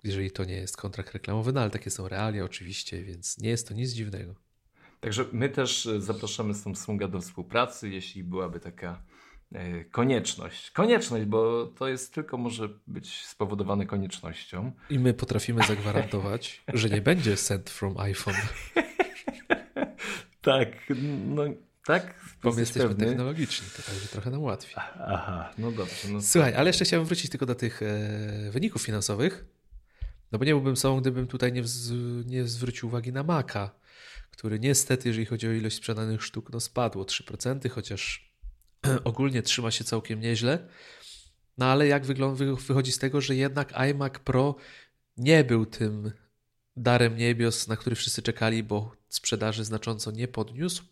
jeżeli 0.04 0.30
to 0.30 0.44
nie 0.44 0.54
jest 0.54 0.76
kontrakt 0.76 1.12
reklamowy, 1.12 1.52
no 1.52 1.60
ale 1.60 1.70
takie 1.70 1.90
są 1.90 2.08
realia 2.08 2.44
oczywiście, 2.44 3.02
więc 3.02 3.38
nie 3.38 3.50
jest 3.50 3.68
to 3.68 3.74
nic 3.74 3.90
dziwnego. 3.90 4.34
Także 5.00 5.24
my 5.32 5.48
też 5.48 5.88
zapraszamy 5.98 6.54
Samsunga 6.54 7.08
do 7.08 7.20
współpracy, 7.20 7.88
jeśli 7.88 8.24
byłaby 8.24 8.60
taka 8.60 8.90
e, 8.92 9.19
konieczność. 9.90 10.70
Konieczność, 10.70 11.24
bo 11.24 11.66
to 11.66 11.88
jest 11.88 12.14
tylko 12.14 12.36
może 12.36 12.68
być 12.86 13.26
spowodowane 13.26 13.86
koniecznością. 13.86 14.72
I 14.90 14.98
my 14.98 15.14
potrafimy 15.14 15.62
zagwarantować, 15.66 16.62
że 16.74 16.90
nie 16.90 17.00
będzie 17.00 17.36
sent 17.36 17.70
from 17.70 17.98
iPhone. 17.98 18.34
tak, 20.40 20.68
no 21.26 21.42
tak. 21.86 22.14
Bo 22.42 22.52
my 22.52 22.60
jesteśmy 22.60 22.88
pewny. 22.88 23.06
technologiczni, 23.06 23.68
to 23.76 23.82
także 23.82 24.08
trochę 24.08 24.30
nam 24.30 24.42
łatwiej. 24.42 24.74
Aha, 25.06 25.52
no 25.58 25.72
dobrze. 25.72 26.08
No 26.08 26.22
Słuchaj, 26.22 26.54
ale 26.54 26.68
jeszcze 26.68 26.84
chciałem 26.84 27.06
wrócić 27.06 27.30
tylko 27.30 27.46
do 27.46 27.54
tych 27.54 27.82
e, 27.82 28.50
wyników 28.50 28.82
finansowych. 28.82 29.44
No 30.32 30.38
bo 30.38 30.44
nie 30.44 30.52
byłbym 30.52 30.76
sobą, 30.76 31.00
gdybym 31.00 31.26
tutaj 31.26 31.52
nie, 31.52 31.62
wz, 31.62 31.92
nie 32.26 32.44
zwrócił 32.44 32.88
uwagi 32.88 33.12
na 33.12 33.22
Maka, 33.22 33.70
który 34.30 34.60
niestety, 34.60 35.08
jeżeli 35.08 35.26
chodzi 35.26 35.48
o 35.48 35.52
ilość 35.52 35.76
sprzedanych 35.76 36.22
sztuk, 36.22 36.52
no 36.52 36.60
spadł 36.60 37.00
o 37.00 37.04
3%, 37.04 37.70
chociaż 37.70 38.29
ogólnie 39.04 39.42
trzyma 39.42 39.70
się 39.70 39.84
całkiem 39.84 40.20
nieźle. 40.20 40.68
No 41.58 41.66
ale 41.66 41.86
jak 41.86 42.06
wygląda, 42.06 42.44
wychodzi 42.44 42.92
z 42.92 42.98
tego, 42.98 43.20
że 43.20 43.36
jednak 43.36 43.72
iMac 43.72 44.12
Pro 44.18 44.56
nie 45.16 45.44
był 45.44 45.66
tym 45.66 46.12
darem 46.76 47.16
niebios, 47.16 47.68
na 47.68 47.76
który 47.76 47.96
wszyscy 47.96 48.22
czekali, 48.22 48.62
bo 48.62 48.92
sprzedaży 49.08 49.64
znacząco 49.64 50.10
nie 50.10 50.28
podniósł. 50.28 50.84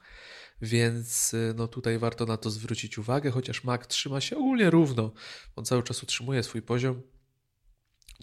Więc 0.63 1.35
y, 1.35 1.55
no 1.57 1.69
tutaj 1.69 1.99
warto 1.99 2.27
na 2.27 2.37
to 2.37 2.51
zwrócić 2.51 2.99
uwagę, 2.99 3.31
chociaż 3.31 3.65
Mac 3.65 3.87
trzyma 3.87 4.21
się 4.21 4.37
ogólnie 4.37 4.71
równo. 4.71 5.13
On 5.57 5.65
cały 5.65 5.83
czas 5.83 6.03
utrzymuje 6.03 6.43
swój 6.43 6.63
poziom. 6.63 7.03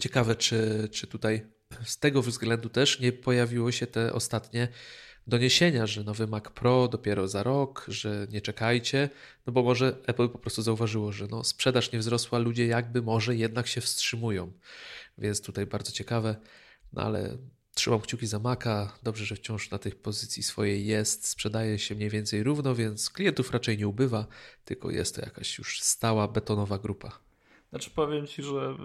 Ciekawe, 0.00 0.36
czy, 0.36 0.88
czy 0.92 1.06
tutaj 1.06 1.46
z 1.84 1.98
tego 1.98 2.22
względu 2.22 2.68
też 2.68 3.00
nie 3.00 3.12
pojawiło 3.12 3.72
się 3.72 3.86
te 3.86 4.12
ostatnie 4.12 4.68
doniesienia, 5.26 5.86
że 5.86 6.04
nowy 6.04 6.26
Mac 6.26 6.44
Pro 6.44 6.88
dopiero 6.88 7.28
za 7.28 7.42
rok, 7.42 7.86
że 7.88 8.26
nie 8.30 8.40
czekajcie, 8.40 9.08
no 9.46 9.52
bo 9.52 9.62
może 9.62 9.96
Apple 10.06 10.28
po 10.28 10.38
prostu 10.38 10.62
zauważyło, 10.62 11.12
że 11.12 11.26
no 11.30 11.44
sprzedaż 11.44 11.92
nie 11.92 11.98
wzrosła, 11.98 12.38
ludzie 12.38 12.66
jakby 12.66 13.02
może 13.02 13.36
jednak 13.36 13.66
się 13.66 13.80
wstrzymują. 13.80 14.52
Więc 15.18 15.40
tutaj 15.40 15.66
bardzo 15.66 15.92
ciekawe, 15.92 16.36
no 16.92 17.02
ale 17.02 17.38
trzymam 17.74 18.00
kciuki 18.00 18.26
za 18.26 18.38
Maca, 18.38 18.98
dobrze, 19.02 19.24
że 19.24 19.36
wciąż 19.36 19.70
na 19.70 19.78
tych 19.78 19.96
pozycji 19.96 20.42
swojej 20.42 20.86
jest, 20.86 21.28
sprzedaje 21.28 21.78
się 21.78 21.94
mniej 21.94 22.10
więcej 22.10 22.42
równo, 22.42 22.74
więc 22.74 23.10
klientów 23.10 23.50
raczej 23.50 23.78
nie 23.78 23.88
ubywa, 23.88 24.26
tylko 24.64 24.90
jest 24.90 25.14
to 25.14 25.20
jakaś 25.20 25.58
już 25.58 25.80
stała 25.80 26.28
betonowa 26.28 26.78
grupa. 26.78 27.18
Znaczy 27.70 27.90
powiem 27.90 28.26
Ci, 28.26 28.42
że 28.42 28.76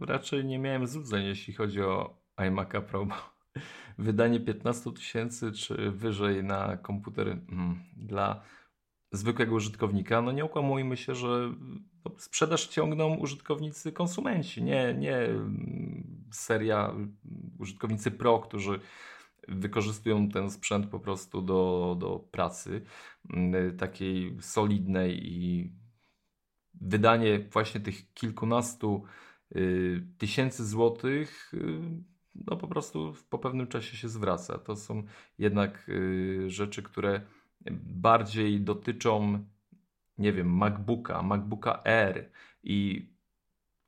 raczej 0.00 0.44
nie 0.44 0.58
miałem 0.58 0.86
złudzeń, 0.86 1.24
jeśli 1.24 1.54
chodzi 1.54 1.80
o 1.80 2.16
iMac'a 2.36 2.82
Pro, 2.82 3.06
wydanie 3.98 4.40
15 4.40 4.92
tysięcy 4.92 5.52
czy 5.52 5.90
wyżej 5.90 6.44
na 6.44 6.76
komputer 6.76 7.28
mm, 7.28 7.80
dla 7.96 8.42
zwykłego 9.12 9.54
użytkownika, 9.54 10.22
no 10.22 10.32
nie 10.32 10.44
okłamujmy 10.44 10.96
się, 10.96 11.14
że 11.14 11.54
no, 12.04 12.10
sprzedaż 12.18 12.66
ciągną 12.66 13.14
użytkownicy 13.14 13.92
konsumenci, 13.92 14.62
nie, 14.62 14.94
nie 14.98 15.16
mm, 15.16 16.26
seria 16.32 16.94
użytkownicy 17.58 18.10
pro, 18.10 18.38
którzy 18.38 18.80
wykorzystują 19.48 20.28
ten 20.28 20.50
sprzęt 20.50 20.86
po 20.86 21.00
prostu 21.00 21.42
do, 21.42 21.96
do 22.00 22.18
pracy 22.18 22.82
mm, 23.30 23.76
takiej 23.76 24.36
solidnej 24.40 25.32
i 25.32 25.72
wydanie 26.80 27.38
właśnie 27.52 27.80
tych 27.80 28.12
kilkunastu 28.14 29.04
y, 29.56 30.06
tysięcy 30.18 30.66
złotych 30.66 31.54
y, 31.54 32.15
no 32.46 32.56
po 32.56 32.68
prostu 32.68 33.14
po 33.30 33.38
pewnym 33.38 33.66
czasie 33.66 33.96
się 33.96 34.08
zwraca. 34.08 34.58
To 34.58 34.76
są 34.76 35.02
jednak 35.38 35.88
y, 35.88 36.50
rzeczy, 36.50 36.82
które 36.82 37.20
bardziej 37.80 38.60
dotyczą, 38.60 39.44
nie 40.18 40.32
wiem, 40.32 40.56
MacBooka, 40.56 41.22
MacBooka 41.22 41.84
Air 41.84 42.30
i 42.62 43.08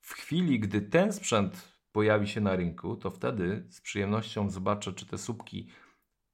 w 0.00 0.12
chwili, 0.12 0.60
gdy 0.60 0.80
ten 0.80 1.12
sprzęt 1.12 1.78
pojawi 1.92 2.28
się 2.28 2.40
na 2.40 2.56
rynku, 2.56 2.96
to 2.96 3.10
wtedy 3.10 3.66
z 3.68 3.80
przyjemnością 3.80 4.50
zobaczę, 4.50 4.92
czy 4.92 5.06
te 5.06 5.18
słupki 5.18 5.68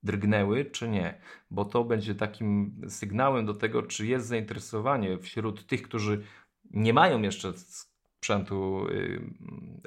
drgnęły, 0.03 0.65
czy 0.65 0.89
nie, 0.89 1.21
bo 1.51 1.65
to 1.65 1.85
będzie 1.85 2.15
takim 2.15 2.81
sygnałem 2.89 3.47
do 3.47 3.55
tego, 3.55 3.83
czy 3.83 4.07
jest 4.07 4.27
zainteresowanie 4.27 5.19
wśród 5.19 5.67
tych, 5.67 5.83
którzy 5.83 6.23
nie 6.71 6.93
mają 6.93 7.23
jeszcze 7.23 7.53
sprzętu 7.53 8.87
y, 8.89 9.21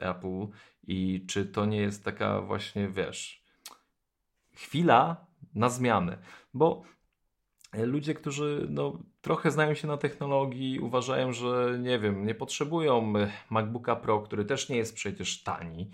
Apple 0.01 0.47
i 0.87 1.25
czy 1.27 1.45
to 1.45 1.65
nie 1.65 1.77
jest 1.77 2.05
taka 2.05 2.41
właśnie, 2.41 2.87
wiesz, 2.87 3.43
chwila 4.53 5.25
na 5.55 5.69
zmianę, 5.69 6.17
bo 6.53 6.83
ludzie, 7.73 8.13
którzy 8.13 8.67
no, 8.69 8.99
trochę 9.21 9.51
znają 9.51 9.73
się 9.73 9.87
na 9.87 9.97
technologii, 9.97 10.79
uważają, 10.79 11.33
że 11.33 11.77
nie 11.81 11.99
wiem, 11.99 12.25
nie 12.25 12.35
potrzebują 12.35 13.13
MacBooka 13.49 13.95
Pro, 13.95 14.21
który 14.21 14.45
też 14.45 14.69
nie 14.69 14.77
jest 14.77 14.95
przecież 14.95 15.43
tani, 15.43 15.91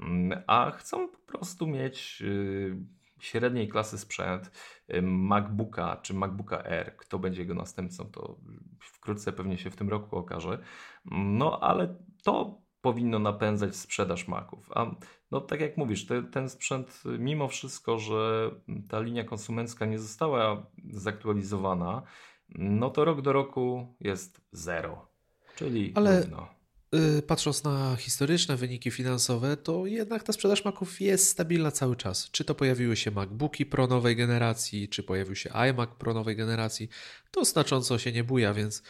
mm, 0.00 0.42
a 0.46 0.70
chcą 0.70 1.08
po 1.08 1.18
prostu 1.18 1.66
mieć 1.66 2.22
y, 2.22 2.76
średniej 3.18 3.68
klasy 3.68 3.98
sprzęt 3.98 4.50
y, 4.94 5.02
MacBooka 5.02 5.96
czy 5.96 6.14
MacBooka 6.14 6.64
Air. 6.64 6.96
Kto 6.96 7.18
będzie 7.18 7.42
jego 7.42 7.54
następcą, 7.54 8.10
to 8.10 8.36
wkrótce 8.80 9.32
pewnie 9.32 9.58
się 9.58 9.70
w 9.70 9.76
tym 9.76 9.88
roku 9.88 10.16
okaże. 10.16 10.58
No 11.04 11.60
ale 11.60 11.96
to 12.22 12.63
powinno 12.84 13.18
napędzać 13.18 13.76
sprzedaż 13.76 14.28
Maców. 14.28 14.70
A 14.74 14.86
no 15.30 15.40
tak 15.40 15.60
jak 15.60 15.76
mówisz, 15.76 16.06
te, 16.06 16.22
ten 16.22 16.48
sprzęt, 16.48 17.02
mimo 17.18 17.48
wszystko, 17.48 17.98
że 17.98 18.50
ta 18.88 19.00
linia 19.00 19.24
konsumencka 19.24 19.86
nie 19.86 19.98
została 19.98 20.66
zaktualizowana, 20.90 22.02
no 22.48 22.90
to 22.90 23.04
rok 23.04 23.20
do 23.22 23.32
roku 23.32 23.96
jest 24.00 24.40
zero. 24.52 25.08
Czyli 25.56 25.92
Ale 25.94 26.20
równo. 26.20 26.48
Y, 26.94 27.22
patrząc 27.22 27.64
na 27.64 27.96
historyczne 27.96 28.56
wyniki 28.56 28.90
finansowe, 28.90 29.56
to 29.56 29.86
jednak 29.86 30.22
ta 30.22 30.32
sprzedaż 30.32 30.64
Maców 30.64 31.00
jest 31.00 31.28
stabilna 31.28 31.70
cały 31.70 31.96
czas. 31.96 32.30
Czy 32.30 32.44
to 32.44 32.54
pojawiły 32.54 32.96
się 32.96 33.10
MacBooki 33.10 33.66
Pro 33.66 33.86
nowej 33.86 34.16
generacji, 34.16 34.88
czy 34.88 35.02
pojawił 35.02 35.34
się 35.34 35.50
iMac 35.52 35.90
Pro 35.98 36.14
nowej 36.14 36.36
generacji, 36.36 36.88
to 37.30 37.44
znacząco 37.44 37.98
się 37.98 38.12
nie 38.12 38.24
buja, 38.24 38.54
więc 38.54 38.82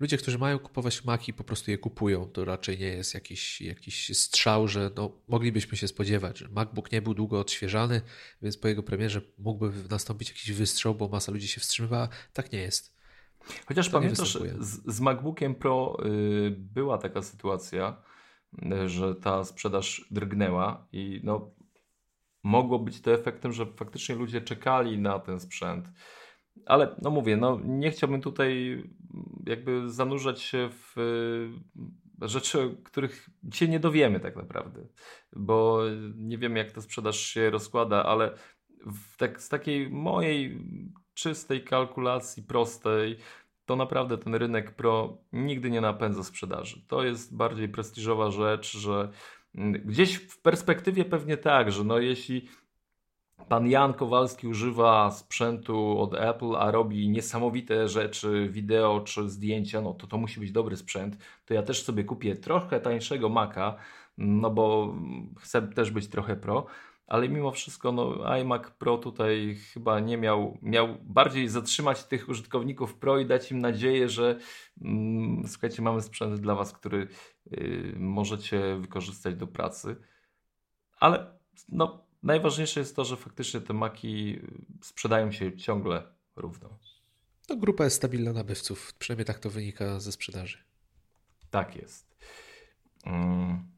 ludzie, 0.00 0.18
którzy 0.18 0.38
mają 0.38 0.58
kupować 0.58 1.04
Maci, 1.04 1.32
po 1.32 1.44
prostu 1.44 1.70
je 1.70 1.78
kupują. 1.78 2.26
To 2.26 2.44
raczej 2.44 2.78
nie 2.78 2.86
jest 2.86 3.14
jakiś, 3.14 3.60
jakiś 3.60 4.18
strzał, 4.18 4.68
że 4.68 4.90
no, 4.96 5.12
moglibyśmy 5.28 5.76
się 5.76 5.88
spodziewać, 5.88 6.38
że 6.38 6.48
MacBook 6.48 6.92
nie 6.92 7.02
był 7.02 7.14
długo 7.14 7.40
odświeżany, 7.40 8.00
więc 8.42 8.56
po 8.56 8.68
jego 8.68 8.82
premierze 8.82 9.20
mógłby 9.38 9.72
nastąpić 9.90 10.28
jakiś 10.28 10.52
wystrzał, 10.52 10.94
bo 10.94 11.08
masa 11.08 11.32
ludzi 11.32 11.48
się 11.48 11.60
wstrzymywała. 11.60 12.08
Tak 12.32 12.52
nie 12.52 12.58
jest. 12.58 12.99
Chociaż 13.66 13.86
to 13.86 13.92
pamiętasz, 13.92 14.38
z, 14.58 14.94
z 14.94 15.00
MacBookiem 15.00 15.54
Pro 15.54 15.96
y, 16.06 16.50
była 16.58 16.98
taka 16.98 17.22
sytuacja, 17.22 18.02
y, 18.62 18.88
że 18.88 19.14
ta 19.14 19.44
sprzedaż 19.44 20.06
drgnęła 20.10 20.86
i 20.92 21.20
no, 21.24 21.50
mogło 22.42 22.78
być 22.78 23.00
to 23.00 23.12
efektem, 23.12 23.52
że 23.52 23.66
faktycznie 23.66 24.14
ludzie 24.14 24.40
czekali 24.40 24.98
na 24.98 25.18
ten 25.18 25.40
sprzęt. 25.40 25.90
Ale 26.66 26.96
no 27.02 27.10
mówię, 27.10 27.36
no 27.36 27.60
nie 27.64 27.90
chciałbym 27.90 28.20
tutaj 28.20 28.82
jakby 29.46 29.90
zanurzać 29.90 30.40
się 30.40 30.68
w 30.72 30.98
y, 30.98 32.28
rzeczy, 32.28 32.76
których 32.84 33.30
się 33.52 33.68
nie 33.68 33.80
dowiemy 33.80 34.20
tak 34.20 34.36
naprawdę, 34.36 34.86
bo 35.36 35.82
nie 36.16 36.38
wiem 36.38 36.56
jak 36.56 36.72
ta 36.72 36.80
sprzedaż 36.80 37.20
się 37.20 37.50
rozkłada, 37.50 38.04
ale 38.04 38.34
tak, 39.16 39.42
z 39.42 39.48
takiej 39.48 39.90
mojej 39.90 40.64
czystej 41.14 41.64
kalkulacji 41.64 42.42
prostej, 42.42 43.16
to 43.66 43.76
naprawdę 43.76 44.18
ten 44.18 44.34
rynek 44.34 44.70
pro 44.76 45.18
nigdy 45.32 45.70
nie 45.70 45.80
napędza 45.80 46.24
sprzedaży. 46.24 46.82
To 46.88 47.04
jest 47.04 47.36
bardziej 47.36 47.68
prestiżowa 47.68 48.30
rzecz, 48.30 48.76
że 48.76 49.08
mm, 49.54 49.72
gdzieś 49.72 50.14
w 50.14 50.42
perspektywie 50.42 51.04
pewnie 51.04 51.36
tak, 51.36 51.72
że 51.72 51.84
no 51.84 51.98
jeśli 51.98 52.48
pan 53.48 53.66
Jan 53.66 53.94
Kowalski 53.94 54.46
używa 54.46 55.10
sprzętu 55.10 56.00
od 56.00 56.14
Apple, 56.14 56.56
a 56.56 56.70
robi 56.70 57.08
niesamowite 57.08 57.88
rzeczy, 57.88 58.48
wideo 58.50 59.00
czy 59.00 59.28
zdjęcia, 59.28 59.80
no 59.80 59.94
to 59.94 60.06
to 60.06 60.18
musi 60.18 60.40
być 60.40 60.52
dobry 60.52 60.76
sprzęt, 60.76 61.16
to 61.44 61.54
ja 61.54 61.62
też 61.62 61.82
sobie 61.82 62.04
kupię 62.04 62.36
trochę 62.36 62.80
tańszego 62.80 63.28
Maca, 63.28 63.76
no 64.18 64.50
bo 64.50 64.94
chcę 65.38 65.62
też 65.62 65.90
być 65.90 66.08
trochę 66.08 66.36
pro 66.36 66.66
ale 67.10 67.28
mimo 67.28 67.50
wszystko 67.50 67.92
no, 67.92 68.24
iMac 68.40 68.70
Pro 68.70 68.98
tutaj 68.98 69.56
chyba 69.74 70.00
nie 70.00 70.16
miał, 70.16 70.58
miał 70.62 70.96
bardziej 71.02 71.48
zatrzymać 71.48 72.04
tych 72.04 72.28
użytkowników 72.28 72.94
Pro 72.94 73.18
i 73.18 73.26
dać 73.26 73.50
im 73.50 73.58
nadzieję, 73.58 74.08
że 74.08 74.38
mm, 74.82 75.48
słuchajcie, 75.48 75.82
mamy 75.82 76.02
sprzęt 76.02 76.40
dla 76.40 76.54
Was, 76.54 76.72
który 76.72 77.08
y, 77.52 77.94
możecie 77.96 78.76
wykorzystać 78.76 79.34
do 79.34 79.46
pracy. 79.46 79.96
Ale 81.00 81.38
no, 81.68 82.04
najważniejsze 82.22 82.80
jest 82.80 82.96
to, 82.96 83.04
że 83.04 83.16
faktycznie 83.16 83.60
te 83.60 83.74
maki 83.74 84.40
sprzedają 84.82 85.32
się 85.32 85.56
ciągle 85.56 86.02
równo. 86.36 86.78
To 87.46 87.56
grupa 87.56 87.84
jest 87.84 87.96
stabilna 87.96 88.32
nabywców, 88.32 88.94
przynajmniej 88.94 89.26
tak 89.26 89.38
to 89.38 89.50
wynika 89.50 90.00
ze 90.00 90.12
sprzedaży. 90.12 90.58
Tak 91.50 91.76
jest. 91.76 92.16
Mm, 93.04 93.69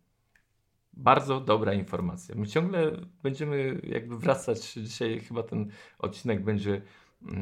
bardzo 0.93 1.41
dobra 1.41 1.75
informacja. 1.75 2.35
My 2.35 2.47
ciągle 2.47 2.93
będziemy 3.23 3.81
jakby 3.85 4.19
wracać. 4.19 4.73
Dzisiaj 4.73 5.21
chyba 5.21 5.43
ten 5.43 5.71
odcinek 5.99 6.45
będzie 6.45 6.75
e, 6.75 7.33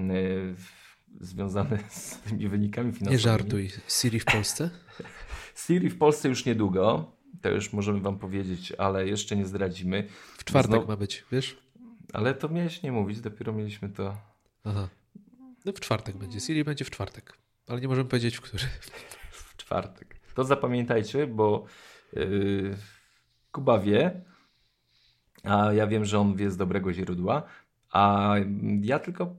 związany 1.21 1.79
z 1.91 2.19
tymi 2.19 2.49
wynikami 2.49 2.93
finansowymi. 2.93 3.13
Nie 3.13 3.19
żartuj. 3.19 3.71
Siri 3.89 4.21
w 4.21 4.25
Polsce? 4.25 4.71
Siri 5.67 5.91
w 5.91 5.99
Polsce 5.99 6.29
już 6.29 6.45
niedługo. 6.45 7.13
To 7.43 7.51
już 7.51 7.73
możemy 7.73 8.01
wam 8.01 8.19
powiedzieć, 8.19 8.73
ale 8.79 9.09
jeszcze 9.09 9.37
nie 9.37 9.47
zdradzimy. 9.47 10.09
W 10.39 10.45
czwartek 10.45 10.89
ma 10.89 10.97
być, 10.97 11.25
wiesz? 11.33 11.59
Ale 12.13 12.35
to 12.35 12.49
miałeś 12.49 12.83
nie 12.83 12.93
mówić, 12.93 13.21
dopiero 13.21 13.53
mieliśmy 13.53 13.89
to. 13.89 14.17
Aha. 14.65 14.89
No 15.65 15.73
w 15.73 15.81
czwartek 15.81 16.17
będzie. 16.17 16.41
Siri 16.41 16.65
będzie 16.65 16.85
w 16.85 16.91
czwartek. 16.91 17.39
Ale 17.67 17.81
nie 17.81 17.89
możemy 17.89 18.09
powiedzieć, 18.09 18.37
w 18.37 18.41
który. 18.41 18.65
W 19.31 19.57
czwartek. 19.57 20.21
To 20.35 20.45
zapamiętajcie, 20.45 21.27
bo 21.27 21.65
yy, 22.13 22.77
Kuba 23.53 23.79
wie, 23.79 24.25
a 25.45 25.73
ja 25.73 25.87
wiem, 25.87 26.05
że 26.05 26.19
on 26.19 26.37
wie 26.37 26.51
z 26.51 26.57
dobrego 26.57 26.93
źródła, 26.93 27.43
a 27.93 28.35
ja 28.83 28.99
tylko 28.99 29.37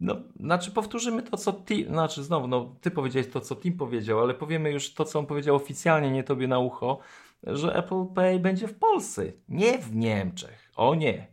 no, 0.00 0.16
znaczy 0.40 0.70
powtórzymy 0.70 1.22
to, 1.22 1.36
co 1.36 1.52
ty, 1.52 1.86
znaczy 1.86 2.24
znowu, 2.24 2.46
no, 2.46 2.76
ty 2.80 2.90
powiedziałeś 2.90 3.28
to, 3.28 3.40
co 3.40 3.56
Tim 3.56 3.76
powiedział, 3.76 4.20
ale 4.20 4.34
powiemy 4.34 4.70
już 4.70 4.94
to, 4.94 5.04
co 5.04 5.18
on 5.18 5.26
powiedział 5.26 5.56
oficjalnie, 5.56 6.10
nie 6.10 6.24
tobie 6.24 6.48
na 6.48 6.58
ucho, 6.58 6.98
że 7.42 7.74
Apple 7.76 8.06
Pay 8.14 8.38
będzie 8.38 8.68
w 8.68 8.74
Polsce, 8.74 9.32
nie 9.48 9.78
w 9.78 9.96
Niemczech. 9.96 10.72
O 10.76 10.94
nie. 10.94 11.26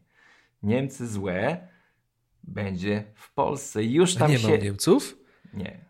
Niemcy 0.64 1.08
złe, 1.08 1.68
będzie 2.44 3.04
w 3.16 3.34
Polsce. 3.34 3.84
Już 3.84 4.16
tam 4.16 4.32
nie 4.32 4.40
się... 4.40 4.50
ma 4.50 4.56
Niemców? 4.56 5.18
Nie. 5.54 5.85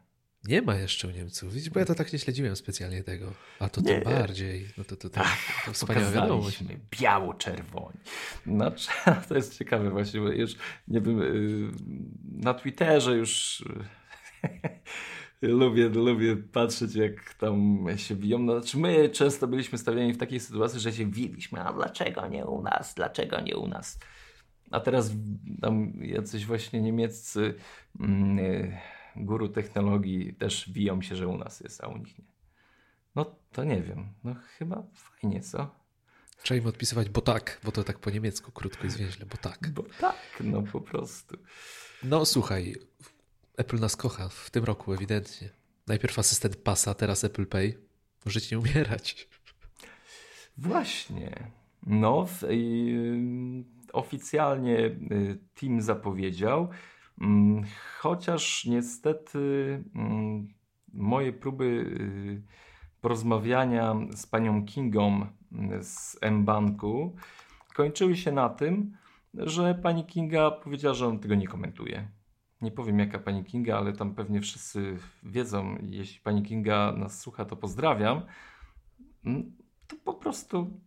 Nie 0.48 0.62
ma 0.62 0.76
jeszcze 0.76 1.08
u 1.08 1.12
Niemców. 1.12 1.54
Widzisz, 1.54 1.70
bo 1.70 1.80
ja 1.80 1.86
to 1.86 1.96
tak 1.96 2.14
nie 2.14 2.20
śledziłem 2.20 2.56
specjalnie 2.56 3.04
tego. 3.04 3.34
A 3.60 3.70
to 3.70 3.82
tym 3.82 4.04
bardziej. 4.04 4.68
No 4.78 4.84
to, 4.84 4.96
to, 4.96 5.10
to, 5.10 5.22
to 5.66 5.74
wspaniała 5.74 6.12
wiadomość. 6.12 6.64
Biało-czerwoni. 7.02 7.98
Znaczy, 8.46 8.90
to 9.30 9.36
jest 9.36 9.58
ciekawe 9.58 9.90
właśnie, 9.90 10.20
bo 10.20 10.28
już 10.28 10.56
nie 10.88 11.02
wiem, 11.02 11.22
y, 11.22 11.72
na 12.32 12.54
Twitterze 12.54 13.18
już 13.18 13.64
lubię, 15.42 15.90
lubię 15.90 16.36
patrzeć, 16.36 16.96
jak 16.96 17.34
tam 17.34 17.86
się 17.96 18.16
biją. 18.16 18.40
No, 18.40 18.60
znaczy 18.60 18.78
my 18.78 19.10
często 19.10 19.48
byliśmy 19.48 19.78
stawiani 19.78 20.14
w 20.14 20.18
takiej 20.18 20.40
sytuacji, 20.40 20.80
że 20.80 20.92
się 20.92 21.12
wiliśmy, 21.12 21.62
a 21.62 21.74
dlaczego 21.74 22.28
nie 22.28 22.46
u 22.46 22.62
nas, 22.62 22.94
dlaczego 22.94 23.42
nie 23.42 23.58
u 23.58 23.68
nas? 23.68 24.00
A 24.72 24.80
teraz 24.80 25.12
tam 25.62 25.94
jacyś 26.02 26.46
właśnie 26.46 26.82
niemieccy 26.82 27.54
mm, 28.00 28.40
y, 28.40 28.78
guru 29.16 29.50
technologii 29.50 30.34
też 30.34 30.70
wiją 30.72 31.02
się, 31.02 31.16
że 31.16 31.28
u 31.28 31.38
nas 31.38 31.60
jest, 31.60 31.84
a 31.84 31.88
u 31.88 31.98
nich 31.98 32.20
nie. 32.20 32.26
No 33.16 33.36
to 33.52 33.64
nie 33.64 33.82
wiem. 33.82 34.14
No 34.24 34.36
chyba 34.58 34.84
fajnie, 34.94 35.42
co? 35.42 35.76
Trzeba 36.44 36.62
im 36.62 36.68
odpisywać, 36.68 37.10
bo 37.10 37.22
tak, 37.22 37.60
bo 37.64 37.72
to 37.72 37.84
tak 37.84 38.00
po 38.00 38.10
niemiecku 38.10 38.52
krótko 38.52 38.88
i 38.88 38.90
zwięźle, 38.90 39.26
bo 39.26 39.38
tak. 39.38 39.70
Bo 39.70 39.84
tak, 40.00 40.18
no 40.40 40.62
po 40.62 40.82
prostu. 40.82 41.38
No 42.04 42.26
słuchaj, 42.26 42.76
Apple 43.58 43.80
nas 43.80 43.96
kocha 43.96 44.30
w 44.30 44.50
tym 44.50 44.64
roku 44.64 44.94
ewidentnie. 44.94 45.50
Najpierw 45.88 46.20
asystent 46.20 46.56
pasa, 46.56 46.94
teraz 46.94 47.24
Apple 47.24 47.46
Pay. 47.46 47.74
Możecie 48.26 48.56
nie 48.56 48.60
umierać. 48.60 49.30
Właśnie. 50.58 51.52
No, 51.88 52.28
y, 52.44 53.64
oficjalnie 53.94 54.80
y, 54.80 55.38
team 55.56 55.82
zapowiedział, 55.82 56.62
mm, 56.62 56.76
chociaż 58.00 58.66
niestety 58.66 59.40
mm, 59.96 60.48
moje 60.94 61.34
próby 61.34 61.66
y, 61.66 62.42
porozmawiania 63.02 63.96
z 64.16 64.28
panią 64.28 64.66
Kingą 64.66 65.28
z 65.82 66.18
M-Banku 66.22 67.16
kończyły 67.76 68.18
się 68.18 68.32
na 68.32 68.50
tym, 68.50 68.98
że 69.34 69.76
pani 69.76 70.06
Kinga 70.06 70.52
powiedziała, 70.52 70.96
że 70.96 71.08
on 71.08 71.20
tego 71.20 71.36
nie 71.36 71.48
komentuje. 71.48 72.08
Nie 72.62 72.72
powiem 72.72 73.00
jaka 73.00 73.20
pani 73.20 73.44
Kinga, 73.44 73.78
ale 73.78 73.94
tam 73.94 74.16
pewnie 74.16 74.42
wszyscy 74.42 74.98
wiedzą. 75.24 75.78
Jeśli 75.84 76.20
pani 76.22 76.44
Kinga 76.44 76.92
nas 76.92 77.20
słucha, 77.20 77.46
to 77.46 77.56
pozdrawiam. 77.56 78.22
Mm, 79.26 79.56
to 79.88 79.96
po 80.04 80.14
prostu, 80.14 80.80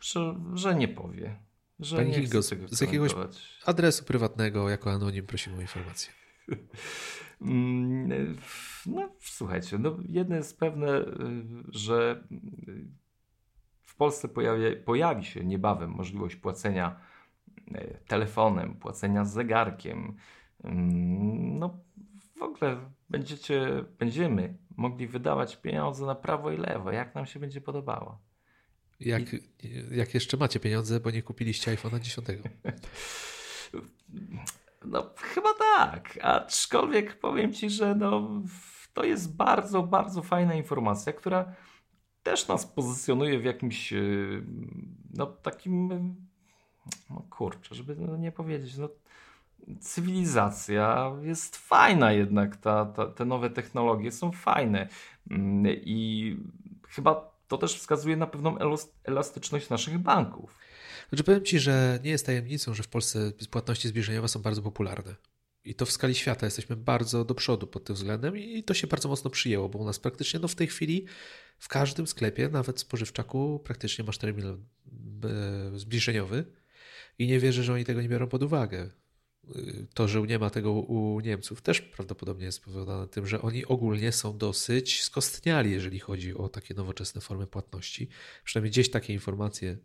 że, 0.00 0.40
że 0.54 0.74
nie 0.74 0.88
powie. 0.88 1.47
Że 1.80 1.96
pani 1.96 2.12
Kingo, 2.12 2.42
z 2.42 2.80
jakiegoś 2.80 3.14
adresu 3.66 4.04
prywatnego 4.04 4.68
jako 4.68 4.90
anonim 4.90 5.26
prosimy 5.26 5.56
o 5.56 5.60
informację. 5.60 6.12
Mm, 7.40 8.36
no 8.86 9.08
słuchajcie, 9.20 9.78
no 9.78 9.96
jedno 10.08 10.36
jest 10.36 10.58
pewne, 10.58 11.04
że 11.68 12.24
w 13.84 13.96
Polsce 13.96 14.28
pojawi, 14.28 14.76
pojawi 14.76 15.24
się 15.24 15.44
niebawem 15.44 15.90
możliwość 15.90 16.36
płacenia 16.36 17.00
e, 17.74 17.98
telefonem, 17.98 18.74
płacenia 18.74 19.24
zegarkiem, 19.24 20.16
no 21.58 21.78
w 22.36 22.42
ogóle 22.42 22.76
będziecie, 23.10 23.84
będziemy 23.98 24.58
mogli 24.76 25.06
wydawać 25.06 25.56
pieniądze 25.56 26.06
na 26.06 26.14
prawo 26.14 26.50
i 26.50 26.56
lewo, 26.56 26.92
jak 26.92 27.14
nam 27.14 27.26
się 27.26 27.40
będzie 27.40 27.60
podobało. 27.60 28.18
Jak, 29.00 29.22
jak 29.90 30.14
jeszcze 30.14 30.36
macie 30.36 30.60
pieniądze, 30.60 31.00
bo 31.00 31.10
nie 31.10 31.22
kupiliście 31.22 31.76
iPhone'a 31.76 32.00
10? 32.00 32.28
No 34.84 35.10
chyba 35.16 35.54
tak, 35.54 36.18
aczkolwiek 36.22 37.18
powiem 37.18 37.52
Ci, 37.52 37.70
że 37.70 37.94
no, 37.94 38.42
to 38.94 39.04
jest 39.04 39.36
bardzo, 39.36 39.82
bardzo 39.82 40.22
fajna 40.22 40.54
informacja, 40.54 41.12
która 41.12 41.54
też 42.22 42.48
nas 42.48 42.66
pozycjonuje 42.66 43.38
w 43.38 43.44
jakimś 43.44 43.94
no 45.14 45.26
takim 45.26 45.88
no 47.10 47.22
kurczę, 47.30 47.74
żeby 47.74 47.96
nie 48.18 48.32
powiedzieć, 48.32 48.76
no 48.76 48.88
cywilizacja 49.80 51.12
jest 51.22 51.56
fajna 51.56 52.12
jednak, 52.12 52.56
ta, 52.56 52.86
ta, 52.86 53.06
te 53.06 53.24
nowe 53.24 53.50
technologie 53.50 54.12
są 54.12 54.32
fajne 54.32 54.88
mm, 55.30 55.66
i 55.66 56.36
chyba 56.88 57.37
to 57.48 57.58
też 57.58 57.78
wskazuje 57.78 58.16
na 58.16 58.26
pewną 58.26 58.58
elastyczność 59.04 59.68
naszych 59.68 59.98
banków. 59.98 60.58
Znaczy 61.08 61.24
powiem 61.24 61.44
Ci, 61.44 61.58
że 61.58 61.98
nie 62.04 62.10
jest 62.10 62.26
tajemnicą, 62.26 62.74
że 62.74 62.82
w 62.82 62.88
Polsce 62.88 63.32
płatności 63.50 63.88
zbliżeniowe 63.88 64.28
są 64.28 64.42
bardzo 64.42 64.62
popularne. 64.62 65.14
I 65.64 65.74
to 65.74 65.86
w 65.86 65.92
skali 65.92 66.14
świata 66.14 66.46
jesteśmy 66.46 66.76
bardzo 66.76 67.24
do 67.24 67.34
przodu 67.34 67.66
pod 67.66 67.84
tym 67.84 67.96
względem 67.96 68.36
i 68.36 68.64
to 68.64 68.74
się 68.74 68.86
bardzo 68.86 69.08
mocno 69.08 69.30
przyjęło, 69.30 69.68
bo 69.68 69.78
u 69.78 69.84
nas 69.84 69.98
praktycznie 69.98 70.40
no 70.40 70.48
w 70.48 70.54
tej 70.54 70.66
chwili 70.66 71.06
w 71.58 71.68
każdym 71.68 72.06
sklepie, 72.06 72.48
nawet 72.48 72.80
spożywczaku, 72.80 73.60
praktycznie 73.64 74.04
masz 74.04 74.18
terminal 74.18 74.52
e, 74.54 75.78
zbliżeniowy 75.78 76.44
i 77.18 77.26
nie 77.26 77.40
wierzę, 77.40 77.62
że 77.62 77.72
oni 77.72 77.84
tego 77.84 78.02
nie 78.02 78.08
biorą 78.08 78.26
pod 78.26 78.42
uwagę 78.42 78.90
to, 79.94 80.08
że 80.08 80.22
nie 80.22 80.38
ma 80.38 80.50
tego 80.50 80.72
u 80.72 81.20
Niemców, 81.20 81.62
też 81.62 81.80
prawdopodobnie 81.80 82.44
jest 82.44 82.58
spowodowane 82.58 83.08
tym, 83.08 83.26
że 83.26 83.42
oni 83.42 83.66
ogólnie 83.66 84.12
są 84.12 84.38
dosyć 84.38 85.02
skostniali, 85.02 85.70
jeżeli 85.70 85.98
chodzi 85.98 86.34
o 86.34 86.48
takie 86.48 86.74
nowoczesne 86.74 87.20
formy 87.20 87.46
płatności. 87.46 88.08
Przynajmniej 88.44 88.70
gdzieś 88.70 88.90
takie 88.90 89.12
informacje 89.12 89.76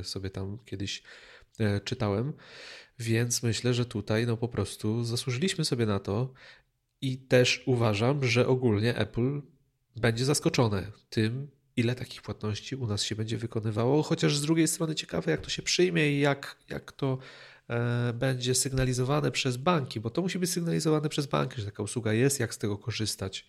e, 0.00 0.04
sobie 0.04 0.30
tam 0.30 0.58
kiedyś 0.64 1.02
e, 1.60 1.80
czytałem, 1.80 2.32
więc 2.98 3.42
myślę, 3.42 3.74
że 3.74 3.84
tutaj 3.84 4.26
no 4.26 4.36
po 4.36 4.48
prostu 4.48 5.04
zasłużyliśmy 5.04 5.64
sobie 5.64 5.86
na 5.86 5.98
to 5.98 6.32
i 7.00 7.18
też 7.18 7.62
uważam, 7.66 8.24
że 8.24 8.46
ogólnie 8.46 8.96
Apple 8.96 9.42
będzie 9.96 10.24
zaskoczone 10.24 10.92
tym, 11.10 11.50
ile 11.76 11.94
takich 11.94 12.22
płatności 12.22 12.76
u 12.76 12.86
nas 12.86 13.02
się 13.02 13.16
będzie 13.16 13.38
wykonywało, 13.38 14.02
chociaż 14.02 14.36
z 14.36 14.42
drugiej 14.42 14.68
strony 14.68 14.94
ciekawe, 14.94 15.30
jak 15.30 15.40
to 15.40 15.50
się 15.50 15.62
przyjmie 15.62 16.12
i 16.12 16.20
jak, 16.20 16.56
jak 16.68 16.92
to 16.92 17.18
będzie 18.14 18.54
sygnalizowane 18.54 19.30
przez 19.30 19.56
banki, 19.56 20.00
bo 20.00 20.10
to 20.10 20.22
musi 20.22 20.38
być 20.38 20.50
sygnalizowane 20.50 21.08
przez 21.08 21.26
banki, 21.26 21.60
że 21.60 21.66
taka 21.66 21.82
usługa 21.82 22.12
jest, 22.12 22.40
jak 22.40 22.54
z 22.54 22.58
tego 22.58 22.78
korzystać. 22.78 23.46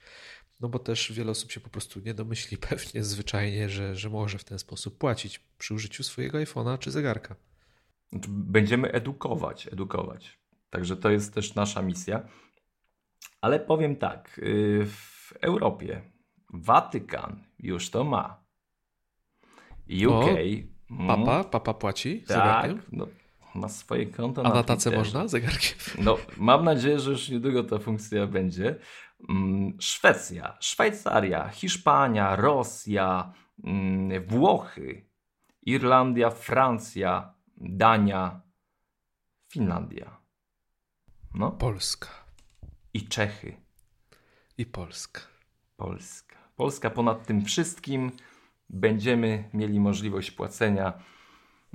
No 0.60 0.69
bo 0.69 0.80
też 0.80 1.12
wiele 1.12 1.32
osób 1.32 1.51
się 1.51 1.60
po 1.60 1.69
prostu 1.69 1.99
nie 1.99 2.13
domyśli 2.13 2.58
pewnie 2.69 3.04
zwyczajnie, 3.04 3.69
że, 3.69 3.95
że 3.95 4.10
może 4.10 4.38
w 4.38 4.43
ten 4.43 4.60
sposób 4.60 4.97
płacić 4.97 5.39
przy 5.58 5.73
użyciu 5.73 6.04
swojego 6.04 6.38
iPhone'a 6.38 6.80
czy 6.80 6.91
zegarka. 6.91 7.36
Znaczy, 8.10 8.28
będziemy 8.30 8.91
edukować, 8.91 9.67
edukować. 9.67 10.39
Także 10.69 10.97
to 10.97 11.10
jest 11.10 11.34
też 11.34 11.56
nasza 11.56 11.82
misja. 11.82 12.28
Ale 13.41 13.60
powiem 13.60 13.95
tak, 13.95 14.39
y, 14.43 14.86
w 14.86 15.34
Europie 15.41 16.01
Watykan 16.54 17.43
już 17.60 17.89
to 17.89 18.04
ma. 18.04 18.45
UK. 20.08 20.10
O, 20.10 21.08
papa, 21.08 21.43
papa 21.43 21.73
płaci 21.73 22.23
tak? 22.28 22.71
No, 22.91 23.08
ma 23.55 23.69
swoje 23.69 24.05
konto. 24.05 24.41
A 24.45 24.49
na, 24.49 24.63
na 24.91 24.97
można 24.97 25.27
zegarkiem? 25.27 25.77
No, 25.99 26.17
mam 26.37 26.65
nadzieję, 26.65 26.99
że 26.99 27.11
już 27.11 27.29
niedługo 27.29 27.63
ta 27.63 27.79
funkcja 27.79 28.27
będzie. 28.27 28.75
Mm, 29.29 29.77
Szwecja, 29.79 30.57
Szwajcaria, 30.59 31.49
Hiszpania, 31.49 32.35
Rosja, 32.35 33.33
mm, 33.63 34.27
Włochy, 34.27 35.05
Irlandia, 35.61 36.29
Francja, 36.29 37.33
Dania, 37.57 38.41
Finlandia. 39.51 40.17
No. 41.33 41.51
Polska. 41.51 42.09
I 42.93 43.07
Czechy. 43.07 43.55
I 44.57 44.65
Polska. 44.65 45.21
Polska. 45.77 46.35
Polska 46.55 46.89
ponad 46.89 47.25
tym 47.25 47.45
wszystkim 47.45 48.11
będziemy 48.69 49.49
mieli 49.53 49.79
możliwość 49.79 50.31
płacenia, 50.31 50.93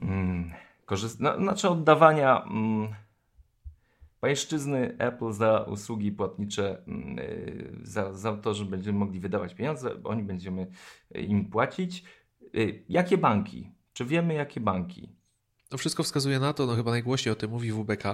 mm, 0.02 0.52
korzyst- 0.90 1.20
no, 1.20 1.36
znaczy 1.36 1.68
oddawania 1.68 2.42
mm, 2.42 2.94
pańszczyzny 4.20 4.96
Apple 4.98 5.32
za 5.32 5.60
usługi 5.60 6.12
płatnicze, 6.12 6.82
mm, 6.86 7.18
y, 7.18 7.78
za, 7.82 8.14
za 8.14 8.36
to, 8.36 8.54
że 8.54 8.64
będziemy 8.64 8.98
mogli 8.98 9.20
wydawać 9.20 9.54
pieniądze, 9.54 10.02
oni 10.04 10.22
będziemy 10.22 10.66
im 11.14 11.44
płacić. 11.44 12.04
Y, 12.54 12.84
jakie 12.88 13.18
banki? 13.18 13.70
Czy 13.92 14.04
wiemy, 14.04 14.34
jakie 14.34 14.60
banki? 14.60 15.12
No 15.72 15.78
wszystko 15.78 16.02
wskazuje 16.02 16.38
na 16.38 16.52
to, 16.52 16.66
no 16.66 16.74
chyba 16.74 16.90
najgłośniej 16.90 17.32
o 17.32 17.36
tym 17.36 17.50
mówi 17.50 17.72
WBK, 17.72 18.04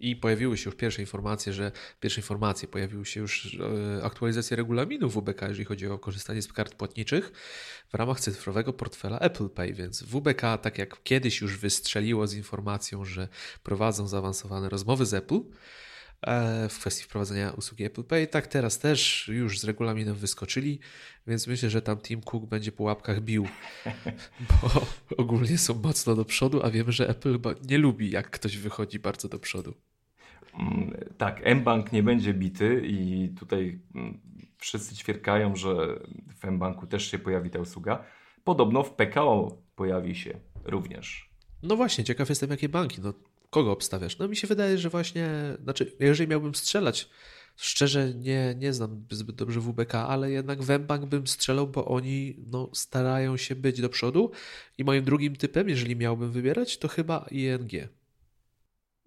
i 0.00 0.16
pojawiły 0.16 0.56
się 0.56 0.70
już 0.70 0.76
pierwsze 0.76 1.02
informacje, 1.02 1.52
że 1.52 1.72
pierwsze 2.00 2.20
informacje 2.20 2.68
pojawiły 2.68 3.06
się 3.06 3.20
już 3.20 3.58
e, 4.00 4.04
aktualizacje 4.04 4.56
regulaminu 4.56 5.08
WBK, 5.08 5.48
jeżeli 5.48 5.64
chodzi 5.64 5.86
o 5.86 5.98
korzystanie 5.98 6.42
z 6.42 6.52
kart 6.52 6.74
płatniczych 6.74 7.32
w 7.88 7.94
ramach 7.94 8.20
cyfrowego 8.20 8.72
portfela 8.72 9.18
Apple 9.18 9.48
Pay, 9.48 9.72
więc 9.72 10.02
WBK, 10.02 10.58
tak 10.62 10.78
jak 10.78 11.02
kiedyś 11.02 11.40
już 11.40 11.58
wystrzeliło 11.58 12.26
z 12.26 12.34
informacją, 12.34 13.04
że 13.04 13.28
prowadzą 13.62 14.08
zaawansowane 14.08 14.68
rozmowy 14.68 15.06
z 15.06 15.14
Apple 15.14 15.40
e, 16.22 16.68
w 16.68 16.78
kwestii 16.78 17.04
wprowadzenia 17.04 17.50
usługi 17.50 17.84
Apple 17.84 18.04
Pay, 18.04 18.26
tak 18.26 18.46
teraz 18.46 18.78
też 18.78 19.28
już 19.28 19.60
z 19.60 19.64
regulaminem 19.64 20.14
wyskoczyli, 20.14 20.80
więc 21.26 21.46
myślę, 21.46 21.70
że 21.70 21.82
tam 21.82 21.98
Tim 21.98 22.22
Cook 22.22 22.46
będzie 22.46 22.72
po 22.72 22.82
łapkach 22.82 23.20
bił, 23.20 23.48
bo 24.48 24.86
ogólnie 25.16 25.58
są 25.58 25.74
mocno 25.74 26.14
do 26.14 26.24
przodu, 26.24 26.62
a 26.62 26.70
wiemy, 26.70 26.92
że 26.92 27.08
Apple 27.08 27.38
nie 27.62 27.78
lubi, 27.78 28.10
jak 28.10 28.30
ktoś 28.30 28.56
wychodzi 28.56 28.98
bardzo 28.98 29.28
do 29.28 29.38
przodu. 29.38 29.87
Mm, 30.58 31.04
tak, 31.18 31.42
mBank 31.56 31.92
nie 31.92 32.02
będzie 32.02 32.34
bity 32.34 32.82
i 32.84 33.28
tutaj 33.38 33.80
mm, 33.94 34.20
wszyscy 34.58 34.94
ćwierkają, 34.94 35.56
że 35.56 36.00
w 36.40 36.50
mBanku 36.50 36.86
też 36.86 37.10
się 37.10 37.18
pojawi 37.18 37.50
ta 37.50 37.58
usługa. 37.58 38.04
Podobno 38.44 38.82
w 38.82 38.92
PKO 38.92 39.62
pojawi 39.76 40.14
się 40.14 40.40
również. 40.64 41.30
No 41.62 41.76
właśnie, 41.76 42.04
ciekaw 42.04 42.28
jestem 42.28 42.50
jakie 42.50 42.68
banki. 42.68 43.00
No, 43.00 43.14
kogo 43.50 43.72
obstawiasz? 43.72 44.18
No 44.18 44.28
mi 44.28 44.36
się 44.36 44.46
wydaje, 44.46 44.78
że 44.78 44.88
właśnie, 44.88 45.28
znaczy 45.62 45.96
jeżeli 46.00 46.30
miałbym 46.30 46.54
strzelać, 46.54 47.10
szczerze 47.56 48.14
nie, 48.14 48.54
nie 48.58 48.72
znam 48.72 49.06
zbyt 49.10 49.36
dobrze 49.36 49.60
WBK, 49.60 49.94
ale 49.94 50.30
jednak 50.30 50.62
w 50.62 50.78
mBank 50.78 51.06
bym 51.06 51.26
strzelał, 51.26 51.66
bo 51.66 51.84
oni 51.84 52.36
no, 52.46 52.70
starają 52.72 53.36
się 53.36 53.54
być 53.54 53.80
do 53.80 53.88
przodu 53.88 54.30
i 54.78 54.84
moim 54.84 55.04
drugim 55.04 55.36
typem, 55.36 55.68
jeżeli 55.68 55.96
miałbym 55.96 56.32
wybierać, 56.32 56.78
to 56.78 56.88
chyba 56.88 57.26
ING. 57.30 57.70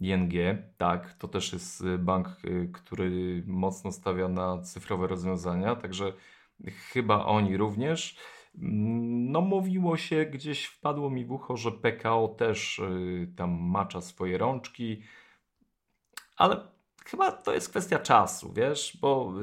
ING, 0.02 0.34
tak, 0.78 1.14
to 1.14 1.28
też 1.28 1.54
jest 1.54 1.82
y, 1.82 1.98
bank, 1.98 2.28
y, 2.46 2.70
który 2.74 3.44
mocno 3.48 3.92
stawia 3.92 4.28
na 4.28 4.62
cyfrowe 4.62 5.08
rozwiązania, 5.08 5.76
także 5.76 6.14
chyba 6.94 7.26
oni 7.26 7.58
również. 7.58 8.18
Mm, 8.56 9.32
no, 9.32 9.42
mówiło 9.42 9.98
się, 9.98 10.26
gdzieś 10.26 10.66
wpadło 10.66 11.10
mi 11.10 11.26
w 11.26 11.32
ucho, 11.32 11.58
że 11.58 11.72
PKO 11.72 12.28
też 12.28 12.80
y, 12.80 13.34
tam 13.36 13.52
macza 13.52 14.02
swoje 14.02 14.38
rączki, 14.38 15.02
ale 16.38 16.68
chyba 17.06 17.32
to 17.32 17.54
jest 17.54 17.70
kwestia 17.70 18.00
czasu, 18.00 18.54
wiesz, 18.54 18.98
bo 19.02 19.34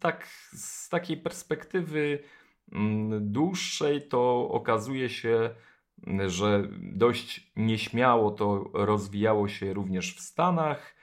tak 0.00 0.26
z 0.52 0.88
takiej 0.88 1.16
perspektywy 1.16 2.22
mm, 2.72 3.32
dłuższej 3.32 4.08
to 4.08 4.48
okazuje 4.50 5.08
się, 5.10 5.50
że 6.26 6.68
dość 6.82 7.52
nieśmiało 7.56 8.30
to 8.30 8.70
rozwijało 8.74 9.48
się 9.48 9.72
również 9.72 10.16
w 10.16 10.20
Stanach. 10.20 10.96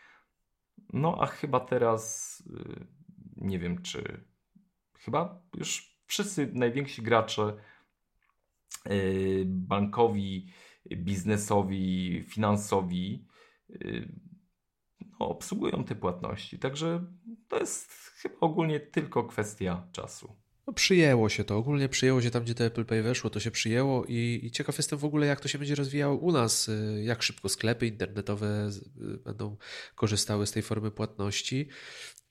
No 0.93 1.17
a 1.21 1.25
chyba 1.25 1.59
teraz 1.59 2.43
y, 2.47 2.87
nie 3.37 3.59
wiem, 3.59 3.81
czy 3.81 4.25
chyba 4.93 5.41
już 5.55 5.99
wszyscy 6.05 6.51
najwięksi 6.53 7.01
gracze 7.01 7.53
y, 8.87 9.43
bankowi, 9.45 10.51
biznesowi, 10.91 12.23
finansowi 12.27 13.27
y, 13.69 14.11
no, 15.19 15.29
obsługują 15.29 15.83
te 15.83 15.95
płatności. 15.95 16.59
Także 16.59 17.05
to 17.47 17.59
jest 17.59 17.91
chyba 17.91 18.35
ogólnie 18.39 18.79
tylko 18.79 19.23
kwestia 19.23 19.87
czasu. 19.91 20.38
No, 20.69 20.73
przyjęło 20.73 21.29
się 21.29 21.43
to, 21.43 21.57
ogólnie 21.57 21.89
przyjęło 21.89 22.21
się 22.21 22.31
tam, 22.31 22.43
gdzie 22.43 22.55
to 22.55 22.63
Apple 22.63 22.85
Pay 22.85 23.03
weszło, 23.03 23.29
to 23.29 23.39
się 23.39 23.51
przyjęło 23.51 24.05
i, 24.05 24.39
i 24.43 24.51
ciekaw 24.51 24.77
jestem 24.77 24.99
w 24.99 25.05
ogóle, 25.05 25.27
jak 25.27 25.39
to 25.39 25.47
się 25.47 25.57
będzie 25.57 25.75
rozwijało 25.75 26.15
u 26.15 26.31
nas, 26.31 26.69
y, 26.69 27.01
jak 27.03 27.23
szybko 27.23 27.49
sklepy 27.49 27.87
internetowe 27.87 28.69
y, 29.01 29.17
będą 29.17 29.57
korzystały 29.95 30.47
z 30.47 30.51
tej 30.51 30.63
formy 30.63 30.91
płatności. 30.91 31.69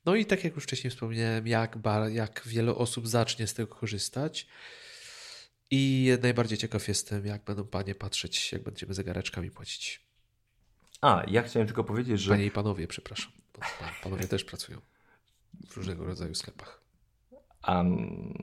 No 0.04 0.14
i 0.14 0.26
tak 0.26 0.44
jak 0.44 0.54
już 0.54 0.64
wcześniej 0.64 0.90
wspomniałem, 0.90 1.46
jak, 1.46 1.78
bar, 1.78 2.10
jak 2.10 2.42
wiele 2.46 2.74
osób 2.74 3.08
zacznie 3.08 3.46
z 3.46 3.54
tego 3.54 3.74
korzystać. 3.74 4.48
I 5.70 6.12
najbardziej 6.22 6.58
ciekaw 6.58 6.88
jestem, 6.88 7.26
jak 7.26 7.44
będą 7.44 7.64
panie 7.64 7.94
patrzeć, 7.94 8.52
jak 8.52 8.62
będziemy 8.62 8.94
zegareczkami 8.94 9.50
płacić. 9.50 10.06
A, 11.00 11.22
ja 11.28 11.42
chciałem 11.42 11.66
tylko 11.66 11.84
powiedzieć, 11.84 12.20
że. 12.20 12.30
Panie 12.30 12.46
i 12.46 12.50
panowie, 12.50 12.88
przepraszam. 12.88 13.32
Panowie 14.02 14.28
też 14.28 14.44
pracują 14.44 14.80
w 15.70 15.76
różnego 15.76 16.04
rodzaju 16.04 16.34
sklepach. 16.34 16.87
Um, 17.68 18.34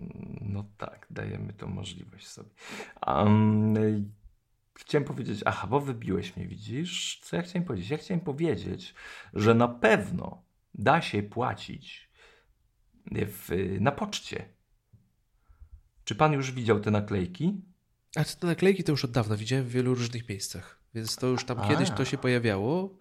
no 0.42 0.66
tak, 0.78 1.08
dajemy 1.10 1.54
tą 1.54 1.68
możliwość 1.68 2.28
sobie. 2.28 2.50
Um, 3.08 3.76
chciałem 4.78 5.06
powiedzieć, 5.06 5.42
aha, 5.46 5.68
bo 5.68 5.80
wybiłeś 5.80 6.36
mnie, 6.36 6.48
widzisz? 6.48 7.20
Co 7.24 7.36
ja 7.36 7.42
chciałem 7.42 7.66
powiedzieć? 7.66 7.90
Ja 7.90 7.98
chciałem 7.98 8.22
powiedzieć, 8.22 8.94
że 9.34 9.54
na 9.54 9.68
pewno 9.68 10.44
da 10.74 11.02
się 11.02 11.24
płacić 11.24 12.10
w, 13.12 13.78
na 13.80 13.92
poczcie. 13.92 14.46
Czy 16.04 16.16
pan 16.16 16.34
już 16.34 16.52
widział 16.52 16.80
te 16.80 16.92
naklejki? 16.92 17.62
A 18.16 18.24
te 18.24 18.48
naklejki 18.48 18.84
to 18.84 18.92
już 18.92 19.06
od 19.06 19.12
dawna 19.12 19.38
widziałem 19.38 19.66
w 19.66 19.70
wielu 19.70 19.96
różnych 19.96 20.30
miejscach, 20.30 20.80
więc 20.94 21.16
to 21.16 21.28
już 21.28 21.46
tam 21.46 21.60
A. 21.60 21.68
kiedyś 21.68 21.90
to 21.90 22.06
się 22.06 22.18
pojawiało. 22.18 22.98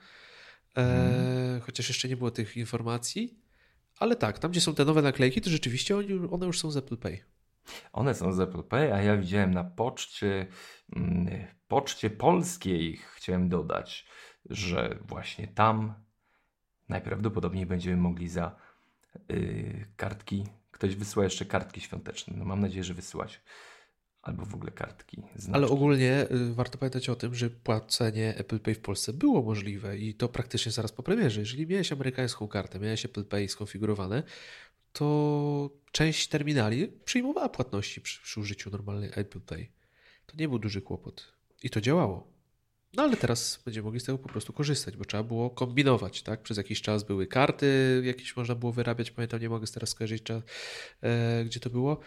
E, 0.76 0.82
hmm. 0.82 1.60
Chociaż 1.60 1.88
jeszcze 1.88 2.08
nie 2.08 2.16
było 2.16 2.30
tych 2.30 2.56
informacji. 2.56 3.43
Ale 3.98 4.16
tak, 4.16 4.38
tam 4.38 4.50
gdzie 4.50 4.60
są 4.60 4.74
te 4.74 4.84
nowe 4.84 5.02
naklejki, 5.02 5.40
to 5.40 5.50
rzeczywiście 5.50 5.96
one 6.30 6.46
już 6.46 6.60
są 6.60 6.70
z 6.70 6.76
Apple 6.76 6.96
Pay. 6.96 7.18
One 7.92 8.14
są 8.14 8.32
z 8.32 8.40
Apple 8.40 8.62
Pay, 8.62 8.94
a 8.94 9.02
ja 9.02 9.16
widziałem 9.16 9.54
na 9.54 9.64
poczcie, 9.64 10.46
mm, 10.96 11.46
poczcie 11.68 12.10
polskiej, 12.10 12.96
chciałem 13.14 13.48
dodać, 13.48 14.06
że 14.50 14.98
właśnie 15.08 15.48
tam 15.48 15.94
najprawdopodobniej 16.88 17.66
będziemy 17.66 17.96
mogli 17.96 18.28
za 18.28 18.56
yy, 19.28 19.86
kartki, 19.96 20.44
ktoś 20.70 20.96
wysyła 20.96 21.24
jeszcze 21.24 21.44
kartki 21.44 21.80
świąteczne. 21.80 22.34
No 22.36 22.44
mam 22.44 22.60
nadzieję, 22.60 22.84
że 22.84 22.94
wysyłać 22.94 23.40
albo 24.24 24.44
w 24.44 24.54
ogóle 24.54 24.72
kartki. 24.72 25.16
Znaczki. 25.36 25.52
Ale 25.52 25.66
ogólnie 25.66 26.26
y, 26.30 26.54
warto 26.54 26.78
pamiętać 26.78 27.08
o 27.08 27.16
tym, 27.16 27.34
że 27.34 27.50
płacenie 27.50 28.36
Apple 28.36 28.58
Pay 28.58 28.74
w 28.74 28.80
Polsce 28.80 29.12
było 29.12 29.42
możliwe 29.42 29.98
i 29.98 30.14
to 30.14 30.28
praktycznie 30.28 30.72
zaraz 30.72 30.92
po 30.92 31.02
premierze. 31.02 31.40
Jeżeli 31.40 31.66
miałeś 31.66 31.92
amerykańską 31.92 32.48
kartę, 32.48 32.78
miałeś 32.78 33.04
Apple 33.04 33.24
Pay 33.24 33.48
skonfigurowane, 33.48 34.22
to 34.92 35.70
część 35.92 36.28
terminali 36.28 36.88
przyjmowała 37.04 37.48
płatności 37.48 38.00
przy, 38.00 38.22
przy 38.22 38.40
użyciu 38.40 38.70
normalnej 38.70 39.10
Apple 39.14 39.40
Pay. 39.40 39.66
To 40.26 40.36
nie 40.36 40.48
był 40.48 40.58
duży 40.58 40.82
kłopot. 40.82 41.32
I 41.62 41.70
to 41.70 41.80
działało. 41.80 42.34
No 42.96 43.02
ale 43.02 43.16
teraz 43.16 43.62
będziemy 43.64 43.84
mogli 43.84 44.00
z 44.00 44.04
tego 44.04 44.18
po 44.18 44.28
prostu 44.28 44.52
korzystać, 44.52 44.96
bo 44.96 45.04
trzeba 45.04 45.22
było 45.22 45.50
kombinować, 45.50 46.22
tak? 46.22 46.42
Przez 46.42 46.56
jakiś 46.56 46.82
czas 46.82 47.02
były 47.02 47.26
karty, 47.26 48.02
jakieś 48.04 48.36
można 48.36 48.54
było 48.54 48.72
wyrabiać, 48.72 49.10
pamiętam, 49.10 49.40
nie 49.40 49.48
mogę 49.48 49.66
teraz 49.66 49.90
skojarzyć, 49.90 50.22
e, 50.30 50.42
gdzie 51.44 51.60
to 51.60 51.70
było. 51.70 52.00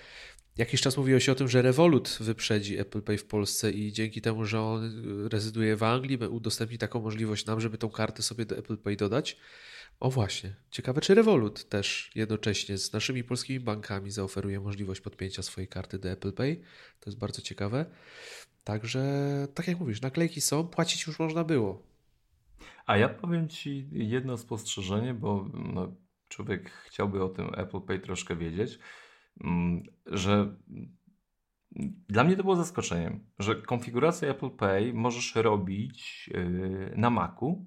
Jakiś 0.57 0.81
czas 0.81 0.97
mówiło 0.97 1.19
się 1.19 1.31
o 1.31 1.35
tym, 1.35 1.47
że 1.47 1.61
Revolut 1.61 2.17
wyprzedzi 2.21 2.77
Apple 2.77 3.01
Pay 3.01 3.17
w 3.17 3.25
Polsce 3.25 3.71
i 3.71 3.91
dzięki 3.91 4.21
temu, 4.21 4.45
że 4.45 4.61
on 4.61 4.91
rezyduje 5.31 5.75
w 5.75 5.83
Anglii, 5.83 6.17
udostępni 6.17 6.77
taką 6.77 7.01
możliwość 7.01 7.45
nam, 7.45 7.61
żeby 7.61 7.77
tą 7.77 7.89
kartę 7.89 8.23
sobie 8.23 8.45
do 8.45 8.57
Apple 8.57 8.77
Pay 8.77 8.95
dodać. 8.95 9.37
O 9.99 10.09
właśnie, 10.09 10.55
ciekawe 10.71 11.01
czy 11.01 11.15
Revolut 11.15 11.69
też 11.69 12.11
jednocześnie 12.15 12.77
z 12.77 12.93
naszymi 12.93 13.23
polskimi 13.23 13.59
bankami 13.59 14.11
zaoferuje 14.11 14.59
możliwość 14.59 15.01
podpięcia 15.01 15.43
swojej 15.43 15.67
karty 15.67 15.99
do 15.99 16.09
Apple 16.09 16.33
Pay. 16.33 16.55
To 16.99 17.09
jest 17.09 17.19
bardzo 17.19 17.41
ciekawe. 17.41 17.85
Także, 18.63 19.01
tak 19.53 19.67
jak 19.67 19.79
mówisz, 19.79 20.01
naklejki 20.01 20.41
są, 20.41 20.67
płacić 20.67 21.07
już 21.07 21.19
można 21.19 21.43
było. 21.43 21.83
A 22.85 22.97
ja 22.97 23.09
powiem 23.09 23.49
Ci 23.49 23.87
jedno 23.91 24.37
spostrzeżenie, 24.37 25.13
bo 25.13 25.49
no, 25.53 25.95
człowiek 26.27 26.71
chciałby 26.71 27.23
o 27.23 27.29
tym 27.29 27.49
Apple 27.57 27.81
Pay 27.81 27.99
troszkę 27.99 28.35
wiedzieć. 28.35 28.79
Mm, 29.43 29.83
że 30.05 30.55
dla 32.09 32.23
mnie 32.23 32.35
to 32.35 32.43
było 32.43 32.55
zaskoczeniem, 32.55 33.25
że 33.39 33.55
konfigurację 33.55 34.29
Apple 34.29 34.49
Pay 34.49 34.93
możesz 34.93 35.35
robić 35.35 36.29
y, 36.35 36.93
na 36.95 37.09
Macu. 37.09 37.65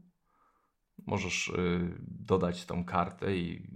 Możesz 1.07 1.49
y, 1.49 1.95
dodać 2.01 2.65
tą 2.65 2.85
kartę 2.85 3.37
i 3.37 3.71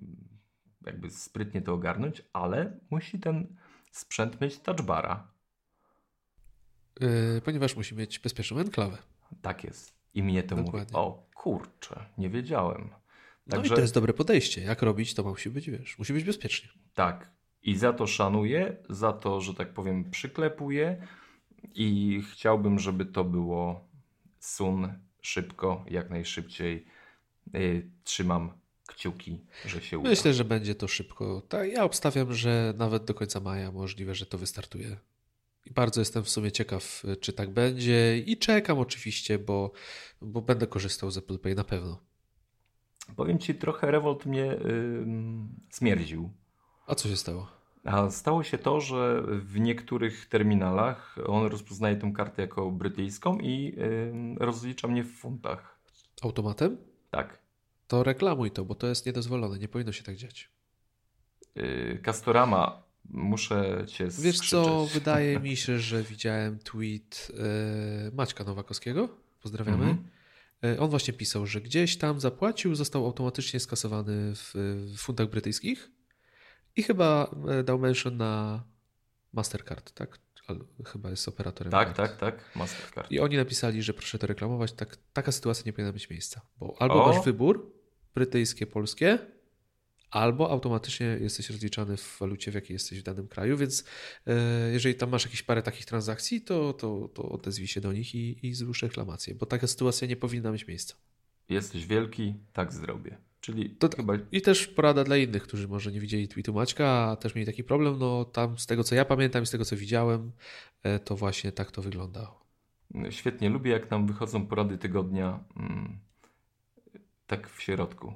jakby 0.86 1.10
sprytnie 1.10 1.62
to 1.62 1.74
ogarnąć, 1.74 2.22
ale 2.32 2.80
musi 2.90 3.18
ten 3.18 3.56
sprzęt 3.90 4.40
mieć 4.40 4.58
touchbara. 4.58 5.28
Yy, 7.00 7.40
ponieważ 7.44 7.76
musi 7.76 7.94
mieć 7.94 8.18
bezpieczną 8.18 8.58
enklawę. 8.58 8.98
Tak 9.42 9.64
jest. 9.64 9.94
I 10.14 10.22
mnie 10.22 10.42
to 10.42 10.56
Dokładnie. 10.56 10.80
mówi. 10.80 10.94
O 10.94 11.26
kurczę, 11.34 12.06
nie 12.18 12.30
wiedziałem. 12.30 12.90
Także... 13.50 13.68
No 13.68 13.74
i 13.74 13.76
to 13.76 13.80
jest 13.80 13.94
dobre 13.94 14.12
podejście. 14.12 14.60
Jak 14.60 14.82
robić, 14.82 15.14
to 15.14 15.22
musi 15.22 15.50
być, 15.50 15.70
wiesz, 15.70 15.98
musi 15.98 16.12
być 16.12 16.24
bezpiecznie. 16.24 16.68
Tak. 16.94 17.30
I 17.64 17.76
za 17.76 17.92
to 17.92 18.06
szanuję, 18.06 18.76
za 18.90 19.12
to, 19.12 19.40
że 19.40 19.54
tak 19.54 19.74
powiem, 19.74 20.10
przyklepuję 20.10 21.06
i 21.74 22.20
chciałbym, 22.32 22.78
żeby 22.78 23.06
to 23.06 23.24
było 23.24 23.88
sun 24.38 24.92
szybko, 25.20 25.84
jak 25.90 26.10
najszybciej. 26.10 26.86
Yy, 27.52 27.90
trzymam 28.04 28.52
kciuki, 28.86 29.40
że 29.66 29.80
się 29.80 29.98
uda. 29.98 30.10
Myślę, 30.10 30.34
że 30.34 30.44
będzie 30.44 30.74
to 30.74 30.88
szybko. 30.88 31.42
Tak, 31.48 31.72
ja 31.72 31.84
obstawiam, 31.84 32.34
że 32.34 32.74
nawet 32.76 33.04
do 33.04 33.14
końca 33.14 33.40
maja 33.40 33.72
możliwe, 33.72 34.14
że 34.14 34.26
to 34.26 34.38
wystartuje. 34.38 34.96
I 35.66 35.70
bardzo 35.70 36.00
jestem 36.00 36.24
w 36.24 36.28
sumie 36.28 36.52
ciekaw, 36.52 37.02
czy 37.20 37.32
tak 37.32 37.50
będzie. 37.50 38.18
I 38.18 38.36
czekam 38.36 38.78
oczywiście, 38.78 39.38
bo, 39.38 39.72
bo 40.20 40.42
będę 40.42 40.66
korzystał 40.66 41.10
z 41.10 41.18
Apple 41.18 41.38
Pay 41.38 41.54
na 41.54 41.64
pewno. 41.64 42.00
Powiem 43.16 43.38
ci, 43.38 43.54
trochę 43.54 43.90
Revolt 43.90 44.26
mnie 44.26 44.44
yy, 44.44 45.06
smierdził. 45.70 46.30
A 46.86 46.94
co 46.94 47.08
się 47.08 47.16
stało? 47.16 47.48
A 47.84 48.10
stało 48.10 48.42
się 48.42 48.58
to, 48.58 48.80
że 48.80 49.22
w 49.26 49.60
niektórych 49.60 50.26
terminalach 50.26 51.16
on 51.26 51.46
rozpoznaje 51.46 51.96
tę 51.96 52.12
kartę 52.16 52.42
jako 52.42 52.70
brytyjską 52.70 53.38
i 53.38 53.74
yy, 53.76 54.34
rozlicza 54.38 54.88
mnie 54.88 55.04
w 55.04 55.12
funtach. 55.12 55.78
Automatem? 56.22 56.76
Tak. 57.10 57.38
To 57.88 58.02
reklamuj 58.02 58.50
to, 58.50 58.64
bo 58.64 58.74
to 58.74 58.86
jest 58.86 59.06
niedozwolone. 59.06 59.58
Nie 59.58 59.68
powinno 59.68 59.92
się 59.92 60.02
tak 60.02 60.16
dziać. 60.16 60.50
Yy, 61.54 62.00
Castorama, 62.04 62.82
muszę 63.04 63.84
cię 63.86 64.10
skrzyczeć. 64.10 64.24
Wiesz 64.24 64.50
co, 64.50 64.86
wydaje 64.94 65.40
mi 65.40 65.56
się, 65.56 65.78
że 65.78 66.02
widziałem 66.02 66.58
tweet 66.58 67.28
yy, 67.30 68.12
Maćka 68.12 68.44
Nowakowskiego. 68.44 69.08
Pozdrawiamy. 69.42 69.84
Mhm. 69.84 70.08
Yy, 70.62 70.80
on 70.80 70.90
właśnie 70.90 71.14
pisał, 71.14 71.46
że 71.46 71.60
gdzieś 71.60 71.96
tam 71.96 72.20
zapłacił, 72.20 72.74
został 72.74 73.06
automatycznie 73.06 73.60
skasowany 73.60 74.34
w, 74.34 74.52
w 74.94 74.98
funtach 74.98 75.30
brytyjskich 75.30 75.93
i 76.76 76.82
chyba 76.82 77.34
yy, 77.46 77.64
dał 77.64 77.78
mention 77.78 78.16
na 78.16 78.64
Mastercard, 79.32 79.92
tak? 79.92 80.18
Chyba 80.84 81.10
jest 81.10 81.28
operatorem. 81.28 81.70
Tak, 81.70 81.96
tak, 81.96 82.16
tak. 82.16 82.50
Mastercard. 82.56 83.10
I 83.10 83.20
oni 83.20 83.36
napisali, 83.36 83.82
że 83.82 83.94
proszę 83.94 84.18
to 84.18 84.26
reklamować. 84.26 84.72
Tak, 84.72 84.96
taka 85.12 85.32
sytuacja 85.32 85.62
nie 85.66 85.72
powinna 85.72 85.92
mieć 85.92 86.10
miejsca. 86.10 86.40
Bo 86.58 86.76
albo 86.78 87.04
O! 87.04 87.08
masz 87.08 87.24
wybór 87.24 87.72
brytyjskie, 88.14 88.66
polskie, 88.66 89.18
albo 90.10 90.50
automatycznie 90.50 91.06
jesteś 91.06 91.50
rozliczany 91.50 91.96
w 91.96 92.16
walucie, 92.20 92.50
w 92.50 92.54
jakiej 92.54 92.74
jesteś 92.74 93.00
w 93.00 93.02
danym 93.02 93.28
kraju. 93.28 93.56
Więc 93.56 93.84
e, 94.26 94.70
jeżeli 94.72 94.94
tam 94.94 95.10
masz 95.10 95.24
jakieś 95.24 95.42
parę 95.42 95.62
takich 95.62 95.86
transakcji, 95.86 96.40
to, 96.40 96.72
to, 96.72 97.08
to 97.08 97.28
odezwij 97.28 97.66
się 97.66 97.80
do 97.80 97.92
nich 97.92 98.14
i, 98.14 98.46
i 98.46 98.54
złóż 98.54 98.82
reklamację, 98.82 99.34
bo 99.34 99.46
taka 99.46 99.66
sytuacja 99.66 100.08
nie 100.08 100.16
powinna 100.16 100.52
mieć 100.52 100.66
miejsca. 100.66 100.94
Jesteś 101.48 101.86
wielki, 101.86 102.34
tak 102.52 102.72
zrobię. 102.72 103.18
Czyli 103.44 103.70
To- 103.70 103.88
chyba 103.96 104.14
I 104.32 104.42
też 104.42 104.66
porada 104.66 105.04
dla 105.04 105.16
innych, 105.16 105.42
którzy 105.42 105.68
może 105.68 105.92
nie 105.92 106.00
widzieli 106.00 106.28
tweetu 106.28 106.52
Maćka, 106.52 106.88
a 106.88 107.16
też 107.16 107.34
mieli 107.34 107.46
taki 107.46 107.64
problem. 107.64 107.98
No 107.98 108.24
tam 108.24 108.58
z 108.58 108.66
tego 108.66 108.84
co 108.84 108.94
ja 108.94 109.04
pamiętam 109.04 109.42
i 109.42 109.46
z 109.46 109.50
tego 109.50 109.64
co 109.64 109.76
widziałem, 109.76 110.32
e, 110.82 110.98
to 110.98 111.16
właśnie 111.16 111.52
tak 111.52 111.70
to 111.70 111.82
wyglądało. 111.82 112.44
świetnie 113.10 113.48
lubię, 113.48 113.70
jak 113.70 113.90
nam 113.90 114.06
wychodzą 114.06 114.46
porady 114.46 114.78
tygodnia 114.78 115.44
mm, 115.56 115.98
tak 117.26 117.50
w 117.50 117.62
środku. 117.62 118.12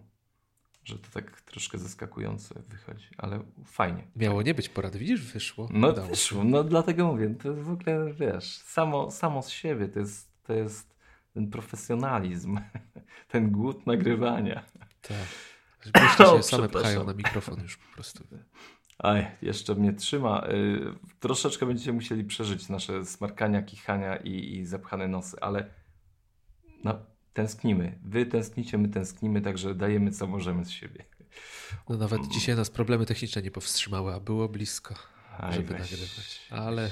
Że 0.84 0.98
to 0.98 1.08
tak 1.14 1.40
troszkę 1.40 1.78
zaskakujące 1.78 2.62
wychodzi, 2.68 3.08
ale 3.18 3.40
fajnie. 3.64 4.02
Miało 4.16 4.42
nie 4.42 4.54
być 4.54 4.68
porady, 4.68 4.98
widzisz, 4.98 5.32
wyszło. 5.32 5.68
No 5.72 5.88
Udało 5.88 6.06
się. 6.06 6.10
wyszło, 6.10 6.44
no 6.44 6.64
dlatego 6.64 7.06
mówię, 7.06 7.34
to 7.42 7.54
w 7.54 7.70
ogóle 7.70 8.12
wiesz, 8.14 8.56
samo, 8.58 9.10
samo 9.10 9.42
z 9.42 9.48
siebie 9.50 9.88
to 9.88 10.00
jest, 10.00 10.42
to 10.42 10.52
jest 10.52 10.94
ten 11.34 11.50
profesjonalizm, 11.50 12.60
ten 13.32 13.50
głód 13.50 13.86
nagrywania. 13.86 14.64
Tak. 15.08 16.02
Myślę, 16.02 16.26
O, 16.32 16.36
się 16.36 16.42
same 16.42 16.68
pchają 16.68 17.04
na 17.04 17.14
mikrofon 17.14 17.62
już 17.62 17.76
po 17.76 17.94
prostu. 17.94 18.24
Aj, 18.98 19.26
jeszcze 19.42 19.74
mnie 19.74 19.92
trzyma. 19.92 20.46
Y, 20.48 20.80
troszeczkę 21.20 21.66
będziecie 21.66 21.92
musieli 21.92 22.24
przeżyć 22.24 22.68
nasze 22.68 23.06
smarkania, 23.06 23.62
kichania 23.62 24.16
i, 24.16 24.56
i 24.56 24.66
zapchane 24.66 25.08
nosy, 25.08 25.36
ale 25.40 25.70
no, 26.84 26.98
tęsknimy. 27.32 27.98
Wy 28.04 28.26
tęsknicie, 28.26 28.78
my 28.78 28.88
tęsknimy, 28.88 29.40
także 29.40 29.74
dajemy 29.74 30.10
co 30.10 30.26
możemy 30.26 30.64
z 30.64 30.70
siebie. 30.70 31.04
No 31.88 31.96
nawet 31.96 32.28
dzisiaj 32.28 32.56
nas 32.56 32.70
problemy 32.70 33.06
techniczne 33.06 33.42
nie 33.42 33.50
powstrzymały, 33.50 34.14
a 34.14 34.20
było 34.20 34.48
blisko, 34.48 34.94
Aj, 35.38 35.52
żeby 35.54 35.68
weź. 35.68 35.80
nagrywać. 35.80 36.46
Ale, 36.50 36.90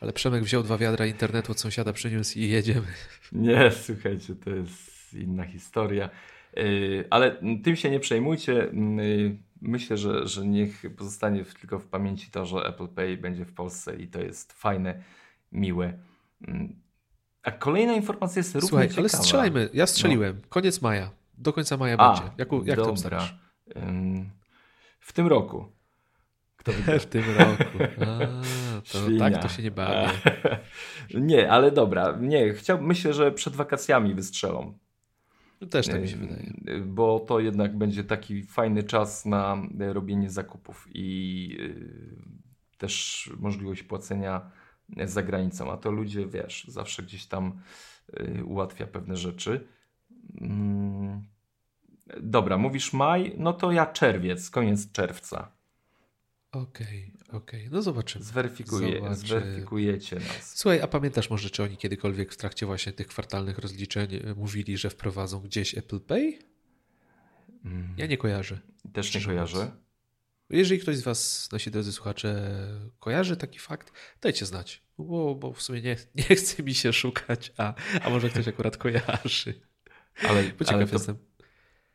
ale 0.00 0.12
Przemek 0.12 0.44
wziął 0.44 0.62
dwa 0.62 0.78
wiadra 0.78 1.06
internetu 1.06 1.52
od 1.52 1.60
sąsiada, 1.60 1.92
przyniósł 1.92 2.38
i 2.38 2.48
jedziemy. 2.48 2.86
Nie, 3.32 3.70
słuchajcie, 3.70 4.34
to 4.34 4.50
jest 4.50 5.14
inna 5.14 5.46
historia. 5.46 6.10
Yy, 6.56 7.04
Ale 7.10 7.36
tym 7.64 7.76
się 7.76 7.90
nie 7.90 8.00
przejmujcie. 8.00 8.52
Yy, 8.52 9.36
Myślę, 9.62 9.96
że, 9.96 10.28
że 10.28 10.46
niech 10.46 10.82
pozostanie 10.96 11.44
w, 11.44 11.54
tylko 11.54 11.78
w 11.78 11.86
pamięci 11.86 12.30
to, 12.30 12.46
że 12.46 12.56
Apple 12.56 12.88
Pay 12.88 13.16
będzie 13.16 13.44
w 13.44 13.52
Polsce 13.52 13.96
i 13.96 14.08
to 14.08 14.20
jest 14.20 14.52
fajne, 14.52 15.02
miłe. 15.52 15.98
Yy, 16.40 16.68
A 17.42 17.50
kolejna 17.50 17.92
informacja 17.92 18.40
jest 18.40 18.54
równie 18.54 18.68
Słuchaj, 18.68 18.88
ciekawa. 18.88 19.00
ale 19.00 19.08
strzelajmy. 19.08 19.68
Ja 19.72 19.86
strzeliłem. 19.86 20.40
Koniec 20.48 20.82
maja. 20.82 21.10
Do 21.38 21.52
końca 21.52 21.76
maja 21.76 21.96
A, 21.96 22.12
będzie. 22.12 22.30
Jak, 22.38 22.48
jak 22.64 22.78
to 22.78 22.90
obstawiasz? 22.90 23.34
W 25.00 25.12
tym 25.12 25.26
roku. 25.26 25.66
Kto 26.56 26.72
wygra? 26.72 26.98
W 27.06 27.06
tym 27.06 27.24
roku. 27.38 27.78
A, 28.00 28.18
to 28.92 28.98
tak 29.18 29.42
to 29.42 29.48
się 29.48 29.62
nie 29.62 29.70
bawi. 29.70 30.10
Nie, 31.14 31.50
ale 31.50 31.70
dobra. 31.70 32.18
Nie, 32.20 32.52
chciał, 32.52 32.82
myślę, 32.82 33.12
że 33.12 33.32
przed 33.32 33.56
wakacjami 33.56 34.14
wystrzelą. 34.14 34.78
Też 35.70 35.86
tak 35.86 36.02
mi 36.02 36.08
się 36.08 36.16
Ym, 36.16 36.20
wydaje. 36.20 36.80
Bo 36.84 37.20
to 37.20 37.40
jednak 37.40 37.78
będzie 37.78 38.04
taki 38.04 38.42
fajny 38.42 38.82
czas 38.82 39.26
na 39.26 39.62
e, 39.80 39.92
robienie 39.92 40.30
zakupów 40.30 40.88
i 40.94 41.56
y, 41.60 42.78
też 42.78 43.30
możliwość 43.38 43.82
płacenia 43.82 44.50
za 45.04 45.22
granicą. 45.22 45.72
A 45.72 45.76
to 45.76 45.90
ludzie, 45.90 46.26
wiesz, 46.26 46.64
zawsze 46.68 47.02
gdzieś 47.02 47.26
tam 47.26 47.60
ułatwia 48.44 48.86
pewne 48.86 49.16
rzeczy. 49.16 49.68
Mm, 50.40 51.22
Dobra, 52.20 52.58
mówisz 52.58 52.92
maj, 52.92 53.34
no 53.38 53.52
to 53.52 53.72
ja 53.72 53.86
czerwiec, 53.86 54.50
koniec 54.50 54.92
czerwca. 54.92 55.52
Okej, 56.52 57.12
okej. 57.32 57.68
No 57.70 57.82
zobaczymy. 57.82 58.24
Zweryfikuję, 58.24 59.00
Zobaczy- 59.00 59.14
zweryfikujecie 59.14 60.16
nas. 60.16 60.58
Słuchaj, 60.58 60.80
a 60.80 60.86
pamiętasz 60.88 61.30
może, 61.30 61.50
czy 61.50 61.62
oni 61.62 61.76
kiedykolwiek 61.76 62.32
w 62.32 62.36
trakcie 62.36 62.66
właśnie 62.66 62.92
tych 62.92 63.06
kwartalnych 63.06 63.58
rozliczeń 63.58 64.14
e, 64.14 64.34
mówili, 64.34 64.76
że 64.78 64.90
wprowadzą 64.90 65.40
gdzieś 65.40 65.78
Apple 65.78 66.00
Pay? 66.00 66.38
Mm, 67.64 67.94
Ja 67.96 68.06
nie 68.06 68.16
kojarzę. 68.18 68.58
Też 68.92 69.14
nie 69.14 69.20
kojarzę. 69.24 69.70
Jeżeli 70.50 70.80
ktoś 70.80 70.96
z 70.96 71.02
Was, 71.02 71.48
nasi 71.52 71.70
drodzy 71.70 71.92
słuchacze, 71.92 72.50
kojarzy 73.00 73.36
taki 73.36 73.58
fakt, 73.58 73.92
dajcie 74.20 74.46
znać, 74.46 74.82
bo, 74.98 75.34
bo 75.34 75.52
w 75.52 75.62
sumie 75.62 75.82
nie, 75.82 75.96
nie 76.30 76.36
chce 76.36 76.62
mi 76.62 76.74
się 76.74 76.92
szukać, 76.92 77.52
a, 77.56 77.74
a 78.02 78.10
może 78.10 78.30
ktoś 78.30 78.48
akurat 78.48 78.76
kojarzy. 78.76 79.54
Ale, 80.22 80.42
Bo 80.42 80.48
ale 80.58 80.66
ciekaw 80.66 80.90
to 80.90 80.96
jestem. 80.96 81.16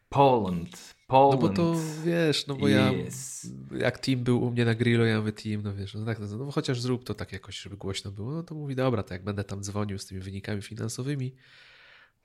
Poland. 0.09 0.94
No 1.09 1.13
Poland. 1.29 1.41
bo 1.41 1.49
to 1.49 1.75
wiesz, 2.05 2.47
no 2.47 2.55
bo 2.55 2.67
ja, 2.67 2.91
Yes. 2.91 3.47
jak 3.77 3.99
team 3.99 4.19
był 4.23 4.43
u 4.43 4.51
mnie 4.51 4.65
na 4.65 4.75
grillu, 4.75 5.05
ja 5.05 5.19
mówię 5.19 5.31
team, 5.31 5.61
no 5.63 5.73
wiesz, 5.75 5.93
no 5.93 6.05
tak, 6.05 6.19
no, 6.19 6.37
no 6.37 6.51
chociaż 6.51 6.81
zrób 6.81 7.03
to 7.03 7.13
tak 7.13 7.31
jakoś, 7.31 7.59
żeby 7.59 7.77
głośno 7.77 8.11
było, 8.11 8.31
no 8.31 8.43
to 8.43 8.55
mówi, 8.55 8.75
dobra, 8.75 9.03
to 9.03 9.13
jak 9.13 9.23
będę 9.23 9.43
tam 9.43 9.63
dzwonił 9.63 9.97
z 9.99 10.05
tymi 10.05 10.21
wynikami 10.21 10.61
finansowymi, 10.61 11.31
to, 11.31 11.37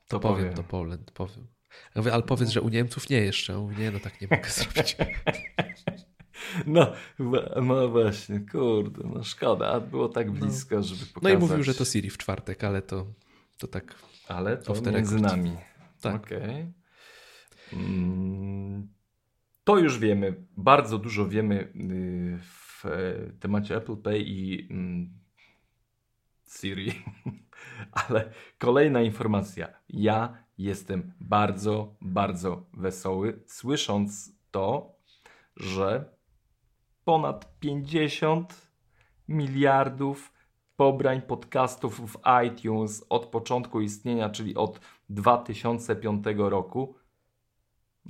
To 0.07 0.19
powiem, 0.19 0.37
powiem. 0.37 0.53
to 0.53 0.63
Poland, 0.63 1.11
powiem. 1.11 1.47
Ja 1.95 2.01
mówię, 2.01 2.13
ale 2.13 2.23
powiedz, 2.23 2.49
że 2.49 2.61
u 2.61 2.69
Niemców 2.69 3.09
nie 3.09 3.17
jeszcze. 3.21 3.55
On 3.57 3.61
mówi, 3.61 3.75
nie, 3.81 3.91
no 3.91 3.99
tak 3.99 4.21
nie 4.21 4.27
mogę 4.31 4.49
zrobić. 4.49 4.97
No, 6.67 6.91
no 7.61 7.89
właśnie, 7.89 8.39
kurde, 8.51 9.01
no 9.15 9.23
szkoda, 9.23 9.67
a 9.67 9.79
było 9.79 10.09
tak 10.09 10.31
blisko, 10.31 10.83
żeby 10.83 11.05
pokazać. 11.05 11.23
No 11.23 11.29
i 11.29 11.37
mówił, 11.37 11.63
że 11.63 11.73
to 11.73 11.85
Siri 11.85 12.09
w 12.09 12.17
czwartek, 12.17 12.63
ale 12.63 12.81
to, 12.81 13.05
to 13.57 13.67
tak 13.67 13.95
Ale 14.27 14.57
to 14.57 14.73
między 14.91 15.19
nami. 15.19 15.51
Tak. 16.01 16.15
Okej. 16.15 16.37
Mm, 16.43 16.73
To 19.63 19.77
już 19.77 19.99
wiemy, 19.99 20.45
bardzo 20.57 20.97
dużo 20.97 21.27
wiemy 21.27 21.55
y, 21.55 22.39
w 22.41 22.85
e, 22.85 22.89
temacie 23.39 23.75
Apple 23.75 23.97
Pay 23.97 24.19
i 24.19 24.67
mm, 24.71 25.09
Siri. 26.47 26.91
Ale 28.09 28.31
kolejna 28.57 29.01
informacja. 29.01 29.67
Ja 29.89 30.37
jestem 30.57 31.13
bardzo, 31.19 31.95
bardzo 32.01 32.65
wesoły, 32.73 33.43
słysząc 33.45 34.35
to, 34.51 34.95
że 35.57 36.15
ponad 37.05 37.59
50 37.59 38.71
miliardów 39.27 40.33
pobrań 40.75 41.21
podcastów 41.21 42.01
w 42.11 42.17
iTunes 42.45 43.05
od 43.09 43.25
początku 43.25 43.81
istnienia, 43.81 44.29
czyli 44.29 44.55
od 44.55 44.79
2005 45.09 46.25
roku. 46.37 47.00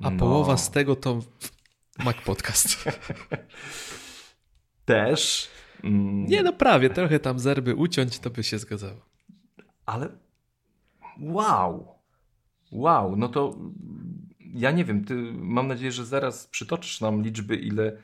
A 0.04 0.10
No, 0.10 0.20
połowa 0.20 0.58
z 0.58 0.72
tego 0.72 0.96
to 0.96 1.20
Mac 2.06 2.16
Podcast. 2.26 2.78
też. 4.86 5.50
mm, 5.84 6.26
Nie 6.26 6.44
no 6.44 6.54
prawie, 6.54 6.90
trochę 6.90 7.20
tam 7.20 7.40
zerby 7.40 7.76
uciąć, 7.76 8.20
to 8.20 8.30
by 8.30 8.44
się 8.44 8.60
zgadzało. 8.60 9.00
Ale 9.86 10.10
wow. 11.20 11.96
Wow, 12.72 13.16
no 13.16 13.28
to 13.30 13.56
ja 14.54 14.72
nie 14.72 14.86
wiem, 14.86 15.06
ty 15.06 15.16
mam 15.34 15.68
nadzieję, 15.68 15.92
że 15.92 16.06
zaraz 16.06 16.48
przytoczysz 16.48 17.02
nam 17.02 17.22
liczby, 17.22 17.56
ile 17.56 17.98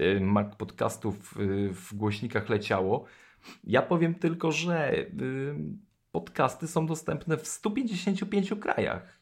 y, 0.00 0.20
Mac 0.20 0.56
podcastów 0.56 1.34
y, 1.40 1.70
w 1.74 1.94
głośnikach 1.94 2.48
leciało. 2.48 3.04
Ja 3.64 3.82
powiem 3.82 4.14
tylko, 4.14 4.52
że 4.52 4.92
y, 4.98 5.06
podcasty 6.12 6.68
są 6.68 6.86
dostępne 6.86 7.36
w 7.36 7.46
155 7.48 8.50
krajach 8.60 9.18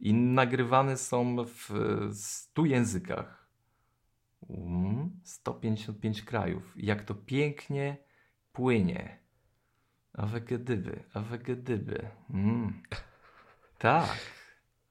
i 0.00 0.14
nagrywane 0.14 0.96
są 0.96 1.36
w 1.44 1.70
100 2.12 2.64
językach. 2.64 3.46
155 5.24 6.18
mm, 6.18 6.26
krajów. 6.26 6.74
Jak 6.76 7.04
to 7.04 7.14
pięknie 7.14 7.96
płynie. 8.52 9.18
A 10.12 10.26
wegedyby, 10.26 11.04
a 11.14 11.20
wegedyby. 11.20 12.10
Mm. 12.30 12.82
Tak. 13.78 14.18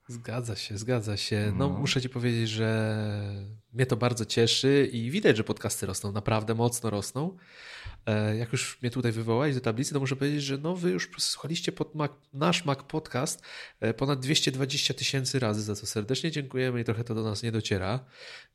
Zgadza 0.08 0.56
się, 0.56 0.78
zgadza 0.78 1.18
się. 1.18 1.54
No, 1.58 1.70
no, 1.70 1.80
muszę 1.80 2.02
ci 2.02 2.10
powiedzieć, 2.10 2.50
że 2.50 2.98
mnie 3.76 3.86
to 3.86 3.98
bardzo 3.98 4.26
cieszy 4.26 4.90
i 4.92 5.12
widać, 5.12 5.38
że 5.38 5.44
podcasty 5.44 5.86
rosną, 5.86 6.12
naprawdę 6.12 6.56
mocno 6.56 6.90
rosną. 6.90 7.38
E, 8.06 8.38
jak 8.38 8.52
już 8.52 8.82
mnie 8.82 8.92
tutaj 8.92 9.12
wywołałeś 9.12 9.56
do 9.56 9.62
tablicy, 9.62 9.94
to 9.94 10.00
muszę 10.00 10.16
powiedzieć, 10.16 10.44
że 10.44 10.58
no 10.58 10.76
wy 10.76 10.92
już 10.92 11.10
słuchaliście 11.18 11.72
Mac, 11.94 12.12
nasz 12.34 12.66
Mac 12.66 12.84
Podcast 12.84 13.42
e, 13.80 13.94
ponad 13.94 14.20
220 14.20 14.94
tysięcy 14.94 15.40
razy, 15.40 15.62
za 15.62 15.76
co 15.76 15.86
serdecznie 15.86 16.32
dziękujemy 16.32 16.82
i 16.82 16.84
trochę 16.84 17.04
to 17.04 17.16
do 17.16 17.24
nas 17.24 17.44
nie 17.44 17.52
dociera, 17.52 18.06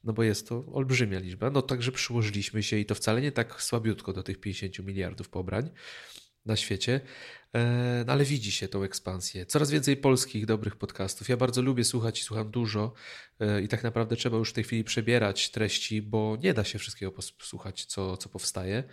no 0.04 0.12
bo 0.12 0.22
jest 0.22 0.48
to 0.48 0.64
olbrzymia 0.72 1.18
liczba. 1.18 1.50
No 1.50 1.62
także 1.62 1.92
przyłożyliśmy 1.92 2.62
się 2.62 2.76
i 2.76 2.86
to 2.86 2.94
wcale 2.94 3.20
nie 3.20 3.32
tak 3.32 3.62
słabiutko 3.62 4.12
do 4.12 4.22
tych 4.22 4.40
50 4.40 4.78
miliardów 4.78 5.28
pobrań 5.28 5.70
na 6.46 6.56
świecie. 6.56 7.00
E, 7.54 8.04
no 8.06 8.12
ale 8.12 8.24
widzi 8.24 8.52
się 8.52 8.68
tą 8.68 8.82
ekspansję. 8.82 9.46
Coraz 9.46 9.70
więcej 9.70 9.96
polskich 9.96 10.46
dobrych 10.46 10.76
podcastów. 10.76 11.28
Ja 11.28 11.36
bardzo 11.36 11.62
lubię 11.62 11.84
słuchać 11.84 12.20
i 12.20 12.22
słucham 12.24 12.50
dużo 12.50 12.92
e, 13.40 13.62
i 13.62 13.68
tak 13.68 13.82
naprawdę 13.82 14.16
trzeba 14.16 14.36
już 14.38 14.50
w 14.50 14.52
tej 14.52 14.64
chwili 14.64 14.84
przebierać 14.84 15.50
treści, 15.50 16.02
bo 16.02 16.36
nie 16.42 16.54
da 16.54 16.64
się 16.64 16.78
wszystkiego 16.78 17.12
posłuchać, 17.12 17.84
co, 17.84 18.16
co 18.16 18.28
powstaje. 18.28 18.84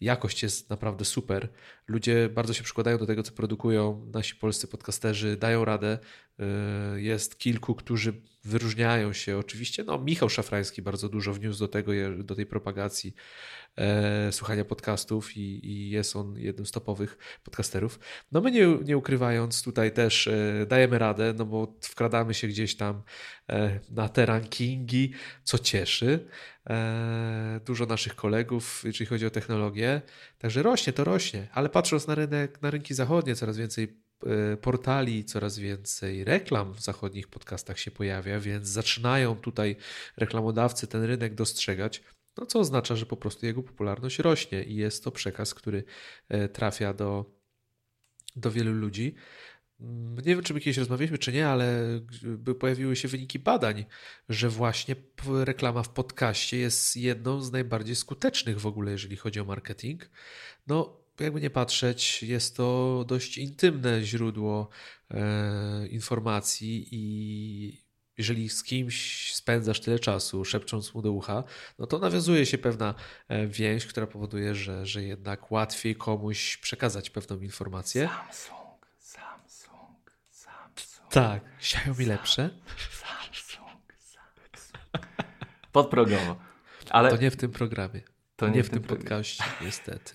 Jakość 0.00 0.42
jest 0.42 0.70
naprawdę 0.70 1.04
super. 1.04 1.48
Ludzie 1.88 2.28
bardzo 2.28 2.54
się 2.54 2.62
przykładają 2.62 2.98
do 2.98 3.06
tego, 3.06 3.22
co 3.22 3.32
produkują. 3.32 4.10
Nasi 4.14 4.34
polscy 4.34 4.68
podcasterzy 4.68 5.36
dają 5.36 5.64
radę. 5.64 5.98
E, 6.38 7.00
jest 7.00 7.38
kilku, 7.38 7.74
którzy 7.74 8.22
wyróżniają 8.44 9.12
się. 9.12 9.38
Oczywiście, 9.38 9.84
no, 9.84 9.98
Michał 9.98 10.28
Szafrański 10.28 10.82
bardzo 10.82 11.08
dużo 11.08 11.32
wniósł 11.32 11.58
do 11.58 11.68
tego, 11.68 11.92
do 12.18 12.34
tej 12.34 12.46
propagacji 12.46 13.14
słuchania 14.30 14.64
podcastów 14.64 15.36
i, 15.36 15.66
i, 15.66 15.90
jest 15.90 16.16
on 16.16 16.38
jednym 16.38 16.66
z 16.66 16.70
topowych 16.70 17.18
podcasterów. 17.44 17.95
No 18.32 18.40
my 18.40 18.50
nie, 18.50 18.66
nie 18.84 18.96
ukrywając 18.96 19.62
tutaj 19.62 19.92
też 19.92 20.28
e, 20.28 20.66
dajemy 20.68 20.98
radę, 20.98 21.34
no 21.36 21.44
bo 21.44 21.74
wkradamy 21.82 22.34
się 22.34 22.48
gdzieś 22.48 22.76
tam 22.76 23.02
e, 23.48 23.80
na 23.90 24.08
te 24.08 24.26
rankingi, 24.26 25.12
co 25.44 25.58
cieszy. 25.58 26.26
E, 26.70 27.60
dużo 27.64 27.86
naszych 27.86 28.14
kolegów, 28.14 28.82
jeżeli 28.84 29.06
chodzi 29.06 29.26
o 29.26 29.30
technologię. 29.30 30.02
Także 30.38 30.62
rośnie, 30.62 30.92
to 30.92 31.04
rośnie, 31.04 31.48
ale 31.52 31.68
patrząc 31.68 32.06
na 32.06 32.14
rynek, 32.14 32.62
na 32.62 32.70
rynki 32.70 32.94
zachodnie, 32.94 33.34
coraz 33.34 33.56
więcej 33.56 34.06
portali, 34.60 35.24
coraz 35.24 35.58
więcej 35.58 36.24
reklam 36.24 36.74
w 36.74 36.80
zachodnich 36.80 37.28
podcastach 37.28 37.78
się 37.78 37.90
pojawia, 37.90 38.40
więc 38.40 38.68
zaczynają 38.68 39.36
tutaj 39.36 39.76
reklamodawcy 40.16 40.86
ten 40.86 41.04
rynek 41.04 41.34
dostrzegać. 41.34 42.02
No, 42.36 42.46
co 42.46 42.58
oznacza, 42.60 42.96
że 42.96 43.06
po 43.06 43.16
prostu 43.16 43.46
jego 43.46 43.62
popularność 43.62 44.18
rośnie 44.18 44.64
i 44.64 44.74
jest 44.74 45.04
to 45.04 45.10
przekaz, 45.10 45.54
który 45.54 45.84
trafia 46.52 46.92
do, 46.92 47.35
do 48.36 48.50
wielu 48.50 48.72
ludzi. 48.72 49.14
Mm, 49.80 50.14
nie 50.14 50.22
wiem, 50.34 50.42
czy 50.42 50.54
my 50.54 50.60
kiedyś 50.60 50.78
rozmawialiśmy, 50.78 51.18
czy 51.18 51.32
nie, 51.32 51.48
ale 51.48 52.00
pojawiły 52.60 52.96
się 52.96 53.08
wyniki 53.08 53.38
badań, 53.38 53.84
że 54.28 54.48
właśnie 54.48 54.96
reklama 55.26 55.82
w 55.82 55.88
podcaście 55.88 56.56
jest 56.56 56.96
jedną 56.96 57.42
z 57.42 57.52
najbardziej 57.52 57.96
skutecznych 57.96 58.60
w 58.60 58.66
ogóle, 58.66 58.92
jeżeli 58.92 59.16
chodzi 59.16 59.40
o 59.40 59.44
marketing. 59.44 60.10
No, 60.66 60.96
jakby 61.20 61.40
nie 61.40 61.50
patrzeć, 61.50 62.22
jest 62.22 62.56
to 62.56 63.04
dość 63.08 63.38
intymne 63.38 64.04
źródło 64.04 64.68
e, 65.10 65.86
informacji 65.86 66.88
i 66.90 67.85
jeżeli 68.18 68.48
z 68.48 68.62
kimś 68.62 69.34
spędzasz 69.34 69.80
tyle 69.80 69.98
czasu, 69.98 70.44
szepcząc 70.44 70.94
mu 70.94 71.02
do 71.02 71.12
ucha, 71.12 71.44
no 71.78 71.86
to 71.86 71.98
nawiązuje 71.98 72.46
się 72.46 72.58
pewna 72.58 72.94
e, 73.28 73.46
więź, 73.46 73.86
która 73.86 74.06
powoduje, 74.06 74.54
że, 74.54 74.86
że 74.86 75.02
jednak 75.02 75.50
łatwiej 75.50 75.96
komuś 75.96 76.56
przekazać 76.56 77.10
pewną 77.10 77.40
informację. 77.40 78.08
Samsung, 78.08 78.86
Samsung, 78.98 80.10
Samsung. 80.30 81.10
Tak, 81.10 81.44
Xiaomi 81.58 82.06
lepsze. 82.06 82.50
Samsung, 82.90 83.94
Samsung. 83.98 85.06
Podprogowo. 85.72 86.36
Ale 86.90 87.10
to 87.10 87.16
nie 87.16 87.30
w 87.30 87.36
tym 87.36 87.52
programie. 87.52 88.00
To 88.36 88.48
nie, 88.48 88.54
nie 88.54 88.62
w, 88.62 88.66
w 88.66 88.70
tym, 88.70 88.82
tym 88.82 88.88
podcaście, 88.88 89.44
niestety. 89.62 90.14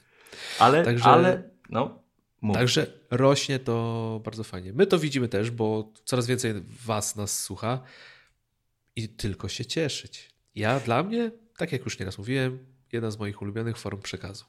Ale, 0.60 0.86
Także... 0.86 1.06
ale 1.06 1.50
no, 1.70 2.04
Mów. 2.42 2.56
Także 2.56 2.88
rośnie 3.12 3.60
to 3.60 4.22
bardzo 4.26 4.44
fajnie. 4.44 4.74
My 4.74 4.88
to 4.88 5.00
widzimy 5.00 5.28
też, 5.28 5.52
bo 5.52 5.94
coraz 6.06 6.28
więcej 6.28 6.54
Was 6.86 7.16
nas 7.16 7.40
słucha 7.40 7.82
i 8.96 9.10
tylko 9.10 9.48
się 9.48 9.66
cieszyć. 9.66 10.32
Ja 10.56 10.80
dla 10.80 11.04
mnie, 11.04 11.32
tak 11.58 11.72
jak 11.72 11.86
już 11.86 12.00
nieraz 12.00 12.18
mówiłem, 12.18 12.66
jedna 12.92 13.12
z 13.12 13.20
moich 13.20 13.42
ulubionych 13.42 13.78
form 13.78 14.02
przekazu. 14.02 14.46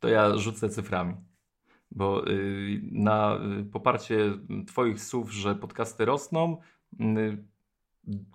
To 0.00 0.08
ja 0.08 0.36
rzucę 0.36 0.68
cyframi, 0.68 1.14
bo 1.90 2.28
y, 2.30 2.80
na 2.92 3.38
y, 3.60 3.64
poparcie 3.64 4.38
Twoich 4.66 5.00
słów, 5.00 5.32
że 5.32 5.54
podcasty 5.54 6.04
rosną, 6.04 6.60
y, 7.00 7.38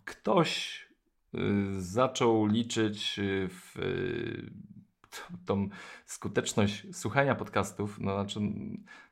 ktoś 0.05 0.87
zaczął 1.77 2.45
liczyć 2.45 3.19
w 3.49 3.75
tą 5.45 5.69
skuteczność 6.05 6.85
słuchania 6.91 7.35
podcastów, 7.35 7.99
no 7.99 8.13
znaczy, 8.13 8.39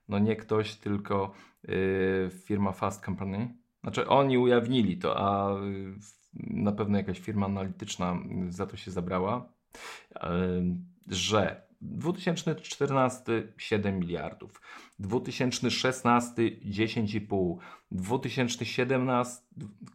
no 0.10 0.20
nie 0.20 0.36
ktoś, 0.36 0.76
tylko 0.76 1.32
yy, 1.68 2.30
firma 2.44 2.72
Fast 2.72 3.06
Company. 3.06 3.54
Znaczy 3.84 4.08
oni 4.08 4.38
ujawnili 4.38 4.98
to, 4.98 5.18
a 5.18 5.60
yy, 5.60 5.96
na 6.34 6.72
pewno 6.72 6.98
jakaś 6.98 7.20
firma 7.20 7.46
analityczna 7.46 8.18
za 8.50 8.66
to 8.66 8.78
się 8.78 8.92
zabrała, 8.92 9.50
yy, 10.14 10.30
że 11.08 11.66
2014 11.82 13.54
7 13.58 14.00
miliardów, 14.00 14.62
2016 15.00 16.34
10,5, 16.42 17.58
2017 17.92 19.44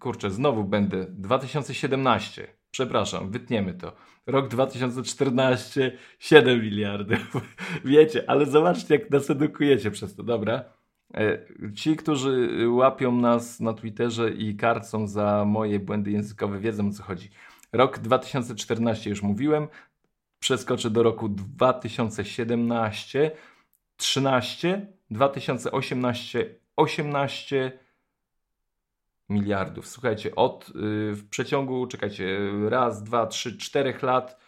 kurczę, 0.01 0.31
znowu 0.31 0.65
będę 0.65 1.07
2017 1.09 2.60
Przepraszam, 2.71 3.31
wytniemy 3.31 3.75
to. 3.75 3.93
Rok 4.27 4.49
2014 4.49 5.93
7 6.19 6.63
miliardów. 6.63 7.37
Wiecie, 7.85 8.31
ale 8.31 8.47
zobaczcie, 8.47 8.95
jak 8.95 9.11
nas 9.11 9.31
edukujecie 9.31 9.91
przez 9.91 10.15
to, 10.15 10.23
dobra? 10.23 10.65
E, 11.15 11.39
ci, 11.75 11.97
którzy 11.97 12.49
łapią 12.69 13.13
nas 13.13 13.61
na 13.61 13.73
Twitterze 13.73 14.31
i 14.31 14.57
karcą 14.57 15.07
za 15.07 15.45
moje 15.45 15.81
błędy 15.81 16.11
językowe, 16.11 16.59
wiedzą 16.59 16.89
o 16.89 16.93
co 16.93 17.03
chodzi. 17.03 17.31
Rok 17.73 17.99
2014 17.99 19.11
już 19.11 19.23
mówiłem. 19.23 19.69
Przeskoczę 20.41 20.91
do 20.91 21.03
roku 21.03 21.29
2017, 21.29 23.31
13, 23.97 24.87
2018, 25.11 26.55
18, 26.77 27.79
miliardów. 29.31 29.89
Słuchajcie, 29.89 30.35
od 30.35 30.69
y, 30.69 30.73
w 31.15 31.29
przeciągu, 31.31 31.87
czekajcie, 31.87 32.39
raz, 32.69 33.03
dwa, 33.03 33.27
trzy, 33.27 33.59
czterech 33.59 34.03
lat 34.03 34.39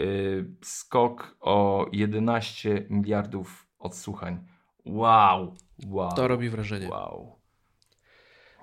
y, 0.00 0.44
skok 0.62 1.36
o 1.40 1.86
11 1.92 2.86
miliardów 2.90 3.66
odsłuchań. 3.78 4.44
Wow, 4.84 5.56
wow. 5.86 6.12
To 6.16 6.28
robi 6.28 6.48
wrażenie. 6.48 6.88
Wow. 6.88 7.38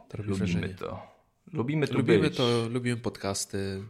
To 0.09 0.17
robi 0.17 0.29
Lubimy 0.29 0.45
wrażenie. 0.53 0.73
to. 0.73 1.01
Lubimy 1.53 1.87
to 1.87 1.93
Lubimy 1.97 2.19
być. 2.19 2.37
to, 2.37 2.43
lubimy 2.69 2.97
podcasty, 2.97 3.83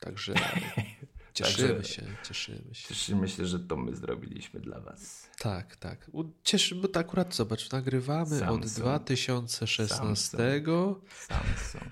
także 0.00 0.34
Cieszymy 1.44 1.74
Także 1.74 1.88
się, 1.88 2.02
cieszymy 2.28 2.74
się. 2.74 2.88
Cieszymy 2.88 3.28
się, 3.28 3.46
że 3.46 3.60
to 3.60 3.76
my 3.76 3.96
zrobiliśmy 3.96 4.60
dla 4.60 4.80
Was. 4.80 5.30
Tak, 5.38 5.76
tak. 5.76 6.10
Cieszymy, 6.42 6.80
bo 6.80 6.88
to 6.88 7.00
akurat 7.00 7.34
zobacz, 7.34 7.70
nagrywamy 7.70 8.38
Samsung. 8.38 8.64
od 8.64 8.70
2016. 8.70 9.96
Samsung. 9.96 11.10
Samsung. 11.10 11.84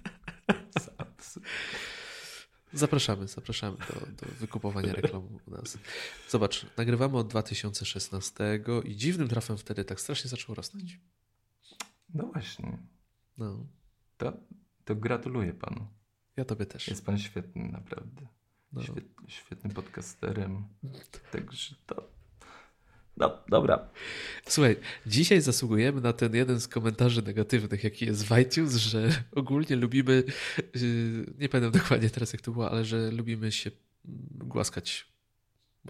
Samsung. 0.78 1.46
Zapraszamy, 2.72 3.28
zapraszamy 3.28 3.76
do, 3.76 4.26
do 4.26 4.32
wykupowania 4.40 4.92
reklam 4.92 5.22
u 5.46 5.50
nas. 5.50 5.78
Zobacz, 6.28 6.66
nagrywamy 6.76 7.18
od 7.18 7.28
2016 7.28 8.60
i 8.84 8.96
dziwnym 8.96 9.28
trafem 9.28 9.58
wtedy 9.58 9.84
tak 9.84 10.00
strasznie 10.00 10.30
zaczęło 10.30 10.54
rosnąć. 10.54 11.00
No 12.14 12.26
właśnie. 12.26 12.78
No. 13.38 13.66
To, 14.16 14.32
to 14.84 14.96
gratuluję 14.96 15.54
panu. 15.54 15.86
Ja 16.36 16.44
tobie 16.44 16.66
też. 16.66 16.88
Jest 16.88 17.06
pan 17.06 17.18
świetny, 17.18 17.68
naprawdę. 17.68 18.37
No. 18.72 18.82
Świetny, 18.82 19.02
świetnym 19.28 19.72
podcasterem. 19.72 20.64
Także 21.32 21.74
to. 21.86 22.08
No, 23.16 23.38
dobra. 23.48 23.88
Słuchaj, 24.46 24.76
dzisiaj 25.06 25.40
zasługujemy 25.40 26.00
na 26.00 26.12
ten 26.12 26.34
jeden 26.34 26.60
z 26.60 26.68
komentarzy 26.68 27.22
negatywnych, 27.22 27.84
jaki 27.84 28.06
jest 28.06 28.24
w 28.28 28.38
iTunes, 28.38 28.76
że 28.76 29.08
ogólnie 29.36 29.76
lubimy, 29.76 30.22
y, 30.76 31.34
nie 31.38 31.48
pamiętam 31.48 31.80
dokładnie 31.82 32.10
teraz 32.10 32.32
jak 32.32 32.42
to 32.42 32.52
było, 32.52 32.70
ale 32.70 32.84
że 32.84 33.10
lubimy 33.10 33.52
się 33.52 33.70
głaskać 34.34 35.12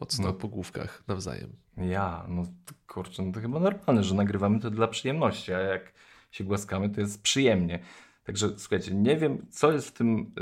mocno 0.00 0.26
No. 0.26 0.32
po 0.32 0.48
główkach 0.48 1.02
nawzajem. 1.08 1.52
Ja, 1.76 2.24
no 2.28 2.42
kurczę, 2.86 3.22
no 3.22 3.32
to 3.32 3.40
chyba 3.40 3.60
normalne, 3.60 4.04
że 4.04 4.14
nagrywamy 4.14 4.60
to 4.60 4.70
dla 4.70 4.88
przyjemności, 4.88 5.52
a 5.52 5.58
jak 5.58 5.92
się 6.30 6.44
głaskamy, 6.44 6.90
to 6.90 7.00
jest 7.00 7.22
przyjemnie. 7.22 7.78
Także 8.24 8.58
słuchajcie, 8.58 8.94
nie 8.94 9.16
wiem, 9.16 9.46
co 9.50 9.72
jest 9.72 9.88
w 9.88 9.92
tym 9.92 10.32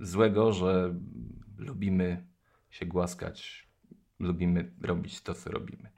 y, 0.00 0.06
złego, 0.06 0.52
że 0.52 0.94
lubimy 1.58 2.26
się 2.70 2.86
głaskać, 2.86 3.68
lubimy 4.18 4.72
robić 4.82 5.20
to, 5.20 5.34
co 5.34 5.50
robimy. 5.50 5.90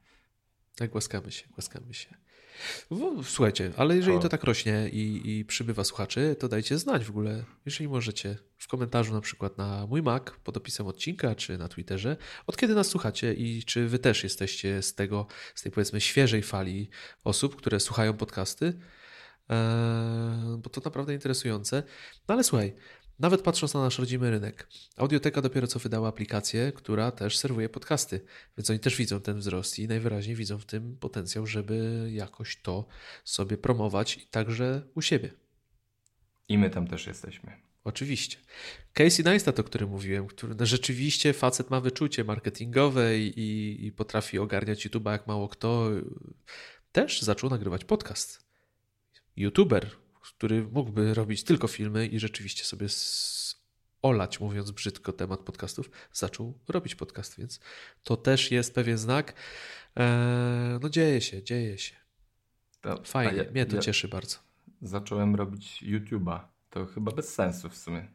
Tak, 0.76 0.90
głaskamy 0.90 1.32
się, 1.32 1.48
głaskamy 1.48 1.94
się. 1.94 2.14
Słuchajcie, 3.22 3.72
ale 3.76 3.96
jeżeli 3.96 4.16
O. 4.16 4.20
to 4.20 4.28
tak 4.28 4.44
rośnie 4.44 4.88
i, 4.92 5.38
i 5.38 5.44
przybywa 5.44 5.84
słuchaczy, 5.84 6.36
to 6.38 6.48
dajcie 6.48 6.78
znać 6.78 7.04
w 7.04 7.10
ogóle, 7.10 7.44
jeżeli 7.66 7.88
możecie, 7.88 8.36
w 8.58 8.68
komentarzu 8.68 9.14
na 9.14 9.20
przykład 9.20 9.58
na 9.58 9.86
mój 9.86 10.02
Mac 10.02 10.22
pod 10.44 10.56
opisem 10.56 10.86
odcinka, 10.86 11.34
czy 11.34 11.58
na 11.58 11.68
Twitterze, 11.68 12.16
od 12.46 12.56
kiedy 12.56 12.74
nas 12.74 12.86
słuchacie 12.86 13.34
i 13.34 13.64
czy 13.64 13.88
wy 13.88 13.98
też 13.98 14.22
jesteście 14.24 14.82
z 14.82 14.94
tego, 14.94 15.26
z 15.54 15.62
tej 15.62 15.72
powiedzmy 15.72 16.00
świeżej 16.00 16.42
fali 16.42 16.90
osób, 17.24 17.56
które 17.56 17.80
słuchają 17.80 18.14
podcasty, 18.14 18.78
Eee, 19.48 20.58
bo 20.58 20.70
to 20.70 20.80
naprawdę 20.84 21.14
interesujące. 21.14 21.82
No 22.28 22.34
ale 22.34 22.44
słuchaj, 22.44 22.74
nawet 23.18 23.42
patrząc 23.42 23.74
na 23.74 23.80
nasz 23.80 23.98
rodzimy 23.98 24.30
rynek, 24.30 24.68
Audioteka 24.96 25.42
dopiero 25.42 25.66
co 25.66 25.78
wydała 25.78 26.08
aplikację, 26.08 26.72
która 26.72 27.10
też 27.10 27.38
serwuje 27.38 27.68
podcasty, 27.68 28.20
więc 28.58 28.70
oni 28.70 28.78
też 28.78 28.96
widzą 28.96 29.20
ten 29.20 29.38
wzrost 29.38 29.78
i 29.78 29.88
najwyraźniej 29.88 30.36
widzą 30.36 30.58
w 30.58 30.64
tym 30.64 30.96
potencjał, 30.96 31.46
żeby 31.46 32.08
jakoś 32.12 32.56
to 32.62 32.86
sobie 33.24 33.56
promować 33.56 34.16
i 34.16 34.26
także 34.26 34.82
u 34.94 35.02
siebie. 35.02 35.30
I 36.48 36.58
my 36.58 36.70
tam 36.70 36.86
też 36.86 37.06
jesteśmy. 37.06 37.52
Oczywiście. 37.84 38.38
Casey 38.92 39.24
Neistat, 39.24 39.60
o 39.60 39.64
którym 39.64 39.90
mówiłem, 39.90 40.26
który 40.26 40.54
no, 40.54 40.66
rzeczywiście 40.66 41.32
facet 41.32 41.70
ma 41.70 41.80
wyczucie 41.80 42.24
marketingowe 42.24 43.18
i, 43.18 43.40
i, 43.40 43.86
i 43.86 43.92
potrafi 43.92 44.38
ogarniać 44.38 44.86
YouTube'a 44.86 45.12
jak 45.12 45.26
mało 45.26 45.48
kto, 45.48 45.90
też 46.92 47.22
zaczął 47.22 47.50
nagrywać 47.50 47.84
podcast. 47.84 48.46
YouTuber, 49.36 49.90
który 50.38 50.62
mógłby 50.72 51.14
robić 51.14 51.44
tylko 51.44 51.68
filmy 51.68 52.06
i 52.06 52.18
rzeczywiście 52.18 52.64
sobie 52.64 52.86
olać, 54.02 54.40
mówiąc 54.40 54.70
brzydko, 54.70 55.12
temat 55.12 55.40
podcastów, 55.40 55.90
zaczął 56.12 56.58
robić 56.68 56.94
podcast, 56.94 57.38
więc 57.38 57.60
to 58.02 58.16
też 58.16 58.50
jest 58.50 58.74
pewien 58.74 58.98
znak. 58.98 59.34
Eee, 59.96 60.78
no 60.82 60.88
dzieje 60.88 61.20
się, 61.20 61.42
dzieje 61.42 61.78
się. 61.78 61.94
To, 62.80 63.02
Fajnie, 63.04 63.42
ja- 63.42 63.50
mnie 63.50 63.66
to 63.66 63.76
ja 63.76 63.82
cieszy 63.82 64.08
bardzo. 64.08 64.36
Zacząłem 64.82 65.34
robić 65.34 65.82
YouTube'a. 65.82 66.40
To 66.70 66.86
chyba 66.86 67.12
bez 67.12 67.34
sensu 67.34 67.68
w 67.70 67.76
sumie. 67.76 68.08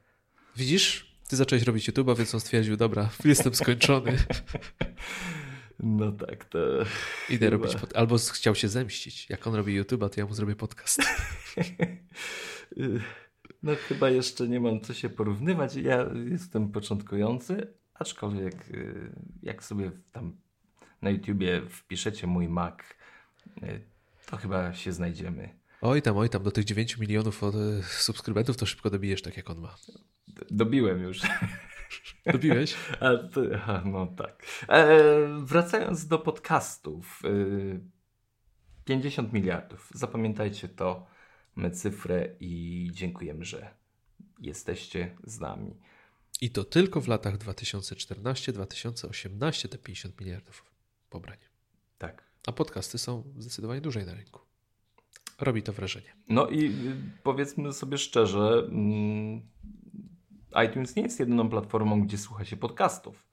Widzisz? 0.56 1.18
Ty 1.28 1.36
zacząłeś 1.36 1.64
robić 1.64 1.90
YouTube'a, 1.90 2.18
więc 2.18 2.34
on 2.34 2.40
stwierdził, 2.40 2.78
dobra, 2.78 3.10
jestem 3.26 3.56
skończony. 3.56 4.18
No 5.80 6.12
tak, 6.12 6.46
to. 6.46 6.60
Idę 7.30 7.46
chyba- 7.50 7.50
robić 7.64 7.76
pod... 7.82 7.96
Albo 7.96 8.18
chciał 8.18 8.56
się 8.56 8.70
zemścić. 8.70 9.30
Jak 9.30 9.48
on 9.48 9.56
robi 9.56 9.82
YouTube'a, 9.82 10.10
to 10.10 10.20
ja 10.20 10.26
mu 10.26 10.34
zrobię 10.34 10.56
podcast. 10.56 11.00
No 13.64 13.76
chyba 13.76 14.10
jeszcze 14.10 14.48
nie 14.48 14.60
mam 14.60 14.82
co 14.82 14.94
się 14.94 15.10
porównywać. 15.10 15.76
Ja 15.76 16.06
jestem 16.26 16.72
początkujący, 16.72 17.74
aczkolwiek 17.94 18.70
y, 18.70 19.16
jak 19.44 19.64
sobie 19.64 19.92
tam 20.12 20.38
na 21.02 21.10
YouTubie 21.10 21.62
wpiszecie 21.70 22.28
mój 22.28 22.50
Mac, 22.50 22.76
y, 23.64 23.82
to 24.26 24.38
chyba 24.38 24.74
się 24.74 24.92
znajdziemy. 24.92 25.50
Oj 25.82 26.02
tam, 26.02 26.18
oj 26.18 26.30
tam, 26.30 26.44
do 26.44 26.52
tych 26.52 26.66
9 26.66 26.98
milionów 26.98 27.44
e, 27.44 27.52
subskrybentów 27.84 28.58
to 28.58 28.66
szybko 28.66 28.90
dobijesz, 28.90 29.22
tak 29.22 29.38
jak 29.38 29.50
on 29.50 29.60
ma. 29.60 29.76
Dobiłem 30.52 31.02
już. 31.02 31.22
Dobiłeś? 32.34 32.76
A 33.00 33.10
aha, 33.56 33.84
no 33.86 34.08
tak. 34.08 34.44
E, 34.70 34.88
wracając 35.44 36.08
do 36.08 36.20
podcastów. 36.20 37.22
Y, 37.26 37.80
50 38.86 39.34
miliardów. 39.34 39.90
Zapamiętajcie 39.94 40.70
to, 40.70 41.08
my 41.56 41.72
cyfrę 41.72 42.30
i 42.40 42.90
dziękujemy, 42.94 43.46
że 43.46 43.74
jesteście 44.40 45.16
z 45.24 45.40
nami. 45.40 45.76
I 46.42 46.50
to 46.50 46.64
tylko 46.64 47.02
w 47.02 47.08
latach 47.08 47.38
2014-2018 47.38 49.68
te 49.68 49.78
50 49.78 50.20
miliardów 50.20 50.66
pobrań. 51.10 51.38
Tak. 51.98 52.24
A 52.48 52.52
podcasty 52.52 52.98
są 52.98 53.24
zdecydowanie 53.38 53.82
dłużej 53.82 54.06
na 54.06 54.14
rynku. 54.14 54.40
Robi 55.40 55.64
to 55.64 55.74
wrażenie. 55.74 56.16
No 56.30 56.48
i 56.48 56.66
y, 56.66 56.72
powiedzmy 57.24 57.74
sobie 57.74 57.98
szczerze, 57.98 58.68
mm, 58.70 59.42
iTunes 60.66 60.96
nie 60.96 61.04
jest 61.04 61.20
jedyną 61.20 61.50
platformą, 61.50 62.04
gdzie 62.04 62.18
słucha 62.18 62.46
się 62.46 62.58
podcastów. 62.58 63.28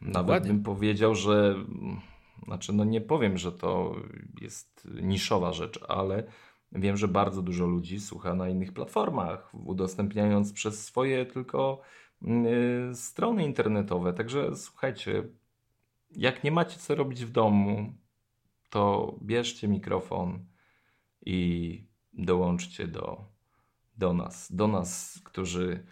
Nawet 0.00 0.14
Dokładnie. 0.14 0.48
bym 0.48 0.62
powiedział, 0.62 1.14
że 1.14 1.54
mm, 1.56 2.00
znaczy 2.44 2.72
no 2.72 2.84
nie 2.84 3.00
powiem, 3.00 3.38
że 3.38 3.52
to 3.52 3.96
jest 4.40 4.88
niszowa 5.02 5.52
rzecz, 5.52 5.80
ale 5.88 6.26
wiem, 6.72 6.96
że 6.96 7.08
bardzo 7.08 7.42
dużo 7.42 7.66
ludzi 7.66 8.00
słucha 8.00 8.34
na 8.34 8.48
innych 8.48 8.72
platformach, 8.72 9.54
udostępniając 9.54 10.52
przez 10.52 10.84
swoje 10.84 11.26
tylko 11.26 11.80
y, 12.22 12.94
strony 12.94 13.44
internetowe. 13.44 14.12
Także 14.12 14.56
słuchajcie, 14.56 15.24
jak 16.10 16.44
nie 16.44 16.50
macie 16.50 16.78
co 16.78 16.94
robić 16.94 17.24
w 17.24 17.30
domu, 17.30 17.92
to 18.70 19.14
bierzcie 19.22 19.68
mikrofon 19.68 20.44
i 21.26 21.84
dołączcie 22.12 22.86
do, 22.86 23.24
do 23.96 24.12
nas. 24.12 24.52
Do 24.52 24.68
nas, 24.68 25.20
którzy 25.24 25.86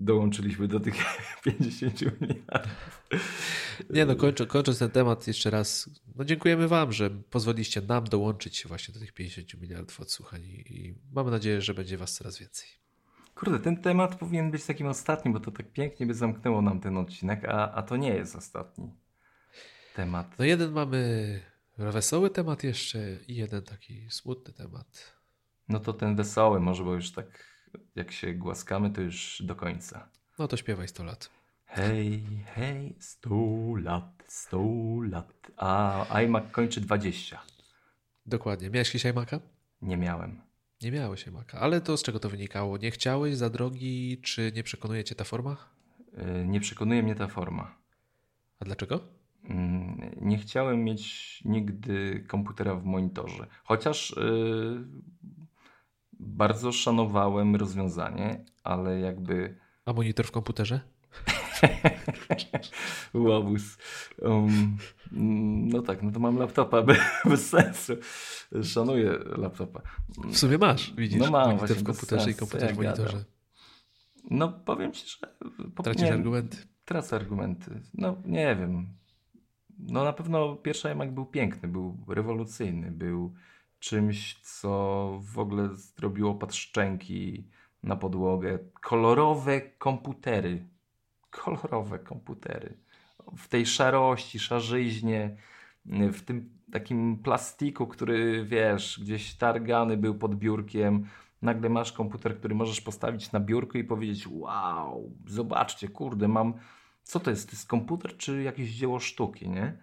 dołączyliśmy 0.00 0.68
do 0.68 0.80
tych 0.80 0.94
50 1.44 2.00
miliardów. 2.20 3.02
Nie 3.90 4.06
no, 4.06 4.16
kończę, 4.16 4.46
kończąc 4.46 4.78
ten 4.78 4.90
temat 4.90 5.26
jeszcze 5.26 5.50
raz, 5.50 5.90
no 6.16 6.24
dziękujemy 6.24 6.68
Wam, 6.68 6.92
że 6.92 7.10
pozwoliliście 7.10 7.80
nam 7.80 8.04
dołączyć 8.04 8.56
się 8.56 8.68
właśnie 8.68 8.94
do 8.94 9.00
tych 9.00 9.12
50 9.12 9.60
miliardów 9.60 10.00
odsłuchań 10.00 10.42
i, 10.42 10.74
i 10.76 10.94
mamy 11.12 11.30
nadzieję, 11.30 11.60
że 11.60 11.74
będzie 11.74 11.98
Was 11.98 12.14
coraz 12.14 12.38
więcej. 12.38 12.68
Kurde, 13.34 13.58
ten 13.58 13.76
temat 13.76 14.18
powinien 14.18 14.50
być 14.50 14.64
takim 14.64 14.86
ostatnim, 14.86 15.34
bo 15.34 15.40
to 15.40 15.50
tak 15.50 15.72
pięknie 15.72 16.06
by 16.06 16.14
zamknęło 16.14 16.62
nam 16.62 16.80
ten 16.80 16.96
odcinek, 16.96 17.44
a, 17.44 17.72
a 17.72 17.82
to 17.82 17.96
nie 17.96 18.14
jest 18.14 18.36
ostatni 18.36 18.90
temat. 19.94 20.38
No 20.38 20.44
jeden 20.44 20.72
mamy 20.72 21.40
wesoły 21.78 22.30
temat 22.30 22.64
jeszcze 22.64 22.98
i 23.28 23.34
jeden 23.34 23.62
taki 23.62 24.06
smutny 24.10 24.52
temat. 24.52 25.16
No 25.68 25.80
to 25.80 25.92
ten 25.92 26.16
wesoły 26.16 26.60
może, 26.60 26.84
bo 26.84 26.94
już 26.94 27.12
tak 27.12 27.49
jak 27.96 28.12
się 28.12 28.34
głaskamy, 28.34 28.90
to 28.90 29.00
już 29.00 29.42
do 29.46 29.54
końca. 29.54 30.08
No 30.38 30.48
to 30.48 30.56
śpiewaj 30.56 30.88
100 30.88 31.04
lat. 31.04 31.30
Hej, 31.66 32.22
hej, 32.54 32.94
100 33.00 33.30
lat, 33.76 34.24
100 34.28 34.58
lat, 35.10 35.50
a 35.56 36.04
iMac 36.22 36.44
kończy 36.52 36.80
20. 36.80 37.40
Dokładnie. 38.26 38.70
Miałeś 38.70 38.90
kiedyś 38.90 39.04
iMac'a? 39.06 39.40
Nie 39.82 39.96
miałem. 39.96 40.40
Nie 40.82 40.92
miałeś 40.92 41.26
iMac'a. 41.28 41.56
Ale 41.60 41.80
to 41.80 41.96
z 41.96 42.02
czego 42.02 42.20
to 42.20 42.28
wynikało? 42.28 42.76
Nie 42.78 42.90
chciałeś 42.90 43.36
za 43.36 43.50
drogi, 43.50 44.20
czy 44.22 44.52
nie 44.54 44.62
przekonuje 44.62 45.04
Cię 45.04 45.14
ta 45.14 45.24
forma? 45.24 45.56
Y, 46.42 46.46
Nie 46.46 46.60
przekonuje 46.60 47.02
mnie 47.02 47.14
ta 47.14 47.26
forma. 47.28 47.74
A 48.60 48.64
dlaczego? 48.64 49.00
Mm, 49.44 50.10
Nie 50.20 50.38
chciałem 50.38 50.84
mieć 50.84 51.42
nigdy 51.44 52.24
komputera 52.28 52.74
w 52.74 52.84
monitorze. 52.84 53.46
Chociaż 53.64 54.10
y, 54.10 54.84
bardzo 56.20 56.72
szanowałem 56.72 57.56
rozwiązanie, 57.56 58.44
ale 58.64 59.00
jakby 59.00 59.58
A 59.84 59.92
monitor 59.92 60.26
w 60.26 60.30
komputerze? 60.30 60.80
łobuz. 63.14 63.78
Um, 64.22 64.76
no 65.72 65.82
tak, 65.82 66.02
no 66.02 66.10
to 66.10 66.20
mam 66.20 66.36
laptopa 66.38 66.82
be- 66.82 66.96
bez 67.30 67.48
sensu. 67.48 67.92
Szanuję 68.62 69.18
laptopa. 69.36 69.82
W 70.32 70.36
sumie 70.38 70.58
masz, 70.58 70.94
widzisz. 70.94 71.18
No 71.20 71.30
mam, 71.30 71.42
monitor 71.46 71.58
właśnie 71.58 71.74
w 71.74 71.86
bez 71.86 71.96
komputerze 71.96 72.30
i 72.30 72.34
komputer 72.34 72.74
w 72.74 72.76
monitorze. 72.76 73.24
No 74.30 74.48
powiem 74.52 74.92
ci, 74.92 75.06
że 75.08 75.34
Tracisz 75.82 76.02
nie- 76.02 76.12
argumenty. 76.12 76.56
Tracę 76.84 77.16
argumenty. 77.16 77.80
No 77.94 78.16
nie 78.24 78.56
wiem. 78.56 78.86
No 79.78 80.04
na 80.04 80.12
pewno 80.12 80.56
pierwszy 80.56 80.88
iMac 80.90 81.10
był 81.10 81.26
piękny, 81.26 81.68
był 81.68 82.04
rewolucyjny, 82.08 82.90
był 82.90 83.34
czymś, 83.80 84.40
co 84.42 85.18
w 85.22 85.38
ogóle 85.38 85.68
zrobiło 85.74 86.34
pad 86.34 86.54
szczęki 86.54 87.48
na 87.82 87.96
podłogę. 87.96 88.58
Kolorowe 88.80 89.60
komputery. 89.60 90.66
Kolorowe 91.30 91.98
komputery. 91.98 92.76
W 93.36 93.48
tej 93.48 93.66
szarości, 93.66 94.38
szarzyźnie, 94.38 95.36
w 95.86 96.20
tym 96.20 96.58
takim 96.72 97.18
plastiku, 97.18 97.86
który 97.86 98.44
wiesz, 98.44 99.00
gdzieś 99.02 99.34
targany 99.34 99.96
był 99.96 100.14
pod 100.14 100.34
biurkiem. 100.34 101.06
Nagle 101.42 101.68
masz 101.68 101.92
komputer, 101.92 102.38
który 102.38 102.54
możesz 102.54 102.80
postawić 102.80 103.32
na 103.32 103.40
biurku 103.40 103.78
i 103.78 103.84
powiedzieć: 103.84 104.26
Wow, 104.30 105.12
zobaczcie, 105.26 105.88
kurde, 105.88 106.28
mam. 106.28 106.54
Co 107.02 107.20
to 107.20 107.30
jest? 107.30 107.50
To 107.50 107.52
jest 107.52 107.68
komputer 107.68 108.16
czy 108.16 108.42
jakieś 108.42 108.70
dzieło 108.70 109.00
sztuki, 109.00 109.48
nie? 109.48 109.78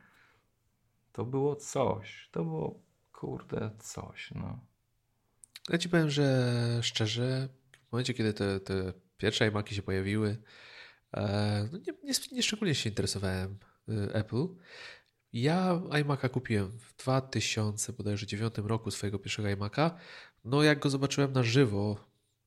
To 1.11 1.25
było 1.25 1.55
coś. 1.55 2.29
To 2.31 2.43
było, 2.43 2.79
kurde, 3.17 3.71
coś, 3.79 4.31
no. 4.35 4.59
Ja 5.69 5.77
ci 5.77 5.89
powiem, 5.89 6.09
że 6.09 6.79
szczerze, 6.81 7.49
w 7.89 7.91
momencie, 7.91 8.13
kiedy 8.13 8.33
te, 8.33 8.59
te 8.59 8.93
pierwsze 9.17 9.47
iMaki 9.47 9.75
się 9.75 9.81
pojawiły, 9.81 10.37
no 11.71 11.77
nie, 11.77 11.93
nie, 12.03 12.13
nie 12.31 12.43
szczególnie 12.43 12.75
się 12.75 12.89
interesowałem 12.89 13.57
Apple. 14.13 14.47
Ja 15.33 15.81
iMac'a 15.89 16.29
kupiłem 16.29 16.79
w 16.79 16.95
2009 16.97 18.53
roku 18.57 18.91
swojego 18.91 19.19
pierwszego 19.19 19.47
iMac'a. 19.47 19.91
No 20.45 20.63
jak 20.63 20.79
go 20.79 20.89
zobaczyłem 20.89 21.33
na 21.33 21.43
żywo 21.43 22.05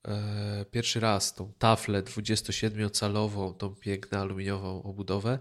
e, 0.09 0.64
pierwszy 0.71 1.01
raz, 1.01 1.35
tą 1.35 1.53
taflę 1.59 2.03
27-calową, 2.03 3.57
tą 3.57 3.75
piękną 3.75 4.18
aluminiową 4.18 4.83
obudowę, 4.83 5.39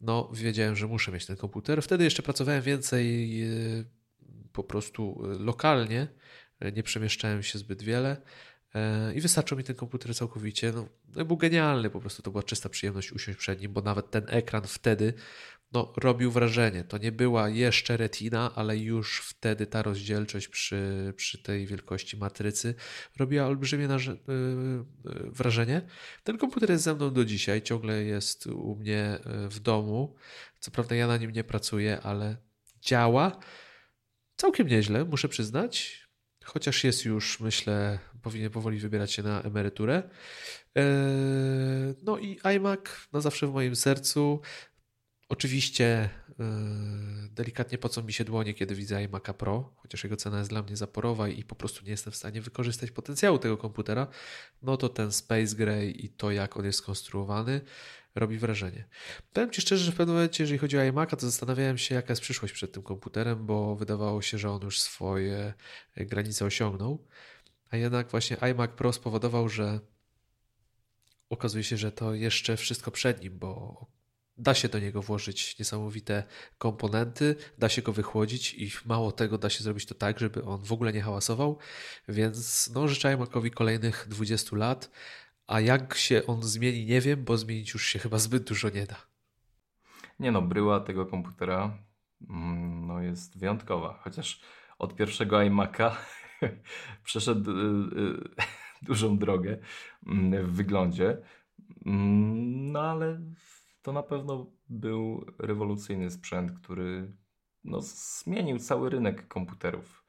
no 0.00 0.30
wiedziałem, 0.32 0.76
że 0.76 0.86
muszę 0.86 1.12
mieć 1.12 1.26
ten 1.26 1.36
komputer. 1.36 1.82
Wtedy 1.82 2.04
jeszcze 2.04 2.22
pracowałem 2.22 2.62
więcej 2.62 3.42
e, 3.42 3.99
po 4.52 4.64
prostu 4.64 5.22
e, 5.24 5.38
lokalnie, 5.38 6.08
e, 6.60 6.72
nie 6.72 6.82
przemieszczałem 6.82 7.42
się 7.42 7.58
zbyt 7.58 7.82
wiele. 7.82 8.22
E, 8.74 9.14
I 9.14 9.20
wystarczył 9.20 9.58
mi 9.58 9.64
ten 9.64 9.76
komputer 9.76 10.14
całkowicie. 10.14 10.72
No, 10.72 10.88
no 11.16 11.24
był 11.24 11.36
genialny, 11.36 11.90
po 11.90 12.00
prostu 12.00 12.22
to 12.22 12.30
była 12.30 12.42
czysta 12.42 12.68
przyjemność 12.68 13.12
usiąść 13.12 13.38
przed 13.38 13.60
nim, 13.60 13.72
bo 13.72 13.80
nawet 13.80 14.10
ten 14.10 14.24
ekran 14.28 14.62
wtedy 14.66 15.14
no, 15.72 15.92
robił 15.96 16.30
wrażenie. 16.30 16.84
To 16.84 16.98
nie 16.98 17.12
była 17.12 17.48
jeszcze 17.48 17.96
retina, 17.96 18.52
ale 18.54 18.78
już 18.78 19.20
wtedy 19.20 19.66
ta 19.66 19.82
rozdzielczość 19.82 20.48
przy, 20.48 21.12
przy 21.16 21.42
tej 21.42 21.66
wielkości 21.66 22.16
matrycy 22.16 22.74
robiła 23.16 23.46
olbrzymie 23.46 23.88
wrażenie. 25.24 25.82
Ten 26.24 26.38
komputer 26.38 26.70
jest 26.70 26.84
ze 26.84 26.94
mną 26.94 27.12
do 27.12 27.24
dzisiaj, 27.24 27.62
ciągle 27.62 28.02
jest 28.02 28.46
u 28.46 28.76
mnie 28.76 29.18
w 29.48 29.60
domu. 29.60 30.14
Co 30.60 30.70
prawda 30.70 30.94
ja 30.94 31.06
na 31.06 31.16
nim 31.16 31.30
nie 31.30 31.44
pracuję, 31.44 32.00
ale 32.00 32.36
działa 32.80 33.40
całkiem 34.40 34.68
nieźle, 34.68 35.04
muszę 35.04 35.28
przyznać. 35.28 36.04
Chociaż 36.44 36.84
jest 36.84 37.04
już, 37.04 37.40
myślę, 37.40 37.98
powinien 38.22 38.50
powoli 38.50 38.78
wybierać 38.78 39.12
się 39.12 39.22
na 39.22 39.42
emeryturę. 39.42 40.02
No 42.02 42.18
i 42.18 42.40
iMac 42.42 42.80
na 43.12 43.20
zawsze 43.20 43.46
w 43.46 43.52
moim 43.52 43.76
sercu. 43.76 44.40
Oczywiście 45.28 46.10
yy, 46.28 47.28
delikatnie 47.30 47.78
pocą 47.78 48.02
mi 48.02 48.12
się 48.12 48.24
dłonie, 48.24 48.54
kiedy 48.54 48.74
widzę 48.74 49.08
iMac'a 49.08 49.34
Pro, 49.34 49.74
chociaż 49.76 50.04
jego 50.04 50.16
cena 50.16 50.38
jest 50.38 50.50
dla 50.50 50.62
mnie 50.62 50.76
zaporowa 50.76 51.28
i 51.28 51.44
po 51.44 51.54
prostu 51.54 51.84
nie 51.84 51.90
jestem 51.90 52.12
w 52.12 52.16
stanie 52.16 52.40
wykorzystać 52.40 52.90
potencjału 52.90 53.38
tego 53.38 53.56
komputera, 53.56 54.06
no 54.62 54.76
to 54.76 54.88
ten 54.88 55.12
Space 55.12 55.56
Gray 55.56 56.04
i 56.04 56.08
to, 56.08 56.30
jak 56.30 56.56
on 56.56 56.64
jest 56.64 56.78
skonstruowany, 56.78 57.60
robi 58.14 58.38
wrażenie. 58.38 58.88
Powiem 59.32 59.50
Ci 59.50 59.60
szczerze, 59.60 59.84
że 59.84 59.92
w 59.92 59.96
pewnym 59.96 60.16
momencie, 60.16 60.42
jeżeli 60.42 60.58
chodzi 60.58 60.78
o 60.78 60.80
iMac'a, 60.80 61.16
to 61.16 61.26
zastanawiałem 61.26 61.78
się, 61.78 61.94
jaka 61.94 62.12
jest 62.12 62.22
przyszłość 62.22 62.54
przed 62.54 62.72
tym 62.72 62.82
komputerem, 62.82 63.46
bo 63.46 63.76
wydawało 63.76 64.22
się, 64.22 64.38
że 64.38 64.50
on 64.50 64.62
już 64.62 64.80
swoje 64.80 65.54
granice 65.96 66.44
osiągnął, 66.44 67.06
a 67.70 67.76
jednak 67.76 68.10
właśnie 68.10 68.36
iMac 68.40 68.70
Pro 68.70 68.92
spowodował, 68.92 69.48
że 69.48 69.80
okazuje 71.30 71.64
się, 71.64 71.76
że 71.76 71.92
to 71.92 72.14
jeszcze 72.14 72.56
wszystko 72.56 72.90
przed 72.90 73.22
nim, 73.22 73.38
bo 73.38 73.86
Da 74.40 74.54
się 74.54 74.68
do 74.68 74.78
niego 74.78 75.02
włożyć 75.02 75.58
niesamowite 75.58 76.24
komponenty, 76.58 77.36
da 77.58 77.68
się 77.68 77.82
go 77.82 77.92
wychłodzić 77.92 78.54
i 78.54 78.70
mało 78.84 79.12
tego, 79.12 79.38
da 79.38 79.50
się 79.50 79.64
zrobić 79.64 79.86
to 79.86 79.94
tak, 79.94 80.18
żeby 80.18 80.44
on 80.44 80.62
w 80.62 80.72
ogóle 80.72 80.92
nie 80.92 81.02
hałasował. 81.02 81.58
Więc 82.08 82.70
no, 82.74 82.88
życzę 82.88 83.16
Macowi 83.16 83.50
kolejnych 83.50 84.06
20 84.08 84.56
lat, 84.56 84.90
a 85.50 85.60
jak 85.60 85.94
się 85.94 86.26
on 86.26 86.42
zmieni, 86.42 86.86
nie 86.86 87.00
wiem, 87.00 87.24
bo 87.24 87.36
zmienić 87.36 87.74
już 87.74 87.86
się 87.86 87.98
chyba 87.98 88.18
zbyt 88.18 88.48
dużo 88.48 88.68
nie 88.70 88.86
da. 88.86 88.96
Nie 90.20 90.32
no, 90.32 90.42
bryła 90.42 90.80
tego 90.80 91.06
komputera 91.06 91.78
mm, 92.30 92.86
no, 92.86 93.02
jest 93.02 93.38
wyjątkowa, 93.38 94.00
chociaż 94.02 94.40
od 94.78 94.96
pierwszego 94.96 95.36
iMac'a 95.36 95.90
przeszedł 97.04 97.50
y, 97.50 97.54
y, 98.00 98.30
dużą 98.88 99.18
drogę 99.18 99.58
mm, 100.06 100.46
w 100.46 100.52
wyglądzie, 100.52 101.22
mm, 101.86 102.72
no 102.72 102.80
ale 102.80 103.20
to 103.82 103.92
na 103.92 104.02
pewno 104.02 104.46
był 104.68 105.26
rewolucyjny 105.38 106.10
sprzęt, 106.10 106.52
który 106.52 107.12
no, 107.64 107.80
zmienił 107.80 108.58
cały 108.58 108.90
rynek 108.90 109.28
komputerów. 109.28 110.04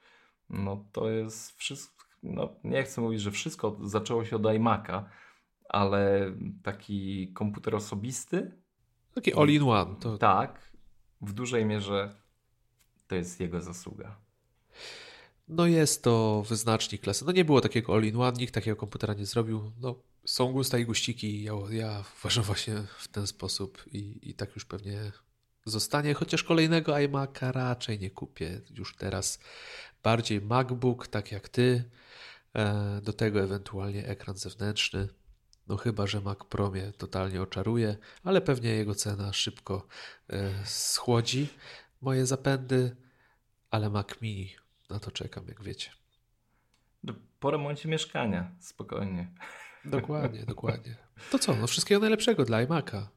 No 0.49 0.85
to 0.91 1.09
jest 1.09 1.57
wszystko, 1.57 2.05
no, 2.23 2.55
nie 2.63 2.83
chcę 2.83 3.01
mówić, 3.01 3.21
że 3.21 3.31
wszystko 3.31 3.77
zaczęło 3.83 4.25
się 4.25 4.35
od 4.35 4.41
iMac'a, 4.41 5.03
ale 5.72 6.34
taki 6.63 7.34
komputer 7.34 7.76
osobisty. 7.76 8.51
Taki 9.15 9.34
all-in-one. 9.34 9.95
To... 9.99 10.17
Tak, 10.17 10.72
w 11.22 11.34
dużej 11.34 11.65
mierze 11.65 12.15
to 13.07 13.15
jest 13.15 13.39
jego 13.39 13.61
zasługa. 13.61 14.17
No 15.47 15.67
jest 15.67 16.03
to 16.03 16.43
wyznacznik 16.49 17.01
klasy. 17.01 17.26
No 17.26 17.32
nie 17.32 17.45
było 17.45 17.61
takiego 17.61 17.93
all-in-one, 17.93 18.38
nikt 18.38 18.53
takiego 18.53 18.78
komputera 18.78 19.13
nie 19.13 19.26
zrobił. 19.26 19.72
No 19.80 19.95
są 20.26 20.51
gusta 20.51 20.78
i 20.78 20.86
guściki. 20.86 21.43
Ja, 21.43 21.53
ja 21.69 22.03
uważam 22.19 22.43
właśnie 22.43 22.84
w 22.97 23.07
ten 23.07 23.28
sposób 23.28 23.84
i, 23.93 24.30
i 24.30 24.34
tak 24.34 24.55
już 24.55 24.65
pewnie 24.65 25.11
zostanie, 25.65 26.13
chociaż 26.13 26.43
kolejnego 26.43 26.91
iMac'a 26.91 27.51
raczej 27.51 27.99
nie 27.99 28.11
kupię 28.11 28.61
już 28.78 28.95
teraz. 28.95 29.39
Bardziej 30.03 30.41
MacBook, 30.41 31.07
tak 31.07 31.32
jak 31.32 31.49
ty. 31.49 31.84
E, 32.55 33.01
do 33.03 33.13
tego 33.13 33.41
ewentualnie 33.41 34.07
ekran 34.07 34.38
zewnętrzny. 34.38 35.07
No 35.72 35.78
chyba, 35.78 36.07
że 36.07 36.22
Mac 36.22 36.39
Pro 36.49 36.72
mnie 36.72 36.91
totalnie 36.97 37.41
oczaruje, 37.41 37.97
ale 38.24 38.41
pewnie 38.41 38.69
jego 38.69 38.95
cena 38.95 39.34
szybko 39.34 39.88
e, 40.30 40.65
schłodzi 40.65 41.47
moje 42.01 42.26
zapędy, 42.26 42.95
ale 43.69 43.89
Mac 43.89 44.22
Mini, 44.22 44.55
na 44.89 44.99
to 44.99 45.11
czekam, 45.11 45.47
jak 45.47 45.63
wiecie. 45.63 45.91
Po 47.39 47.51
remoncie 47.51 47.89
mieszkania, 47.89 48.51
spokojnie. 48.59 49.32
Dokładnie, 49.86 50.45
dokładnie. 50.45 50.95
To 51.32 51.39
co? 51.39 51.55
No 51.55 51.67
wszystkiego 51.67 52.01
najlepszego 52.01 52.45
dla 52.45 52.65
iMac'a. 52.65 53.07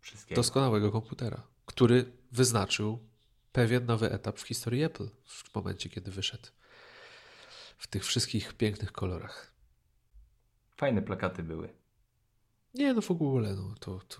Wszystkiego. 0.00 0.38
Doskonałego 0.38 0.92
komputera, 0.92 1.46
który 1.66 2.12
wyznaczył 2.32 3.08
pewien 3.52 3.86
nowy 3.86 4.10
etap 4.12 4.38
w 4.38 4.46
historii 4.46 4.82
Apple 4.82 5.08
w 5.24 5.54
momencie, 5.54 5.90
kiedy 5.90 6.10
wyszedł. 6.10 6.48
W 7.78 7.86
tych 7.86 8.04
wszystkich 8.04 8.54
pięknych 8.54 8.92
kolorach. 8.92 9.52
Fajne 10.76 11.02
plakaty 11.02 11.42
były. 11.42 11.83
Nie, 12.74 12.94
no 12.94 13.00
w 13.00 13.10
ogóle. 13.10 13.54
No, 13.54 13.74
to, 13.80 14.00
to, 14.08 14.16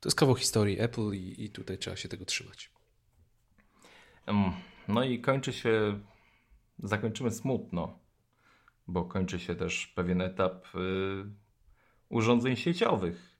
to 0.00 0.08
jest 0.08 0.18
kawał 0.18 0.34
historii 0.34 0.80
Apple 0.80 1.12
i, 1.12 1.44
i 1.44 1.50
tutaj 1.50 1.78
trzeba 1.78 1.96
się 1.96 2.08
tego 2.08 2.24
trzymać. 2.24 2.70
No 4.88 5.04
i 5.04 5.20
kończy 5.20 5.52
się, 5.52 6.00
zakończymy 6.78 7.30
smutno 7.30 8.06
bo 8.88 9.04
kończy 9.04 9.38
się 9.38 9.54
też 9.54 9.86
pewien 9.86 10.20
etap 10.20 10.66
y, 10.74 10.78
urządzeń 12.08 12.56
sieciowych. 12.56 13.36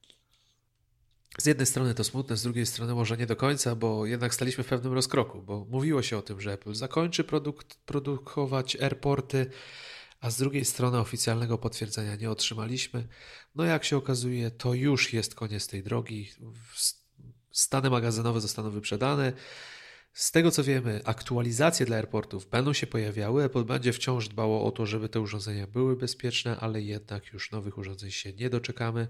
Z 1.38 1.46
jednej 1.46 1.66
strony 1.66 1.94
to 1.94 2.04
smutne, 2.04 2.36
z 2.36 2.42
drugiej 2.42 2.66
strony 2.66 2.94
może 2.94 3.16
nie 3.16 3.26
do 3.26 3.36
końca, 3.36 3.74
bo 3.74 4.06
jednak 4.06 4.34
staliśmy 4.34 4.64
w 4.64 4.68
pewnym 4.68 4.92
rozkroku, 4.92 5.42
bo 5.42 5.66
mówiło 5.70 6.02
się 6.02 6.18
o 6.18 6.22
tym, 6.22 6.40
że 6.40 6.52
Apple 6.52 6.74
zakończy 6.74 7.24
produkt, 7.24 7.78
produkować 7.86 8.76
airporty, 8.76 9.50
a 10.20 10.30
z 10.30 10.36
drugiej 10.36 10.64
strony 10.64 10.98
oficjalnego 10.98 11.58
potwierdzenia 11.58 12.16
nie 12.16 12.30
otrzymaliśmy. 12.30 13.08
No 13.54 13.64
jak 13.64 13.84
się 13.84 13.96
okazuje, 13.96 14.50
to 14.50 14.74
już 14.74 15.12
jest 15.12 15.34
koniec 15.34 15.66
tej 15.66 15.82
drogi. 15.82 16.30
Stany 17.50 17.90
magazynowe 17.90 18.40
zostaną 18.40 18.70
wyprzedane. 18.70 19.32
Z 20.12 20.30
tego 20.30 20.50
co 20.50 20.64
wiemy, 20.64 21.00
aktualizacje 21.04 21.86
dla 21.86 21.96
airportów 21.96 22.46
będą 22.46 22.72
się 22.72 22.86
pojawiały. 22.86 23.44
Apple 23.44 23.64
będzie 23.64 23.92
wciąż 23.92 24.28
dbało 24.28 24.64
o 24.64 24.70
to, 24.70 24.86
żeby 24.86 25.08
te 25.08 25.20
urządzenia 25.20 25.66
były 25.66 25.96
bezpieczne, 25.96 26.56
ale 26.60 26.82
jednak 26.82 27.32
już 27.32 27.50
nowych 27.50 27.78
urządzeń 27.78 28.10
się 28.10 28.32
nie 28.32 28.50
doczekamy. 28.50 29.08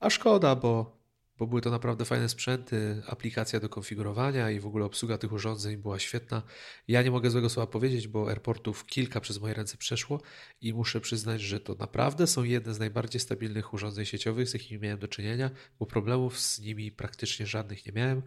A 0.00 0.10
szkoda, 0.10 0.56
bo, 0.56 0.97
bo 1.38 1.46
były 1.46 1.60
to 1.60 1.70
naprawdę 1.70 2.04
fajne 2.04 2.28
sprzęty, 2.28 3.02
aplikacja 3.06 3.60
do 3.60 3.68
konfigurowania 3.68 4.50
i 4.50 4.60
w 4.60 4.66
ogóle 4.66 4.84
obsługa 4.84 5.18
tych 5.18 5.32
urządzeń 5.32 5.76
była 5.76 5.98
świetna. 5.98 6.42
Ja 6.88 7.02
nie 7.02 7.10
mogę 7.10 7.30
złego 7.30 7.48
słowa 7.48 7.66
powiedzieć, 7.66 8.08
bo 8.08 8.28
airportów 8.28 8.86
kilka 8.86 9.20
przez 9.20 9.40
moje 9.40 9.54
ręce 9.54 9.76
przeszło 9.76 10.20
i 10.60 10.74
muszę 10.74 11.00
przyznać, 11.00 11.40
że 11.40 11.60
to 11.60 11.74
naprawdę 11.74 12.26
są 12.26 12.44
jedne 12.44 12.74
z 12.74 12.78
najbardziej 12.78 13.20
stabilnych 13.20 13.74
urządzeń 13.74 14.04
sieciowych, 14.04 14.48
z 14.48 14.54
jakimi 14.54 14.80
miałem 14.80 14.98
do 14.98 15.08
czynienia, 15.08 15.50
bo 15.78 15.86
problemów 15.86 16.40
z 16.40 16.60
nimi 16.60 16.92
praktycznie 16.92 17.46
żadnych 17.46 17.86
nie 17.86 17.92
miałem. 17.92 18.22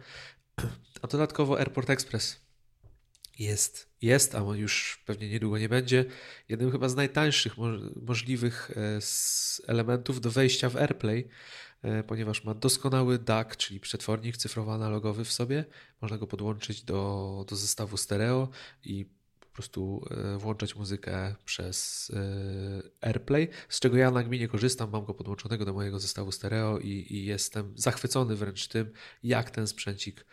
A 1.02 1.06
dodatkowo 1.06 1.58
Airport 1.58 1.90
Express 1.90 2.40
jest, 3.38 3.88
jest, 4.02 4.34
a 4.34 4.38
już 4.38 5.02
pewnie 5.06 5.28
niedługo 5.28 5.58
nie 5.58 5.68
będzie, 5.68 6.04
jednym 6.48 6.70
chyba 6.70 6.88
z 6.88 6.94
najtańszych 6.94 7.54
możliwych 8.02 8.70
e, 8.70 8.98
elementów 9.66 10.20
do 10.20 10.30
wejścia 10.30 10.68
w 10.68 10.76
AirPlay, 10.76 11.28
ponieważ 12.06 12.44
ma 12.44 12.54
doskonały 12.54 13.18
DAC, 13.18 13.56
czyli 13.56 13.80
przetwornik 13.80 14.36
cyfrowo-analogowy 14.36 15.24
w 15.24 15.32
sobie. 15.32 15.64
Można 16.00 16.18
go 16.18 16.26
podłączyć 16.26 16.82
do, 16.82 17.44
do 17.48 17.56
zestawu 17.56 17.96
stereo 17.96 18.48
i 18.84 19.06
po 19.40 19.46
prostu 19.46 20.04
e, 20.10 20.38
włączać 20.38 20.76
muzykę 20.76 21.34
przez 21.44 22.10
AirPlay, 23.00 23.48
z 23.68 23.80
czego 23.80 23.96
ja 23.96 24.10
na 24.10 24.22
gminie 24.22 24.48
korzystam, 24.48 24.90
mam 24.90 25.04
go 25.04 25.14
podłączonego 25.14 25.64
do 25.64 25.72
mojego 25.72 25.98
zestawu 25.98 26.32
stereo 26.32 26.78
i, 26.78 27.06
i 27.10 27.24
jestem 27.24 27.72
zachwycony 27.76 28.36
wręcz 28.36 28.68
tym, 28.68 28.92
jak 29.22 29.50
ten 29.50 29.66
sprzęcik 29.66 30.24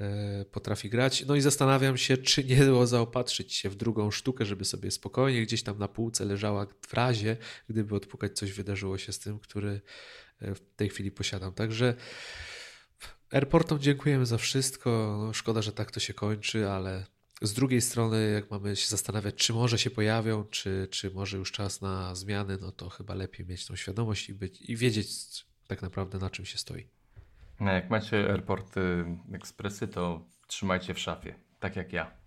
E, 0.00 0.44
potrafi 0.44 0.90
grać. 0.90 1.26
No 1.26 1.36
i 1.36 1.40
zastanawiam 1.40 1.96
się, 1.96 2.16
czy 2.16 2.44
nie 2.44 2.56
było 2.56 2.86
zaopatrzyć 2.86 3.52
się 3.52 3.70
w 3.70 3.76
drugą 3.76 4.10
sztukę, 4.10 4.44
żeby 4.44 4.64
sobie 4.64 4.90
spokojnie 4.90 5.42
gdzieś 5.42 5.62
tam 5.62 5.78
na 5.78 5.88
półce 5.88 6.24
leżała 6.24 6.66
w 6.86 6.94
razie, 6.94 7.36
gdyby 7.68 7.94
odpukać 7.94 8.32
coś 8.32 8.52
wydarzyło 8.52 8.98
się 8.98 9.12
z 9.12 9.18
tym, 9.18 9.38
który 9.38 9.80
w 10.40 10.60
tej 10.76 10.88
chwili 10.88 11.10
posiadam. 11.10 11.54
Także 11.54 11.94
airportom 13.30 13.78
dziękujemy 13.78 14.26
za 14.26 14.38
wszystko. 14.38 15.18
No, 15.26 15.32
szkoda, 15.32 15.62
że 15.62 15.72
tak 15.72 15.90
to 15.90 16.00
się 16.00 16.14
kończy, 16.14 16.70
ale 16.70 17.06
z 17.42 17.52
drugiej 17.52 17.80
strony, 17.80 18.30
jak 18.30 18.50
mamy 18.50 18.76
się 18.76 18.88
zastanawiać, 18.88 19.34
czy 19.34 19.52
może 19.52 19.78
się 19.78 19.90
pojawią, 19.90 20.44
czy, 20.44 20.88
czy 20.90 21.10
może 21.10 21.36
już 21.36 21.52
czas 21.52 21.80
na 21.80 22.14
zmiany, 22.14 22.58
no 22.60 22.72
to 22.72 22.88
chyba 22.88 23.14
lepiej 23.14 23.46
mieć 23.46 23.66
tą 23.66 23.76
świadomość 23.76 24.28
i, 24.28 24.34
być, 24.34 24.62
i 24.62 24.76
wiedzieć 24.76 25.08
tak 25.68 25.82
naprawdę 25.82 26.18
na 26.18 26.30
czym 26.30 26.44
się 26.44 26.58
stoi. 26.58 26.88
No, 27.60 27.72
jak 27.72 27.90
macie 27.90 28.30
airporty, 28.30 29.04
ekspresy, 29.32 29.88
to 29.88 30.26
trzymajcie 30.46 30.94
w 30.94 30.98
szafie, 30.98 31.34
tak 31.60 31.76
jak 31.76 31.92
ja. 31.92 32.23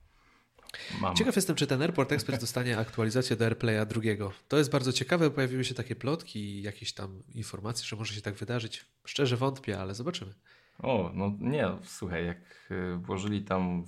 Mam. 1.02 1.16
Ciekaw 1.16 1.36
jestem, 1.36 1.56
czy 1.56 1.68
ten 1.68 1.82
Airport 1.82 2.12
Express 2.12 2.40
dostanie 2.40 2.78
aktualizację 2.78 3.36
do 3.36 3.46
AirPlaya 3.46 3.86
drugiego. 3.86 4.32
To 4.48 4.58
jest 4.58 4.72
bardzo 4.72 4.94
ciekawe, 4.94 5.32
pojawiły 5.32 5.64
się 5.64 5.76
takie 5.76 5.96
plotki 5.96 6.40
i 6.40 6.62
jakieś 6.62 6.94
tam 6.94 7.24
informacje, 7.34 7.86
że 7.86 7.96
może 7.96 8.14
się 8.14 8.22
tak 8.22 8.34
wydarzyć. 8.34 8.86
Szczerze 9.06 9.38
wątpię, 9.38 9.80
ale 9.80 9.96
zobaczymy. 9.96 10.34
O, 10.80 11.12
no 11.14 11.34
nie, 11.40 11.68
słuchaj, 11.84 12.26
jak 12.26 12.72
y, 12.72 12.98
włożyli 12.98 13.44
tam 13.44 13.86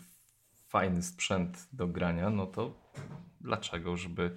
fajny 0.68 1.04
sprzęt 1.04 1.68
do 1.74 1.88
grania, 1.88 2.30
no 2.30 2.46
to 2.46 2.92
dlaczego, 3.42 3.98
żeby 3.98 4.36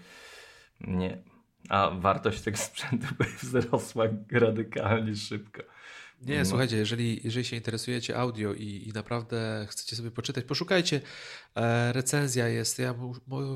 nie. 0.80 1.22
A 1.68 1.90
wartość 1.90 2.40
tego 2.40 2.56
sprzętu 2.68 3.06
wzrosła 3.42 4.04
radykalnie 4.30 5.16
szybko. 5.16 5.62
Nie, 6.22 6.38
no. 6.38 6.44
słuchajcie, 6.44 6.76
jeżeli, 6.76 7.20
jeżeli 7.24 7.44
się 7.44 7.56
interesujecie 7.56 8.16
audio 8.18 8.52
i, 8.52 8.88
i 8.88 8.92
naprawdę 8.92 9.66
chcecie 9.70 9.96
sobie 9.96 10.10
poczytać, 10.10 10.44
poszukajcie. 10.44 11.00
E, 11.54 11.92
recenzja 11.92 12.48
jest. 12.48 12.78
Ja 12.78 12.94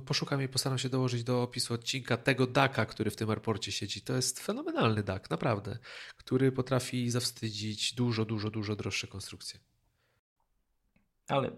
poszukam 0.07 0.43
i 0.43 0.49
postaram 0.49 0.79
się 0.79 0.89
dołożyć 0.89 1.25
do 1.25 1.43
opisu 1.43 1.75
odcinka 1.75 2.17
tego 2.17 2.47
daka, 2.47 2.87
który 2.87 3.11
w 3.11 3.17
tym 3.17 3.31
airporcie 3.31 3.73
siedzi. 3.73 4.01
To 4.01 4.17
jest 4.17 4.41
fenomenalny 4.41 5.03
dak, 5.03 5.31
naprawdę, 5.31 5.79
który 6.17 6.53
potrafi 6.53 7.11
zawstydzić 7.11 7.95
dużo, 7.95 8.25
dużo, 8.25 8.51
dużo 8.51 8.77
droższe 8.77 9.07
konstrukcje. 9.07 9.61
Ale 11.29 11.51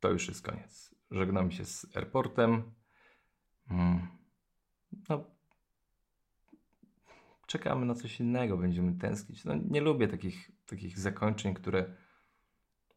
to 0.00 0.10
już 0.10 0.28
jest 0.28 0.42
koniec. 0.42 0.94
Żegnam 1.10 1.50
się 1.50 1.64
z 1.64 1.86
airportem. 1.96 2.72
Mm. 3.70 4.08
No, 5.08 5.33
czekamy 7.46 7.86
na 7.86 7.94
coś 7.94 8.20
innego, 8.20 8.56
będziemy 8.56 8.98
tęsknić. 8.98 9.44
No, 9.44 9.54
nie 9.70 9.80
lubię 9.80 10.08
takich, 10.08 10.50
takich 10.66 10.98
zakończeń, 10.98 11.54
które 11.54 11.96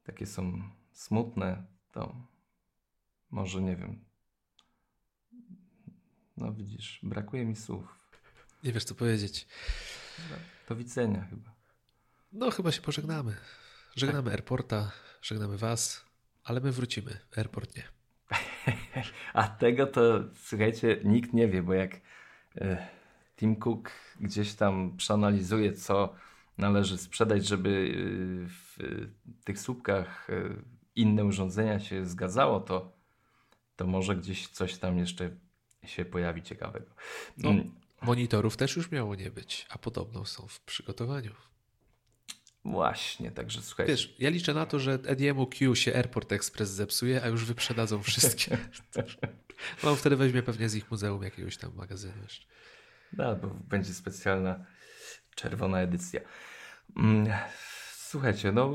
takie 0.04 0.26
są 0.26 0.62
smutne. 0.92 1.66
To 1.92 2.28
może 3.32 3.62
nie 3.62 3.76
wiem. 3.76 4.06
No 6.38 6.54
widzisz, 6.54 7.00
brakuje 7.04 7.46
mi 7.46 7.56
słów. 7.56 8.12
Nie 8.64 8.74
wiesz 8.74 8.84
co 8.84 8.96
powiedzieć. 8.96 9.48
Do 10.70 10.76
widzenia 10.76 11.28
chyba. 11.30 11.56
No 12.32 12.52
chyba 12.52 12.72
się 12.72 12.82
pożegnamy. 12.82 13.36
Żegnamy 13.96 14.24
tak. 14.24 14.34
Airporta, 14.34 14.92
żegnamy 15.22 15.58
Was, 15.58 16.06
ale 16.44 16.60
my 16.60 16.72
wrócimy. 16.72 17.20
Airport 17.38 17.76
nie. 17.76 17.84
A 19.34 19.48
tego 19.48 19.88
to 19.88 20.24
słuchajcie, 20.36 21.00
nikt 21.04 21.34
nie 21.34 21.48
wie, 21.48 21.64
bo 21.64 21.74
jak 21.74 22.02
e, 22.56 22.88
Tim 23.38 23.56
Cook 23.56 23.92
gdzieś 24.20 24.54
tam 24.54 24.98
przeanalizuje, 24.98 25.74
co 25.74 26.14
należy 26.58 26.98
sprzedać, 26.98 27.48
żeby 27.48 27.70
y, 27.70 28.48
w 28.50 28.78
tych 29.44 29.60
słupkach 29.60 30.30
y, 30.30 30.62
inne 30.96 31.26
urządzenia 31.26 31.80
się 31.80 32.06
zgadzało, 32.06 32.60
to, 32.60 32.98
to 33.76 33.88
może 33.88 34.16
gdzieś 34.16 34.48
coś 34.48 34.78
tam 34.78 34.98
jeszcze 34.98 35.30
się 35.86 36.06
pojawi 36.06 36.44
ciekawego. 36.44 36.86
No, 37.38 37.50
mm. 37.50 37.72
monitorów 38.02 38.58
też 38.58 38.76
już 38.76 38.92
miało 38.92 39.16
nie 39.16 39.32
być, 39.32 39.66
a 39.70 39.78
podobno 39.78 40.26
są 40.26 40.48
w 40.48 40.60
przygotowaniu. 40.62 41.32
Właśnie, 42.66 43.32
także 43.32 43.62
słuchajcie. 43.62 43.92
Wiesz, 43.92 44.16
ja 44.20 44.30
liczę 44.30 44.54
na 44.54 44.66
to, 44.66 44.80
że 44.80 44.94
EDMU 44.94 45.48
Q 45.48 45.76
się 45.76 45.96
Airport 45.96 46.32
Express 46.32 46.70
zepsuje, 46.70 47.24
a 47.24 47.28
już 47.28 47.46
wyprzedadzą 47.46 48.04
wszystkie. 48.04 48.58
no 49.84 49.96
wtedy 49.96 50.16
weźmie 50.16 50.44
pewnie 50.44 50.70
z 50.70 50.76
ich 50.76 50.92
muzeum 50.92 51.24
jakiegoś 51.24 51.58
tam 51.58 51.76
magazynu 51.76 52.24
jeszcze. 52.24 52.48
No, 53.14 53.36
bo 53.36 53.48
będzie 53.48 53.94
specjalna 53.94 54.66
czerwona 55.36 55.82
edycja. 55.82 56.22
Mm, 56.98 57.28
słuchajcie, 57.94 58.52
no 58.52 58.72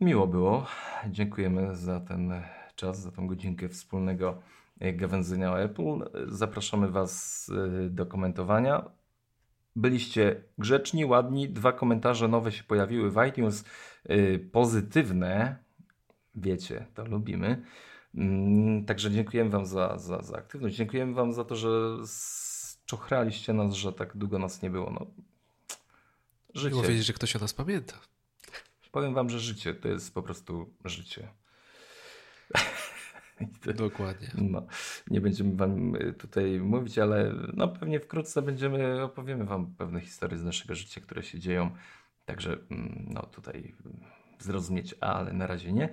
miło 0.00 0.26
było. 0.26 0.66
Dziękujemy 1.10 1.76
za 1.76 2.00
ten 2.00 2.32
czas, 2.76 3.00
za 3.00 3.10
tą 3.10 3.26
godzinkę 3.26 3.68
wspólnego 3.68 4.42
gawędzenia 4.80 5.52
o 5.52 5.60
Apple. 5.60 6.10
Zapraszamy 6.26 6.88
Was 6.88 7.48
y, 7.86 7.90
do 7.90 8.06
komentowania. 8.06 8.90
Byliście 9.76 10.42
grzeczni, 10.58 11.04
ładni. 11.04 11.48
Dwa 11.48 11.72
komentarze 11.72 12.28
nowe 12.28 12.52
się 12.52 12.64
pojawiły 12.64 13.10
w 13.10 13.26
iTunes. 13.28 13.64
Y, 14.10 14.48
pozytywne. 14.52 15.56
Wiecie, 16.34 16.86
to 16.94 17.04
lubimy. 17.04 17.62
Mm, 18.14 18.84
także 18.84 19.10
dziękujemy 19.10 19.50
Wam 19.50 19.66
za, 19.66 19.98
za, 19.98 20.22
za 20.22 20.36
aktywność. 20.36 20.76
Dziękujemy 20.76 21.14
Wam 21.14 21.32
za 21.32 21.44
to, 21.44 21.56
że 21.56 21.96
czochraliście 22.86 23.52
nas, 23.52 23.74
że 23.74 23.92
tak 23.92 24.16
długo 24.16 24.38
nas 24.38 24.62
nie 24.62 24.70
było. 24.70 24.90
No, 24.90 25.06
życie. 26.54 26.70
Było 26.70 26.82
wiedzieć, 26.82 27.06
że 27.06 27.12
ktoś 27.12 27.36
o 27.36 27.38
nas 27.38 27.54
pamięta. 27.54 27.94
Powiem 28.92 29.14
wam, 29.14 29.30
że 29.30 29.40
życie 29.40 29.74
to 29.74 29.88
jest 29.88 30.14
po 30.14 30.22
prostu 30.22 30.74
życie. 30.84 31.28
Dokładnie. 33.76 34.28
No, 34.34 34.66
nie 35.10 35.20
będziemy 35.20 35.56
wam 35.56 35.96
y, 35.96 36.12
tutaj 36.12 36.60
mówić, 36.60 36.98
ale 36.98 37.34
no, 37.54 37.68
pewnie 37.68 38.00
wkrótce 38.00 38.42
będziemy, 38.42 39.02
opowiemy 39.02 39.44
wam 39.44 39.74
pewne 39.74 40.00
historie 40.00 40.38
z 40.38 40.44
naszego 40.44 40.74
życia, 40.74 41.00
które 41.00 41.22
się 41.22 41.38
dzieją. 41.38 41.70
Także 42.24 42.58
mm, 42.70 43.06
no, 43.10 43.22
tutaj 43.22 43.74
zrozumieć, 44.38 44.94
ale 45.00 45.32
na 45.32 45.46
razie 45.46 45.72
nie. 45.72 45.88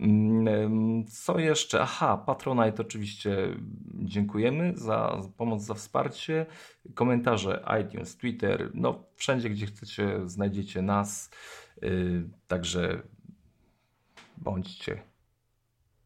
Mm, 0.00 1.04
co 1.06 1.38
jeszcze? 1.38 1.82
Aha, 1.82 2.16
Patronite 2.16 2.82
oczywiście 2.82 3.36
dziękujemy 3.94 4.72
za 4.76 5.20
pomoc, 5.36 5.62
za 5.62 5.74
wsparcie. 5.74 6.46
Komentarze 6.94 7.64
iTunes, 7.82 8.16
Twitter, 8.16 8.70
no 8.74 9.04
wszędzie 9.14 9.50
gdzie 9.50 9.66
chcecie 9.66 10.20
znajdziecie 10.28 10.82
nas. 10.82 11.30
Y, 11.82 12.28
także 12.46 13.02
bądźcie 14.36 15.02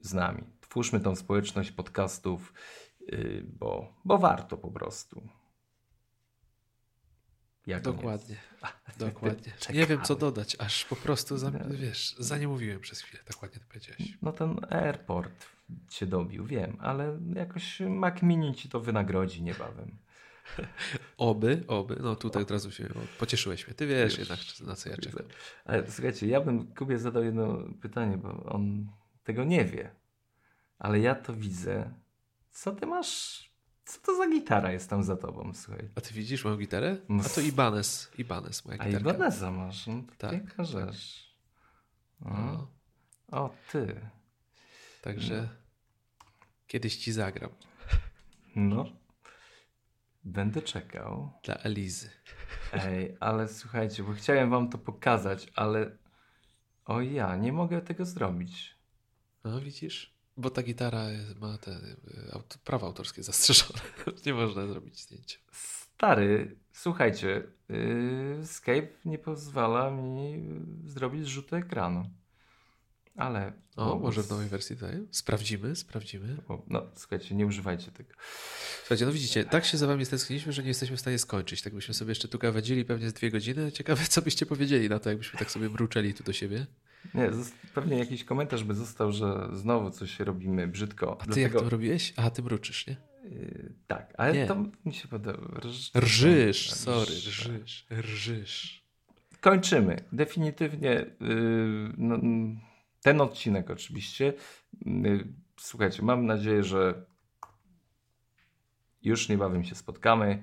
z 0.00 0.14
nami. 0.14 0.44
Twórzmy 0.60 1.00
tą 1.00 1.16
społeczność 1.16 1.70
podcastów, 1.70 2.52
y, 3.12 3.44
bo, 3.58 3.94
bo 4.04 4.18
warto 4.18 4.56
po 4.56 4.70
prostu. 4.70 5.37
Jak 7.68 7.82
Dokładnie. 7.82 8.36
Dokładnie. 8.98 9.52
Nie 9.72 9.86
wiem, 9.86 10.02
co 10.02 10.16
dodać, 10.16 10.56
aż 10.58 10.84
po 10.84 10.96
prostu, 10.96 11.38
za, 11.38 11.50
wiesz, 11.70 12.16
zaniemówiłem 12.18 12.80
przez 12.80 13.00
chwilę, 13.00 13.22
tak 13.24 13.42
ładnie 13.42 13.60
to 13.60 13.66
powiedziałeś. 13.68 14.18
No 14.22 14.32
ten 14.32 14.56
airport 14.70 15.46
cię 15.88 16.06
dobił, 16.06 16.46
wiem, 16.46 16.76
ale 16.80 17.18
jakoś 17.34 17.80
Mac 17.80 18.22
Mini 18.22 18.54
ci 18.54 18.68
to 18.68 18.80
wynagrodzi 18.80 19.42
niebawem. 19.42 19.98
Oby, 21.16 21.64
oby. 21.66 21.96
No 22.02 22.16
tutaj 22.16 22.42
od 22.42 22.50
razu 22.50 22.70
się 22.70 22.88
pocieszyłeś 23.18 23.66
mnie. 23.66 23.74
Ty 23.74 23.86
wiesz, 23.86 24.16
wiesz 24.16 24.18
jednak, 24.18 24.38
na 24.60 24.76
co 24.76 24.90
ja 24.90 24.96
czekam. 24.96 25.26
Ale 25.64 25.90
słuchajcie, 25.90 26.26
ja 26.26 26.40
bym 26.40 26.74
Kubie 26.74 26.98
zadał 26.98 27.24
jedno 27.24 27.58
pytanie, 27.82 28.16
bo 28.16 28.42
on 28.44 28.88
tego 29.24 29.44
nie 29.44 29.64
wie. 29.64 29.90
Ale 30.78 31.00
ja 31.00 31.14
to 31.14 31.34
widzę. 31.34 31.94
Co 32.50 32.72
ty 32.72 32.86
masz 32.86 33.47
co 33.88 34.00
to 34.00 34.16
za 34.16 34.28
gitara 34.28 34.72
jest 34.72 34.90
tam 34.90 35.02
za 35.02 35.16
tobą, 35.16 35.52
słuchaj? 35.54 35.88
A 35.94 36.00
ty 36.00 36.14
widzisz 36.14 36.44
moją 36.44 36.56
gitarę? 36.56 36.96
No 37.08 37.22
A 37.26 37.28
to 37.28 37.40
Ibanez. 37.40 38.10
Ibanez, 38.18 38.64
moja 38.64 38.78
gitarka. 38.78 39.08
A 39.10 39.14
Ibaneza 39.14 39.50
masz, 39.50 39.86
no 39.86 40.02
tak, 40.18 40.30
piękna 40.30 40.64
rzecz. 40.64 41.34
No. 42.20 42.70
O, 43.32 43.54
ty. 43.72 44.00
Także 45.02 45.42
no. 45.42 45.48
kiedyś 46.66 46.96
ci 46.96 47.12
zagram. 47.12 47.50
No. 48.56 48.84
Będę 50.24 50.62
czekał. 50.62 51.32
Dla 51.44 51.54
Elizy. 51.54 52.10
Ej, 52.72 53.16
ale 53.20 53.48
słuchajcie, 53.48 54.02
bo 54.02 54.12
chciałem 54.12 54.50
wam 54.50 54.70
to 54.70 54.78
pokazać, 54.78 55.52
ale 55.54 55.98
o 56.84 57.00
ja, 57.00 57.36
nie 57.36 57.52
mogę 57.52 57.82
tego 57.82 58.04
zrobić. 58.04 58.78
No 59.44 59.60
widzisz? 59.60 60.17
Bo 60.38 60.50
ta 60.50 60.62
gitara 60.62 61.06
ma 61.40 61.58
te 61.58 61.70
y, 61.70 62.58
prawa 62.64 62.86
autorskie 62.86 63.22
zastrzeżone. 63.22 63.80
nie 64.26 64.34
można 64.34 64.66
zrobić 64.66 65.00
zdjęcia. 65.00 65.38
Stary, 65.52 66.56
słuchajcie, 66.72 67.42
yy, 67.68 68.46
Skype 68.46 68.88
nie 69.04 69.18
pozwala 69.18 69.90
mi 69.90 70.44
zrobić 70.84 71.24
zrzutu 71.24 71.56
ekranu. 71.56 72.10
Ale. 73.16 73.52
O, 73.76 73.98
może 73.98 74.22
w 74.22 74.30
nowej 74.30 74.48
wersji 74.48 74.76
daje? 74.76 75.06
Sprawdzimy, 75.10 75.76
sprawdzimy. 75.76 76.36
No, 76.66 76.86
słuchajcie, 76.94 77.34
nie 77.34 77.46
używajcie 77.46 77.90
tego. 77.90 78.14
Słuchajcie, 78.80 79.06
no 79.06 79.12
widzicie, 79.12 79.44
tak 79.44 79.64
się 79.64 79.78
za 79.78 79.86
wami 79.86 80.06
stęskniliśmy, 80.06 80.52
że 80.52 80.62
nie 80.62 80.68
jesteśmy 80.68 80.96
w 80.96 81.00
stanie 81.00 81.18
skończyć. 81.18 81.62
Tak 81.62 81.74
byśmy 81.74 81.94
sobie 81.94 82.10
jeszcze 82.10 82.28
tu 82.28 82.38
gawędzili 82.38 82.84
pewnie 82.84 83.10
z 83.10 83.12
dwie 83.12 83.30
godziny. 83.30 83.72
Ciekawe, 83.72 84.04
co 84.08 84.22
byście 84.22 84.46
powiedzieli 84.46 84.88
na 84.88 84.98
to, 84.98 85.08
jakbyśmy 85.10 85.38
tak 85.38 85.50
sobie 85.50 85.68
mruczeli 85.68 86.14
tu 86.14 86.24
do 86.24 86.32
siebie. 86.32 86.66
Nie, 87.14 87.30
pewnie 87.74 87.98
jakiś 87.98 88.24
komentarz 88.24 88.64
by 88.64 88.74
został, 88.74 89.12
że 89.12 89.48
znowu 89.52 89.90
coś 89.90 90.20
robimy 90.20 90.68
brzydko. 90.68 91.12
A 91.20 91.24
ty 91.24 91.26
Dlatego... 91.26 91.58
jak 91.58 91.64
to 91.64 91.70
robiłeś? 91.70 92.14
A 92.16 92.30
ty 92.30 92.42
mruczysz, 92.42 92.86
nie? 92.86 92.96
Yy, 93.24 93.72
tak, 93.86 94.14
ale 94.18 94.32
Nie. 94.32 94.46
to 94.46 94.64
mi 94.84 94.94
się 94.94 95.08
podoba. 95.08 95.60
Rż, 95.60 95.90
Rżysz, 95.96 96.68
rż- 96.68 96.74
sorry, 96.74 97.14
rżysz, 97.14 97.86
rżysz. 98.00 98.84
Kończymy. 99.40 100.04
Definitywnie 100.12 101.06
yy, 101.20 101.92
no, 101.98 102.14
mm, 102.14 102.60
ten 103.02 103.20
odcinek 103.20 103.70
oczywiście. 103.70 104.32
Yy, 104.86 105.24
słuchajcie, 105.60 106.02
mam 106.02 106.26
nadzieję, 106.26 106.64
że 106.64 107.06
już 109.02 109.28
niebawem 109.28 109.64
się 109.64 109.74
spotkamy, 109.74 110.42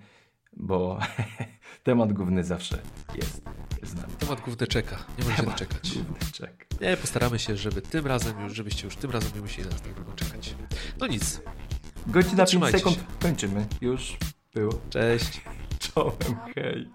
bo 0.53 0.99
temat 1.83 2.13
główny 2.13 2.43
zawsze 2.43 2.81
jest 3.15 3.41
znam. 3.95 4.11
Temat 4.19 4.41
główny 4.41 4.67
czeka. 4.67 4.95
Nie 5.19 5.23
możecie 5.23 5.43
Temat 5.43 5.45
doczekać. 5.45 5.91
Nie, 6.81 6.97
postaramy 6.97 7.39
się, 7.39 7.57
żeby 7.57 7.81
tym 7.81 8.07
razem 8.07 8.41
już, 8.41 8.53
żebyście 8.53 8.85
już 8.85 8.95
tym 8.95 9.11
razem 9.11 9.31
nie 9.35 9.41
musieli 9.41 9.69
nas 9.69 9.81
tak 9.81 10.15
czekać. 10.15 10.55
No 10.99 11.07
nic. 11.07 11.41
Godzina 12.07 12.45
5 12.45 12.65
sekund. 12.71 12.95
Się. 12.95 13.01
Kończymy. 13.21 13.65
Już 13.81 14.17
było. 14.53 14.81
Cześć. 14.89 15.41
Czołem, 15.79 16.15
hej. 16.55 16.89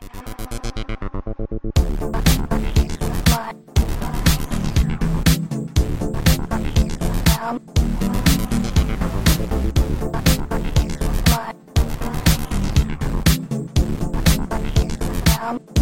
Um... 15.42 15.79